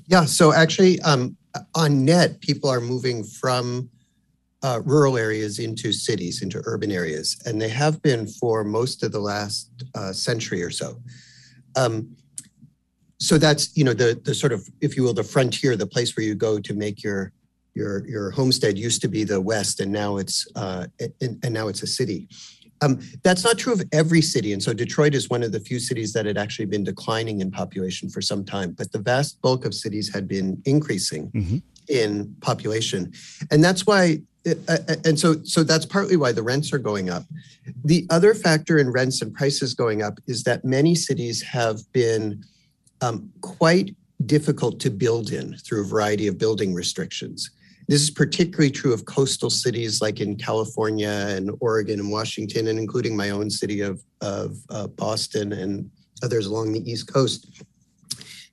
Yeah, 0.07 0.25
so 0.25 0.53
actually, 0.53 1.01
um, 1.03 1.37
on 1.75 2.05
net, 2.05 2.41
people 2.41 2.69
are 2.71 2.81
moving 2.81 3.25
from 3.25 3.91
uh, 4.63 4.81
rural 4.85 5.17
areas 5.17 5.59
into 5.59 5.93
cities, 5.93 6.43
into 6.43 6.61
urban 6.65 6.91
areas, 6.91 7.41
and 7.47 7.61
they 7.61 7.69
have 7.69 8.03
been 8.03 8.27
for 8.27 8.65
most 8.65 9.03
of 9.03 9.13
the 9.13 9.21
last 9.21 9.71
uh, 9.95 10.13
century 10.13 10.63
or 10.63 10.71
so. 10.71 11.01
Um, 11.77 12.17
so 13.21 13.39
that's 13.39 13.77
you 13.77 13.85
know 13.85 13.95
the 13.95 14.21
the 14.25 14.35
sort 14.35 14.53
of 14.53 14.69
if 14.81 14.97
you 14.97 15.03
will 15.03 15.15
the 15.15 15.25
frontier, 15.25 15.77
the 15.77 15.87
place 15.87 16.17
where 16.17 16.25
you 16.25 16.35
go 16.35 16.59
to 16.59 16.75
make 16.75 17.03
your 17.03 17.33
your 17.75 18.07
your 18.09 18.31
homestead 18.31 18.79
used 18.79 19.01
to 19.03 19.09
be 19.09 19.25
the 19.25 19.41
west, 19.41 19.81
and 19.81 19.93
now 19.93 20.17
it's 20.17 20.47
uh, 20.57 20.87
and, 21.21 21.39
and 21.45 21.55
now 21.55 21.69
it's 21.69 21.83
a 21.83 21.87
city. 21.87 22.29
Um, 22.81 23.01
that's 23.25 23.45
not 23.45 23.59
true 23.59 23.73
of 23.73 23.83
every 23.93 24.23
city. 24.23 24.53
And 24.53 24.63
so 24.63 24.73
Detroit 24.73 25.13
is 25.13 25.29
one 25.29 25.43
of 25.43 25.51
the 25.51 25.59
few 25.59 25.81
cities 25.81 26.13
that 26.13 26.27
had 26.27 26.39
actually 26.39 26.67
been 26.67 26.85
declining 26.85 27.41
in 27.41 27.51
population 27.51 28.09
for 28.09 28.21
some 28.21 28.45
time, 28.45 28.71
but 28.71 28.93
the 28.93 29.01
vast 29.01 29.43
bulk 29.43 29.65
of 29.65 29.75
cities 29.75 30.13
had 30.15 30.29
been 30.29 30.63
increasing 30.65 31.29
mm-hmm. 31.33 31.57
in 31.89 32.37
population. 32.41 33.13
And 33.51 33.65
that's 33.65 33.85
why 33.85 34.21
and 35.05 35.19
so 35.19 35.43
so 35.45 35.63
that's 35.63 35.87
partly 35.87 36.17
why 36.17 36.33
the 36.33 36.43
rents 36.43 36.73
are 36.73 36.79
going 36.79 37.11
up. 37.11 37.25
The 37.85 38.07
other 38.11 38.35
factor 38.35 38.79
in 38.79 38.91
rents 38.91 39.23
and 39.23 39.35
prices 39.35 39.75
going 39.75 40.03
up 40.03 40.19
is 40.27 40.45
that 40.45 40.65
many 40.65 40.95
cities 40.95 41.43
have 41.43 41.81
been 41.93 42.45
um, 43.01 43.31
quite 43.41 43.95
difficult 44.27 44.81
to 44.81 44.91
build 44.91 45.31
in 45.33 45.57
through 45.59 45.83
a 45.83 45.87
variety 45.87 46.27
of 46.27 46.39
building 46.39 46.75
restrictions. 46.75 47.51
This 47.89 48.03
is 48.03 48.11
particularly 48.11 48.71
true 48.71 48.93
of 48.93 49.07
coastal 49.07 49.49
cities 49.49 50.03
like 50.03 50.21
in 50.21 50.37
California 50.37 51.09
and 51.09 51.51
Oregon 51.61 52.01
and 52.01 52.11
Washington, 52.11 52.69
and 52.69 52.79
including 52.79 53.17
my 53.17 53.31
own 53.31 53.49
city 53.49 53.81
of, 53.81 54.03
of 54.21 54.59
uh, 54.69 54.89
Boston 54.89 55.53
and 55.55 55.91
others 56.23 56.47
along 56.47 56.73
the 56.73 56.91
East 56.91 57.11
Coast. 57.11 57.63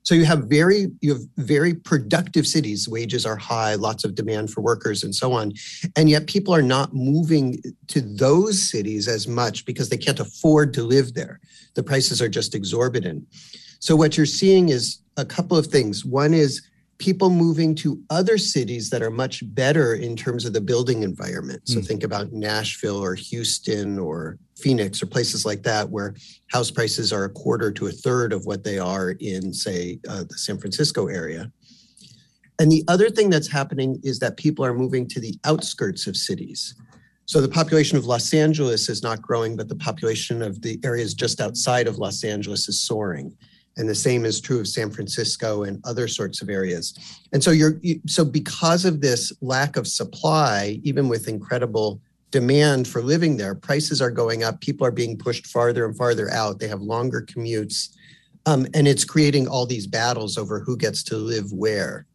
So 0.06 0.14
you 0.14 0.24
have 0.24 0.44
very 0.44 0.86
you 1.00 1.14
have 1.14 1.22
very 1.36 1.74
productive 1.74 2.46
cities. 2.46 2.88
Wages 2.88 3.26
are 3.26 3.34
high, 3.34 3.74
lots 3.74 4.04
of 4.04 4.14
demand 4.14 4.52
for 4.52 4.60
workers, 4.60 5.02
and 5.02 5.12
so 5.12 5.32
on. 5.32 5.52
And 5.96 6.08
yet 6.08 6.28
people 6.28 6.54
are 6.54 6.62
not 6.62 6.94
moving 6.94 7.60
to 7.88 8.00
those 8.00 8.70
cities 8.70 9.08
as 9.08 9.26
much 9.26 9.64
because 9.64 9.88
they 9.88 9.96
can't 9.96 10.20
afford 10.20 10.72
to 10.74 10.84
live 10.84 11.14
there. 11.14 11.40
The 11.74 11.82
prices 11.82 12.22
are 12.22 12.28
just 12.28 12.54
exorbitant. 12.54 13.24
So 13.80 13.96
what 13.96 14.16
you're 14.16 14.26
seeing 14.26 14.68
is 14.68 14.98
a 15.16 15.24
couple 15.24 15.56
of 15.56 15.66
things. 15.66 16.04
One 16.04 16.34
is 16.34 16.62
people 16.98 17.28
moving 17.28 17.74
to 17.74 18.02
other 18.08 18.38
cities 18.38 18.90
that 18.90 19.02
are 19.02 19.10
much 19.10 19.42
better 19.54 19.94
in 19.94 20.16
terms 20.16 20.44
of 20.44 20.52
the 20.52 20.60
building 20.60 21.02
environment. 21.02 21.60
So 21.64 21.80
mm. 21.80 21.86
think 21.86 22.02
about 22.02 22.32
Nashville 22.32 23.02
or 23.02 23.14
Houston 23.14 23.98
or 23.98 24.38
Phoenix 24.56 25.02
or 25.02 25.06
places 25.06 25.44
like 25.44 25.62
that, 25.64 25.90
where 25.90 26.14
house 26.50 26.70
prices 26.70 27.12
are 27.12 27.24
a 27.24 27.30
quarter 27.30 27.70
to 27.72 27.86
a 27.86 27.92
third 27.92 28.32
of 28.32 28.46
what 28.46 28.64
they 28.64 28.78
are 28.78 29.10
in, 29.20 29.52
say, 29.52 29.98
uh, 30.08 30.24
the 30.24 30.38
San 30.38 30.58
Francisco 30.58 31.08
area. 31.08 31.52
And 32.58 32.72
the 32.72 32.84
other 32.88 33.10
thing 33.10 33.28
that's 33.28 33.50
happening 33.50 34.00
is 34.02 34.18
that 34.20 34.38
people 34.38 34.64
are 34.64 34.72
moving 34.72 35.06
to 35.08 35.20
the 35.20 35.38
outskirts 35.44 36.06
of 36.06 36.16
cities. 36.16 36.74
So 37.26 37.42
the 37.42 37.48
population 37.48 37.98
of 37.98 38.06
Los 38.06 38.32
Angeles 38.32 38.88
is 38.88 39.02
not 39.02 39.20
growing, 39.20 39.56
but 39.56 39.68
the 39.68 39.76
population 39.76 40.40
of 40.40 40.62
the 40.62 40.80
areas 40.82 41.12
just 41.12 41.40
outside 41.40 41.88
of 41.88 41.98
Los 41.98 42.24
Angeles 42.24 42.68
is 42.68 42.80
soaring 42.80 43.36
and 43.76 43.88
the 43.88 43.94
same 43.94 44.24
is 44.24 44.40
true 44.40 44.60
of 44.60 44.68
San 44.68 44.90
Francisco 44.90 45.64
and 45.64 45.80
other 45.84 46.08
sorts 46.08 46.40
of 46.40 46.48
areas. 46.48 46.98
And 47.32 47.42
so 47.42 47.50
you're 47.50 47.78
you, 47.82 48.00
so 48.06 48.24
because 48.24 48.84
of 48.84 49.00
this 49.00 49.32
lack 49.40 49.76
of 49.76 49.86
supply, 49.86 50.80
even 50.82 51.08
with 51.08 51.28
incredible 51.28 52.00
demand 52.30 52.88
for 52.88 53.02
living 53.02 53.36
there, 53.36 53.54
prices 53.54 54.00
are 54.00 54.10
going 54.10 54.42
up. 54.42 54.60
People 54.60 54.86
are 54.86 54.92
being 54.92 55.16
pushed 55.16 55.46
farther 55.46 55.84
and 55.84 55.96
farther 55.96 56.30
out. 56.30 56.58
They 56.58 56.68
have 56.68 56.80
longer 56.80 57.22
commutes, 57.22 57.94
um, 58.46 58.66
and 58.74 58.88
it's 58.88 59.04
creating 59.04 59.46
all 59.46 59.66
these 59.66 59.86
battles 59.86 60.38
over 60.38 60.60
who 60.60 60.76
gets 60.76 61.02
to 61.04 61.16
live 61.16 61.52
where. 61.52 62.06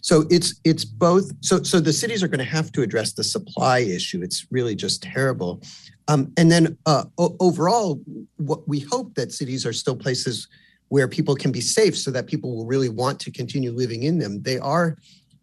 So 0.00 0.24
it's 0.30 0.60
it's 0.64 0.84
both. 0.84 1.32
So 1.40 1.62
so 1.62 1.80
the 1.80 1.92
cities 1.92 2.22
are 2.22 2.28
going 2.28 2.38
to 2.38 2.44
have 2.44 2.70
to 2.72 2.82
address 2.82 3.14
the 3.14 3.24
supply 3.24 3.80
issue. 3.80 4.22
It's 4.22 4.46
really 4.50 4.76
just 4.76 5.02
terrible. 5.02 5.62
Um, 6.06 6.32
and 6.36 6.52
then 6.52 6.76
uh, 6.84 7.04
o- 7.16 7.36
overall, 7.40 8.00
what 8.36 8.68
we 8.68 8.80
hope 8.80 9.14
that 9.14 9.32
cities 9.32 9.64
are 9.64 9.72
still 9.72 9.96
places 9.96 10.46
where 10.94 11.08
people 11.08 11.34
can 11.34 11.50
be 11.50 11.60
safe 11.60 11.98
so 11.98 12.08
that 12.12 12.28
people 12.28 12.54
will 12.54 12.66
really 12.66 12.88
want 12.88 13.18
to 13.18 13.28
continue 13.28 13.72
living 13.72 14.04
in 14.04 14.16
them. 14.16 14.40
They 14.42 14.60
are 14.60 14.96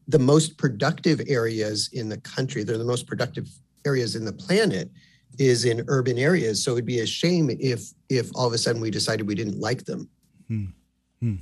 the 0.08 0.18
most 0.18 0.58
productive 0.58 1.20
areas 1.28 1.90
in 1.92 2.08
the 2.08 2.20
country. 2.22 2.64
They're 2.64 2.78
the 2.78 2.86
most 2.86 3.06
productive 3.06 3.50
areas 3.86 4.16
in 4.16 4.24
the 4.24 4.32
planet 4.32 4.90
is 5.40 5.66
in 5.66 5.84
urban 5.90 6.18
areas. 6.18 6.64
So 6.64 6.72
it'd 6.72 6.86
be 6.86 7.02
a 7.02 7.06
shame 7.06 7.50
if 7.60 7.82
if 8.08 8.30
all 8.34 8.48
of 8.48 8.54
a 8.54 8.58
sudden 8.58 8.82
we 8.82 8.92
decided 8.92 9.28
we 9.28 9.36
didn't 9.36 9.60
like 9.60 9.84
them. 9.84 10.08
Hmm. 10.48 10.68
Hmm. 11.20 11.36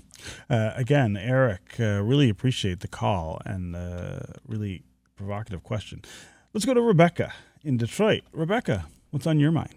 Uh, 0.49 0.71
again, 0.75 1.15
Eric, 1.15 1.75
uh, 1.79 2.01
really 2.01 2.29
appreciate 2.29 2.79
the 2.79 2.87
call 2.87 3.39
and 3.45 3.75
uh, 3.75 4.21
really 4.47 4.85
provocative 5.17 5.61
question. 5.61 6.01
Let's 6.51 6.65
go 6.65 6.73
to 6.73 6.81
Rebecca 6.81 7.31
in 7.63 7.77
Detroit. 7.77 8.23
Rebecca, 8.33 8.87
what's 9.11 9.27
on 9.27 9.39
your 9.39 9.51
mind? 9.51 9.75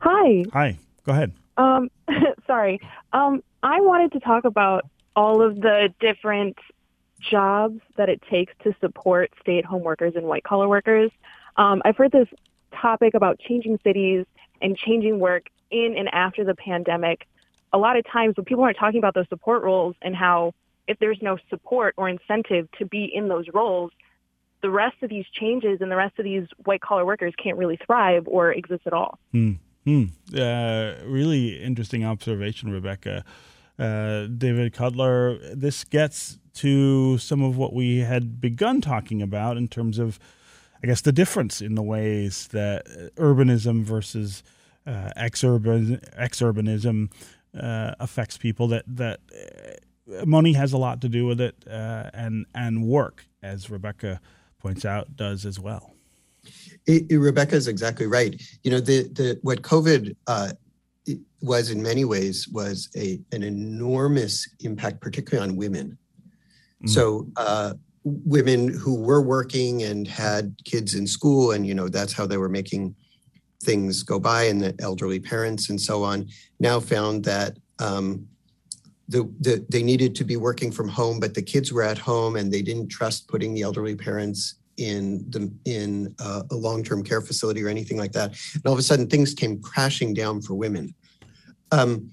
Hi. 0.00 0.44
Hi. 0.52 0.78
Go 1.02 1.12
ahead. 1.12 1.32
Um, 1.56 1.90
sorry. 2.46 2.80
Um, 3.12 3.42
I 3.62 3.80
wanted 3.80 4.12
to 4.12 4.20
talk 4.20 4.44
about 4.44 4.88
all 5.14 5.42
of 5.42 5.56
the 5.56 5.92
different 6.00 6.58
jobs 7.18 7.80
that 7.96 8.08
it 8.08 8.22
takes 8.30 8.52
to 8.64 8.74
support 8.80 9.32
stay-at-home 9.40 9.82
workers 9.82 10.14
and 10.16 10.26
white-collar 10.26 10.68
workers. 10.68 11.10
Um, 11.56 11.80
I've 11.84 11.96
heard 11.96 12.12
this 12.12 12.28
topic 12.80 13.14
about 13.14 13.38
changing 13.38 13.78
cities 13.82 14.26
and 14.60 14.76
changing 14.76 15.18
work 15.18 15.46
in 15.70 15.94
and 15.96 16.08
after 16.12 16.44
the 16.44 16.54
pandemic. 16.54 17.26
A 17.72 17.78
lot 17.78 17.96
of 17.96 18.04
times 18.10 18.36
when 18.36 18.44
people 18.44 18.64
aren't 18.64 18.78
talking 18.78 18.98
about 18.98 19.14
those 19.14 19.28
support 19.28 19.62
roles 19.62 19.96
and 20.02 20.14
how 20.14 20.52
if 20.86 20.98
there's 20.98 21.18
no 21.20 21.36
support 21.50 21.94
or 21.96 22.08
incentive 22.08 22.68
to 22.78 22.86
be 22.86 23.10
in 23.12 23.28
those 23.28 23.46
roles, 23.52 23.90
the 24.62 24.70
rest 24.70 24.96
of 25.02 25.10
these 25.10 25.26
changes 25.32 25.80
and 25.80 25.90
the 25.90 25.96
rest 25.96 26.18
of 26.18 26.24
these 26.24 26.46
white 26.64 26.80
collar 26.80 27.04
workers 27.04 27.34
can't 27.42 27.56
really 27.56 27.78
thrive 27.84 28.24
or 28.26 28.52
exist 28.52 28.82
at 28.86 28.92
all. 28.92 29.18
Mm. 29.34 29.58
Hmm. 29.86 30.06
Uh, 30.36 30.94
really 31.04 31.62
interesting 31.62 32.04
observation, 32.04 32.72
Rebecca. 32.72 33.24
Uh, 33.78 34.26
David 34.26 34.72
Cutler, 34.72 35.38
this 35.54 35.84
gets 35.84 36.38
to 36.54 37.18
some 37.18 37.40
of 37.40 37.56
what 37.56 37.72
we 37.72 37.98
had 37.98 38.40
begun 38.40 38.80
talking 38.80 39.22
about 39.22 39.56
in 39.56 39.68
terms 39.68 40.00
of, 40.00 40.18
I 40.82 40.88
guess, 40.88 41.02
the 41.02 41.12
difference 41.12 41.60
in 41.60 41.76
the 41.76 41.84
ways 41.84 42.48
that 42.48 42.84
urbanism 43.14 43.84
versus 43.84 44.42
uh, 44.86 45.10
exurban, 45.16 46.02
exurbanism 46.18 47.12
uh, 47.56 47.94
affects 48.00 48.36
people. 48.38 48.66
That 48.66 48.84
that 48.88 49.20
uh, 49.32 50.24
money 50.26 50.54
has 50.54 50.72
a 50.72 50.78
lot 50.78 51.00
to 51.02 51.08
do 51.08 51.26
with 51.26 51.40
it, 51.40 51.54
uh, 51.70 52.10
and 52.12 52.46
and 52.54 52.84
work, 52.84 53.26
as 53.40 53.70
Rebecca 53.70 54.20
points 54.58 54.84
out, 54.84 55.16
does 55.16 55.46
as 55.46 55.60
well. 55.60 55.95
It, 56.86 57.10
it, 57.10 57.18
Rebecca 57.18 57.56
is 57.56 57.68
exactly 57.68 58.06
right. 58.06 58.40
You 58.62 58.70
know, 58.70 58.80
the 58.80 59.04
the 59.08 59.38
what 59.42 59.62
COVID 59.62 60.14
uh, 60.26 60.52
was 61.42 61.70
in 61.70 61.82
many 61.82 62.04
ways 62.04 62.48
was 62.48 62.88
a 62.96 63.20
an 63.32 63.42
enormous 63.42 64.48
impact, 64.60 65.00
particularly 65.00 65.48
on 65.48 65.56
women. 65.56 65.98
Mm. 66.84 66.88
So 66.88 67.28
uh, 67.36 67.74
women 68.04 68.68
who 68.68 68.94
were 68.94 69.22
working 69.22 69.82
and 69.82 70.06
had 70.06 70.54
kids 70.64 70.94
in 70.94 71.06
school, 71.06 71.52
and 71.52 71.66
you 71.66 71.74
know 71.74 71.88
that's 71.88 72.12
how 72.12 72.26
they 72.26 72.36
were 72.36 72.48
making 72.48 72.94
things 73.62 74.02
go 74.02 74.18
by, 74.18 74.44
and 74.44 74.60
the 74.60 74.74
elderly 74.80 75.20
parents 75.20 75.70
and 75.70 75.80
so 75.80 76.02
on 76.02 76.28
now 76.60 76.80
found 76.80 77.24
that. 77.24 77.56
Um, 77.78 78.28
the, 79.08 79.32
the, 79.38 79.64
they 79.68 79.84
needed 79.84 80.16
to 80.16 80.24
be 80.24 80.36
working 80.36 80.72
from 80.72 80.88
home, 80.88 81.20
but 81.20 81.32
the 81.32 81.42
kids 81.42 81.72
were 81.72 81.84
at 81.84 81.96
home 81.96 82.34
and 82.34 82.52
they 82.52 82.60
didn't 82.60 82.88
trust 82.88 83.28
putting 83.28 83.54
the 83.54 83.62
elderly 83.62 83.94
parents 83.94 84.56
in 84.76 85.24
the 85.30 85.52
in 85.64 86.14
uh, 86.18 86.42
a 86.50 86.54
long-term 86.54 87.02
care 87.02 87.20
facility 87.20 87.62
or 87.62 87.68
anything 87.68 87.96
like 87.96 88.12
that. 88.12 88.36
And 88.54 88.62
all 88.66 88.72
of 88.72 88.78
a 88.78 88.82
sudden, 88.82 89.06
things 89.06 89.34
came 89.34 89.60
crashing 89.60 90.14
down 90.14 90.42
for 90.42 90.54
women. 90.54 90.94
Um, 91.72 92.12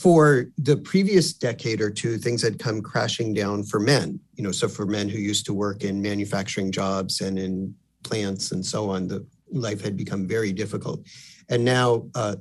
for 0.00 0.46
the 0.58 0.76
previous 0.76 1.32
decade 1.32 1.80
or 1.80 1.90
two, 1.90 2.18
things 2.18 2.42
had 2.42 2.58
come 2.58 2.82
crashing 2.82 3.34
down 3.34 3.62
for 3.62 3.78
men. 3.78 4.18
You 4.34 4.42
know, 4.42 4.52
so 4.52 4.68
for 4.68 4.84
men 4.84 5.08
who 5.08 5.18
used 5.18 5.46
to 5.46 5.54
work 5.54 5.84
in 5.84 6.02
manufacturing 6.02 6.72
jobs 6.72 7.20
and 7.20 7.38
in 7.38 7.74
plants 8.02 8.50
and 8.50 8.66
so 8.66 8.90
on, 8.90 9.06
the 9.06 9.24
life 9.52 9.80
had 9.80 9.96
become 9.96 10.26
very 10.26 10.52
difficult. 10.52 11.06
And 11.48 11.64
now 11.64 12.08
uh, 12.16 12.36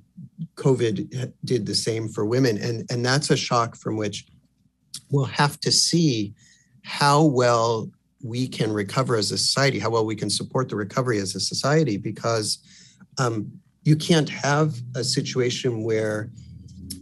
COVID 0.56 1.32
did 1.44 1.66
the 1.66 1.76
same 1.76 2.08
for 2.10 2.26
women, 2.26 2.58
and 2.58 2.90
and 2.90 3.06
that's 3.06 3.30
a 3.30 3.38
shock 3.38 3.76
from 3.76 3.98
which 3.98 4.26
we'll 5.12 5.26
have 5.26 5.60
to 5.60 5.72
see 5.72 6.34
how 6.82 7.24
well 7.24 7.90
we 8.26 8.48
can 8.48 8.74
recover 8.74 9.16
as 9.16 9.32
a 9.32 9.38
society, 9.38 9.78
how 9.78 9.92
well 9.92 10.06
we 10.06 10.16
can 10.16 10.30
support 10.30 10.68
the 10.68 10.76
recovery 10.76 11.20
as 11.20 11.36
a 11.36 11.40
society, 11.40 11.96
because 11.96 12.58
um, 13.20 13.52
you 13.84 13.96
can't 13.96 14.30
have 14.30 14.76
a 14.96 15.04
situation 15.04 15.84
where 15.84 16.32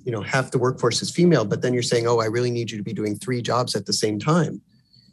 you 0.06 0.12
know 0.12 0.22
half 0.22 0.52
the 0.52 0.58
workforce 0.58 1.02
is 1.02 1.10
female, 1.10 1.46
but 1.46 1.62
then 1.62 1.74
you're 1.74 1.82
saying, 1.82 2.08
oh, 2.08 2.20
I 2.20 2.26
really 2.26 2.52
need 2.52 2.70
you 2.70 2.78
to 2.78 2.84
be 2.84 2.94
doing 2.94 3.16
three 3.16 3.42
jobs 3.42 3.76
at 3.76 3.86
the 3.86 3.94
same 3.94 4.20
time, 4.20 4.62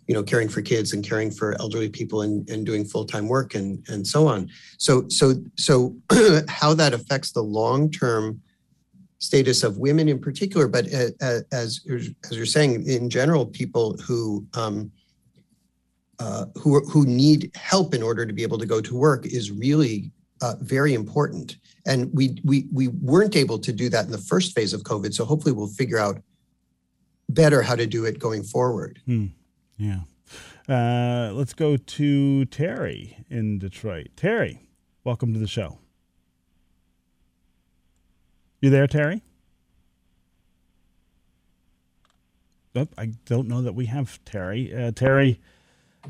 you 0.08 0.14
know, 0.14 0.22
caring 0.22 0.48
for 0.48 0.62
kids 0.62 0.92
and 0.92 1.04
caring 1.08 1.30
for 1.30 1.58
elderly 1.60 1.88
people 1.88 2.22
and, 2.22 2.48
and 2.50 2.66
doing 2.66 2.84
full-time 2.84 3.28
work 3.28 3.54
and 3.54 3.84
and 3.88 4.06
so 4.06 4.26
on. 4.26 4.48
So 4.78 5.08
so 5.08 5.34
so 5.56 5.96
how 6.48 6.74
that 6.74 6.92
affects 6.92 7.32
the 7.32 7.42
long-term 7.42 8.42
status 9.20 9.62
of 9.62 9.76
women 9.76 10.08
in 10.08 10.18
particular, 10.18 10.66
but 10.66 10.88
as 10.88 11.44
as, 11.52 11.80
you're 12.32 12.46
saying, 12.46 12.88
in 12.88 13.08
general, 13.08 13.46
people 13.46 13.96
who 14.06 14.44
um, 14.54 14.90
uh, 16.20 16.44
who, 16.56 16.80
who 16.86 17.06
need 17.06 17.50
help 17.56 17.94
in 17.94 18.02
order 18.02 18.26
to 18.26 18.32
be 18.32 18.42
able 18.42 18.58
to 18.58 18.66
go 18.66 18.80
to 18.80 18.94
work 18.94 19.26
is 19.26 19.50
really 19.50 20.12
uh, 20.42 20.54
very 20.60 20.94
important. 20.94 21.56
And 21.86 22.12
we, 22.12 22.38
we, 22.44 22.66
we 22.72 22.88
weren't 22.88 23.36
able 23.36 23.58
to 23.58 23.72
do 23.72 23.88
that 23.88 24.04
in 24.04 24.10
the 24.10 24.18
first 24.18 24.54
phase 24.54 24.72
of 24.72 24.82
COVID. 24.82 25.14
So 25.14 25.24
hopefully 25.24 25.52
we'll 25.52 25.68
figure 25.68 25.98
out 25.98 26.22
better 27.30 27.62
how 27.62 27.74
to 27.74 27.86
do 27.86 28.04
it 28.04 28.18
going 28.18 28.42
forward. 28.42 29.00
Hmm. 29.06 29.26
Yeah. 29.78 30.00
Uh, 30.68 31.32
let's 31.32 31.54
go 31.54 31.76
to 31.76 32.44
Terry 32.46 33.16
in 33.30 33.58
Detroit. 33.58 34.08
Terry, 34.14 34.68
welcome 35.04 35.32
to 35.32 35.40
the 35.40 35.48
show. 35.48 35.78
You 38.60 38.68
there, 38.68 38.86
Terry? 38.86 39.22
Oh, 42.74 42.86
I 42.96 43.06
don't 43.24 43.48
know 43.48 43.62
that 43.62 43.74
we 43.74 43.86
have 43.86 44.22
Terry. 44.24 44.72
Uh, 44.72 44.92
Terry 44.92 45.40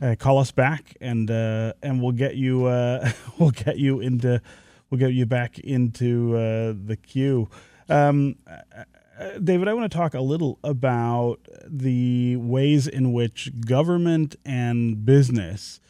uh, 0.01 0.15
call 0.19 0.39
us 0.39 0.51
back 0.51 0.97
and 1.01 1.31
uh, 1.31 1.73
and 1.83 2.03
we'll 2.03 2.13
get 2.13 2.37
you 2.37 2.67
uh, 2.67 3.11
we'll 3.39 3.51
get 3.51 3.79
you 3.79 4.01
into 4.01 4.41
we'll 4.89 4.99
get 4.99 5.13
you 5.13 5.27
back 5.27 5.59
into 5.59 6.37
uh, 6.37 6.75
the 6.85 6.97
queue. 7.01 7.49
Um, 7.89 8.37
uh, 8.47 9.39
David, 9.43 9.69
I 9.69 9.75
want 9.75 9.91
to 9.91 9.97
talk 9.97 10.15
a 10.15 10.21
little 10.21 10.59
about 10.65 11.41
the 11.67 12.37
ways 12.37 12.87
in 12.87 13.13
which 13.13 13.51
government 13.67 14.37
and 14.47 15.05
business 15.05 15.81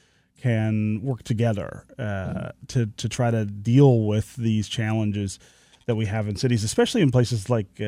can 0.40 1.00
work 1.02 1.22
together 1.22 1.84
uh, 1.98 2.50
to 2.68 2.86
to 2.86 3.08
try 3.08 3.30
to 3.30 3.44
deal 3.44 4.06
with 4.06 4.34
these 4.36 4.68
challenges 4.68 5.38
that 5.86 5.94
we 5.94 6.06
have 6.06 6.26
in 6.28 6.36
cities, 6.36 6.64
especially 6.64 7.02
in 7.02 7.10
places 7.10 7.50
like 7.50 7.80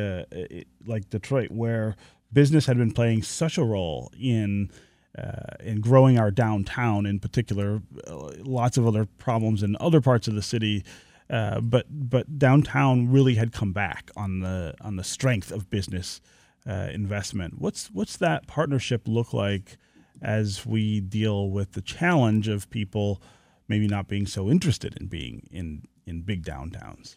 like 0.87 1.11
Detroit, 1.11 1.51
where 1.51 1.97
business 2.33 2.67
had 2.67 2.77
been 2.77 2.93
playing 2.93 3.23
such 3.23 3.59
a 3.59 3.65
role 3.65 4.13
in 4.19 4.71
uh, 5.19 5.57
in 5.61 5.81
growing 5.81 6.19
our 6.19 6.31
downtown 6.31 7.07
in 7.07 7.19
particular. 7.19 7.83
Uh, 8.07 8.33
lots 8.39 8.77
of 8.77 8.87
other 8.87 9.05
problems 9.05 9.63
in 9.63 9.77
other 9.81 10.01
parts 10.01 10.29
of 10.29 10.35
the 10.35 10.43
city. 10.43 10.85
Uh, 11.31 11.61
but 11.61 11.87
but 11.91 12.39
downtown 12.39 13.11
really 13.11 13.37
had 13.37 13.53
come 13.53 13.73
back 13.73 14.11
on 14.17 14.41
the 14.41 14.75
on 14.81 14.97
the 14.97 15.05
strength 15.05 15.51
of 15.51 15.71
business 15.71 16.21
uh, 16.67 16.89
investment. 16.93 17.55
What's 17.59 17.91
what's 17.91 18.17
that 18.19 18.47
partnership 18.47 19.03
look 19.07 19.33
like 19.33 19.79
as 20.21 20.67
we 20.67 21.01
deal 21.01 21.51
with 21.51 21.73
the 21.73 21.81
challenge 21.81 22.49
of 22.49 22.69
people 22.71 23.23
maybe 23.69 23.89
not 23.89 24.09
being 24.09 24.27
so 24.27 24.51
interested 24.51 24.97
in 25.01 25.07
being 25.07 25.49
in 25.51 25.83
in 26.07 26.23
big 26.23 26.45
downtowns? 26.45 27.17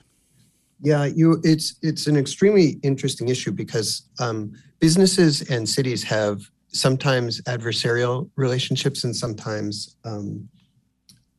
Yeah, 0.81 1.05
you 1.05 1.41
it's 1.43 1.75
it's 1.81 2.07
an 2.07 2.15
extremely 2.17 2.79
interesting 2.83 3.27
issue 3.29 3.51
because 3.51 4.03
um, 4.19 4.53
businesses 4.79 5.41
and 5.49 5.67
cities 5.67 6.03
have 6.03 6.49
sometimes 6.75 7.41
adversarial 7.43 8.29
relationships 8.35 9.03
and 9.03 9.15
sometimes 9.15 9.95
um, 10.03 10.47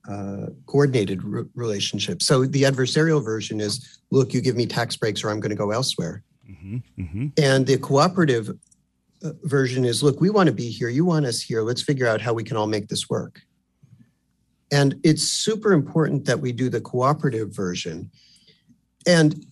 uh, 0.08 0.46
coordinated 0.66 1.22
re- 1.22 1.44
relationships. 1.54 2.26
So 2.26 2.46
the 2.46 2.62
adversarial 2.62 3.22
version 3.22 3.60
is, 3.60 4.00
look, 4.10 4.32
you 4.32 4.40
give 4.40 4.56
me 4.56 4.66
tax 4.66 4.96
breaks 4.96 5.22
or 5.22 5.30
I'm 5.30 5.40
going 5.40 5.50
to 5.50 5.56
go 5.56 5.72
elsewhere. 5.72 6.22
Mm-hmm, 6.50 6.76
mm-hmm. 7.02 7.26
And 7.36 7.66
the 7.66 7.76
cooperative 7.76 8.50
uh, 9.22 9.32
version 9.42 9.84
is, 9.84 10.02
look, 10.02 10.20
we 10.20 10.30
want 10.30 10.46
to 10.46 10.54
be 10.54 10.70
here. 10.70 10.88
You 10.88 11.04
want 11.04 11.26
us 11.26 11.40
here. 11.40 11.62
Let's 11.62 11.82
figure 11.82 12.06
out 12.06 12.20
how 12.20 12.32
we 12.32 12.44
can 12.44 12.56
all 12.56 12.66
make 12.66 12.88
this 12.88 13.10
work. 13.10 13.42
And 14.72 14.98
it's 15.04 15.22
super 15.22 15.72
important 15.72 16.24
that 16.24 16.40
we 16.40 16.52
do 16.52 16.70
the 16.70 16.80
cooperative 16.80 17.54
version. 17.54 18.10
And 19.06 19.44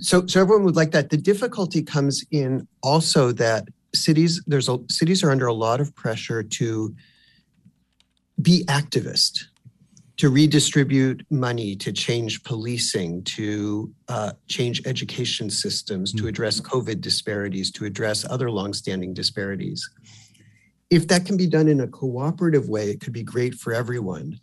so, 0.00 0.26
so 0.26 0.40
everyone 0.40 0.64
would 0.64 0.76
like 0.76 0.92
that. 0.92 1.10
The 1.10 1.16
difficulty 1.16 1.82
comes 1.82 2.24
in 2.30 2.66
also 2.82 3.32
that 3.32 3.68
cities 3.94 4.42
there's 4.46 4.68
a 4.68 4.78
cities 4.90 5.22
are 5.22 5.30
under 5.30 5.46
a 5.46 5.52
lot 5.52 5.80
of 5.80 5.94
pressure 5.94 6.42
to 6.42 6.94
be 8.40 8.64
activist 8.66 9.44
to 10.16 10.30
redistribute 10.30 11.24
money 11.30 11.76
to 11.76 11.92
change 11.92 12.42
policing 12.42 13.22
to 13.24 13.92
uh, 14.08 14.32
change 14.48 14.82
education 14.84 15.48
systems 15.48 16.12
to 16.12 16.24
mm. 16.24 16.28
address 16.28 16.60
covid 16.60 17.00
disparities 17.00 17.70
to 17.72 17.84
address 17.84 18.24
other 18.28 18.50
longstanding 18.50 19.14
disparities 19.14 19.88
if 20.90 21.06
that 21.08 21.24
can 21.24 21.36
be 21.36 21.46
done 21.46 21.68
in 21.68 21.80
a 21.80 21.88
cooperative 21.88 22.68
way 22.68 22.90
it 22.90 23.00
could 23.00 23.12
be 23.12 23.22
great 23.22 23.54
for 23.54 23.72
everyone 23.72 24.38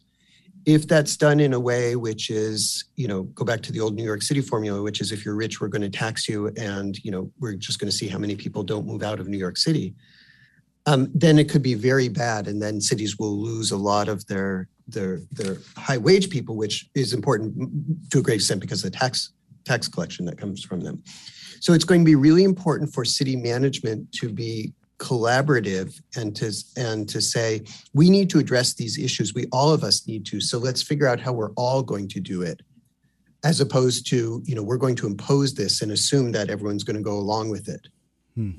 if 0.65 0.87
that's 0.87 1.15
done 1.15 1.39
in 1.39 1.53
a 1.53 1.59
way 1.59 1.95
which 1.95 2.29
is 2.29 2.85
you 2.95 3.07
know 3.07 3.23
go 3.23 3.45
back 3.45 3.61
to 3.61 3.71
the 3.71 3.79
old 3.79 3.95
new 3.95 4.03
york 4.03 4.21
city 4.21 4.41
formula 4.41 4.81
which 4.81 5.01
is 5.01 5.11
if 5.11 5.23
you're 5.23 5.35
rich 5.35 5.61
we're 5.61 5.67
going 5.67 5.81
to 5.81 5.89
tax 5.89 6.27
you 6.27 6.47
and 6.57 6.97
you 7.03 7.11
know 7.11 7.31
we're 7.39 7.53
just 7.53 7.79
going 7.79 7.89
to 7.89 7.95
see 7.95 8.07
how 8.07 8.17
many 8.17 8.35
people 8.35 8.63
don't 8.63 8.85
move 8.85 9.03
out 9.03 9.19
of 9.19 9.27
new 9.27 9.37
york 9.37 9.57
city 9.57 9.95
um, 10.85 11.09
then 11.13 11.39
it 11.39 11.49
could 11.49 11.61
be 11.61 11.73
very 11.73 12.09
bad. 12.09 12.47
And 12.47 12.61
then 12.61 12.79
cities 12.79 13.17
will 13.17 13.37
lose 13.37 13.71
a 13.71 13.77
lot 13.77 14.07
of 14.07 14.25
their 14.27 14.67
their 14.87 15.21
their 15.31 15.57
high 15.75 15.97
wage 15.97 16.29
people 16.29 16.55
which 16.55 16.87
is 16.93 17.11
important 17.11 17.55
to 18.11 18.19
a 18.19 18.21
great 18.21 18.35
extent 18.35 18.61
because 18.61 18.83
of 18.83 18.91
the 18.91 18.97
tax 18.97 19.33
tax 19.63 19.87
collection 19.87 20.25
that 20.25 20.37
comes 20.37 20.63
from 20.63 20.81
them. 20.81 21.03
So 21.59 21.73
it's 21.73 21.85
going 21.85 22.01
to 22.01 22.05
be 22.05 22.15
really 22.15 22.43
important 22.43 22.93
for 22.93 23.03
city 23.03 23.35
management 23.35 24.11
to 24.19 24.29
be 24.29 24.73
collaborative 24.97 26.01
and 26.15 26.35
to 26.37 26.53
and 26.77 27.07
to 27.09 27.21
say 27.21 27.61
we 27.93 28.09
need 28.09 28.29
to 28.29 28.39
address 28.39 28.73
these 28.73 28.97
issues. 28.97 29.33
We 29.33 29.45
all 29.51 29.73
of 29.73 29.83
us 29.83 30.07
need 30.07 30.25
to. 30.27 30.39
So 30.39 30.57
let's 30.57 30.81
figure 30.81 31.07
out 31.07 31.19
how 31.19 31.33
we're 31.33 31.51
all 31.53 31.83
going 31.83 32.07
to 32.09 32.19
do 32.19 32.41
it. 32.41 32.61
As 33.43 33.59
opposed 33.59 34.07
to 34.09 34.41
you 34.45 34.55
know 34.55 34.63
we're 34.63 34.77
going 34.77 34.95
to 34.97 35.07
impose 35.07 35.53
this 35.53 35.81
and 35.81 35.91
assume 35.91 36.31
that 36.31 36.49
everyone's 36.49 36.83
going 36.83 36.97
to 36.97 37.03
go 37.03 37.17
along 37.17 37.49
with 37.49 37.67
it. 37.67 37.87
Hmm. 38.35 38.51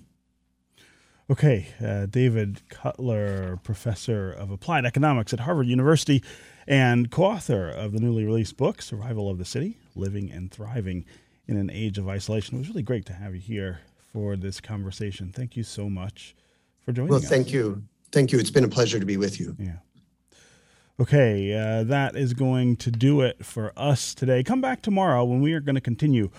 Okay, 1.28 1.66
uh, 1.84 2.06
David 2.06 2.60
Cutler, 2.68 3.58
professor 3.64 4.30
of 4.30 4.52
applied 4.52 4.84
economics 4.84 5.32
at 5.32 5.40
Harvard 5.40 5.66
University 5.66 6.22
and 6.68 7.10
co 7.10 7.24
author 7.24 7.68
of 7.68 7.92
the 7.92 7.98
newly 7.98 8.24
released 8.24 8.56
book, 8.56 8.80
Survival 8.80 9.28
of 9.28 9.38
the 9.38 9.44
City 9.44 9.78
Living 9.96 10.30
and 10.30 10.52
Thriving 10.52 11.04
in 11.48 11.56
an 11.56 11.70
Age 11.70 11.98
of 11.98 12.08
Isolation. 12.08 12.56
It 12.56 12.58
was 12.60 12.68
really 12.68 12.82
great 12.82 13.06
to 13.06 13.12
have 13.12 13.34
you 13.34 13.40
here 13.40 13.80
for 14.16 14.34
this 14.34 14.62
conversation. 14.62 15.30
Thank 15.30 15.58
you 15.58 15.62
so 15.62 15.90
much 15.90 16.34
for 16.80 16.90
joining 16.90 17.10
well, 17.10 17.18
us. 17.18 17.24
Well, 17.24 17.30
thank 17.30 17.52
you. 17.52 17.82
Thank 18.12 18.32
you. 18.32 18.38
It's 18.38 18.50
been 18.50 18.64
a 18.64 18.68
pleasure 18.68 18.98
to 18.98 19.04
be 19.04 19.18
with 19.18 19.38
you. 19.38 19.54
Yeah. 19.58 19.76
Okay, 20.98 21.52
uh, 21.52 21.84
that 21.84 22.16
is 22.16 22.32
going 22.32 22.76
to 22.76 22.90
do 22.90 23.20
it 23.20 23.44
for 23.44 23.74
us 23.76 24.14
today. 24.14 24.42
Come 24.42 24.62
back 24.62 24.80
tomorrow 24.80 25.22
when 25.22 25.42
we 25.42 25.52
are 25.52 25.60
going 25.60 25.74
to 25.74 25.82
continue 25.82 26.30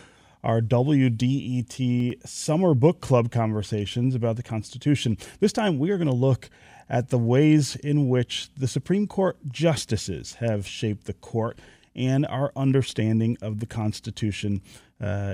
our 0.44 0.60
WDET 0.60 2.28
Summer 2.28 2.74
Book 2.74 3.00
Club 3.00 3.30
conversations 3.30 4.16
about 4.16 4.38
the 4.38 4.44
Constitution. 4.44 5.16
This 5.40 5.54
time 5.54 5.78
we 5.78 5.92
are 5.92 6.00
going 6.00 6.10
to 6.10 6.16
look 6.16 6.50
at 6.90 7.10
the 7.10 7.20
ways 7.20 7.76
in 7.76 8.10
which 8.10 8.50
the 8.58 8.68
Supreme 8.68 9.06
Court 9.06 9.38
justices 9.50 10.36
have 10.36 10.66
shaped 10.66 11.06
the 11.06 11.14
court 11.14 11.60
and 11.96 12.26
our 12.26 12.52
understanding 12.56 13.38
of 13.40 13.60
the 13.60 13.68
Constitution 13.68 14.64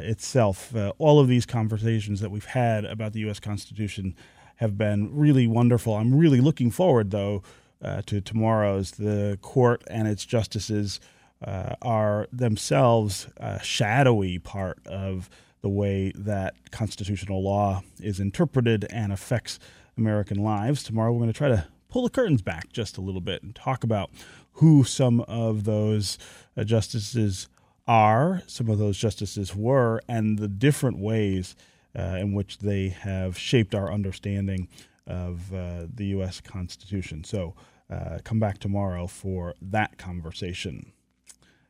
itself. 0.04 0.76
Uh, 0.76 0.94
all 0.98 1.20
of 1.20 1.28
these 1.28 1.46
conversations 1.46 2.20
that 2.20 2.32
we've 2.32 2.46
had 2.46 2.86
about 2.86 3.14
the 3.14 3.20
U.S. 3.22 3.40
Constitution 3.40 4.16
have 4.58 4.78
been 4.78 5.16
really 5.16 5.48
wonderful. 5.48 5.96
I'm 5.96 6.16
really 6.16 6.42
looking 6.42 6.72
forward, 6.72 7.12
though, 7.12 7.44
uh, 7.82 8.02
to 8.06 8.22
tomorrow's. 8.22 8.92
The 8.92 9.38
court 9.42 9.84
and 9.88 10.08
its 10.08 10.26
justices 10.26 11.00
uh, 11.46 11.76
are 11.82 12.28
themselves 12.32 13.28
a 13.38 13.62
shadowy 13.64 14.40
part 14.40 14.80
of 14.86 15.30
the 15.62 15.70
way 15.70 16.12
that 16.16 16.72
constitutional 16.72 17.44
law 17.44 17.82
is 18.00 18.20
interpreted 18.20 18.86
and 18.90 19.12
affects 19.12 19.60
American 19.98 20.38
lives. 20.44 20.84
Tomorrow, 20.84 21.12
we're 21.14 21.20
going 21.20 21.32
to 21.32 21.38
try 21.38 21.50
to 21.50 21.68
pull 21.90 22.04
the 22.04 22.10
curtains 22.10 22.42
back 22.42 22.72
just 22.72 22.98
a 22.98 23.02
little 23.02 23.22
bit 23.22 23.44
and 23.44 23.56
talk 23.56 23.84
about 23.84 24.12
who 24.54 24.84
some 24.84 25.22
of 25.22 25.64
those 25.64 26.18
uh, 26.58 26.64
justices 26.64 27.48
are, 27.88 28.42
some 28.48 28.70
of 28.70 28.78
those 28.78 28.98
justices 28.98 29.56
were, 29.56 30.02
and 30.08 30.38
the 30.40 30.48
different 30.48 31.00
ways 31.00 31.56
uh, 31.98 32.18
in 32.20 32.34
which 32.34 32.60
they 32.60 32.90
have 32.90 33.38
shaped 33.38 33.76
our 33.76 33.92
understanding 33.92 34.68
of 35.06 35.54
uh, 35.54 35.86
the 35.94 36.06
U.S. 36.08 36.42
Constitution. 36.42 37.24
So, 37.24 37.56
uh, 37.90 38.20
come 38.24 38.40
back 38.40 38.58
tomorrow 38.60 39.08
for 39.08 39.54
that 39.62 39.98
conversation. 39.98 40.94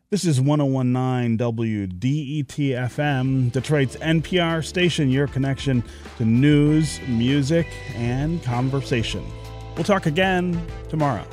This 0.09 0.25
is 0.25 0.39
1019 0.39 1.39
WDET 1.39 2.45
FM, 2.45 3.51
Detroit's 3.51 3.95
NPR 3.95 4.63
station, 4.63 5.09
your 5.09 5.27
connection 5.27 5.83
to 6.17 6.25
news, 6.25 6.99
music, 7.07 7.65
and 7.95 8.41
conversation. 8.43 9.25
We'll 9.75 9.85
talk 9.85 10.05
again 10.05 10.63
tomorrow. 10.87 11.25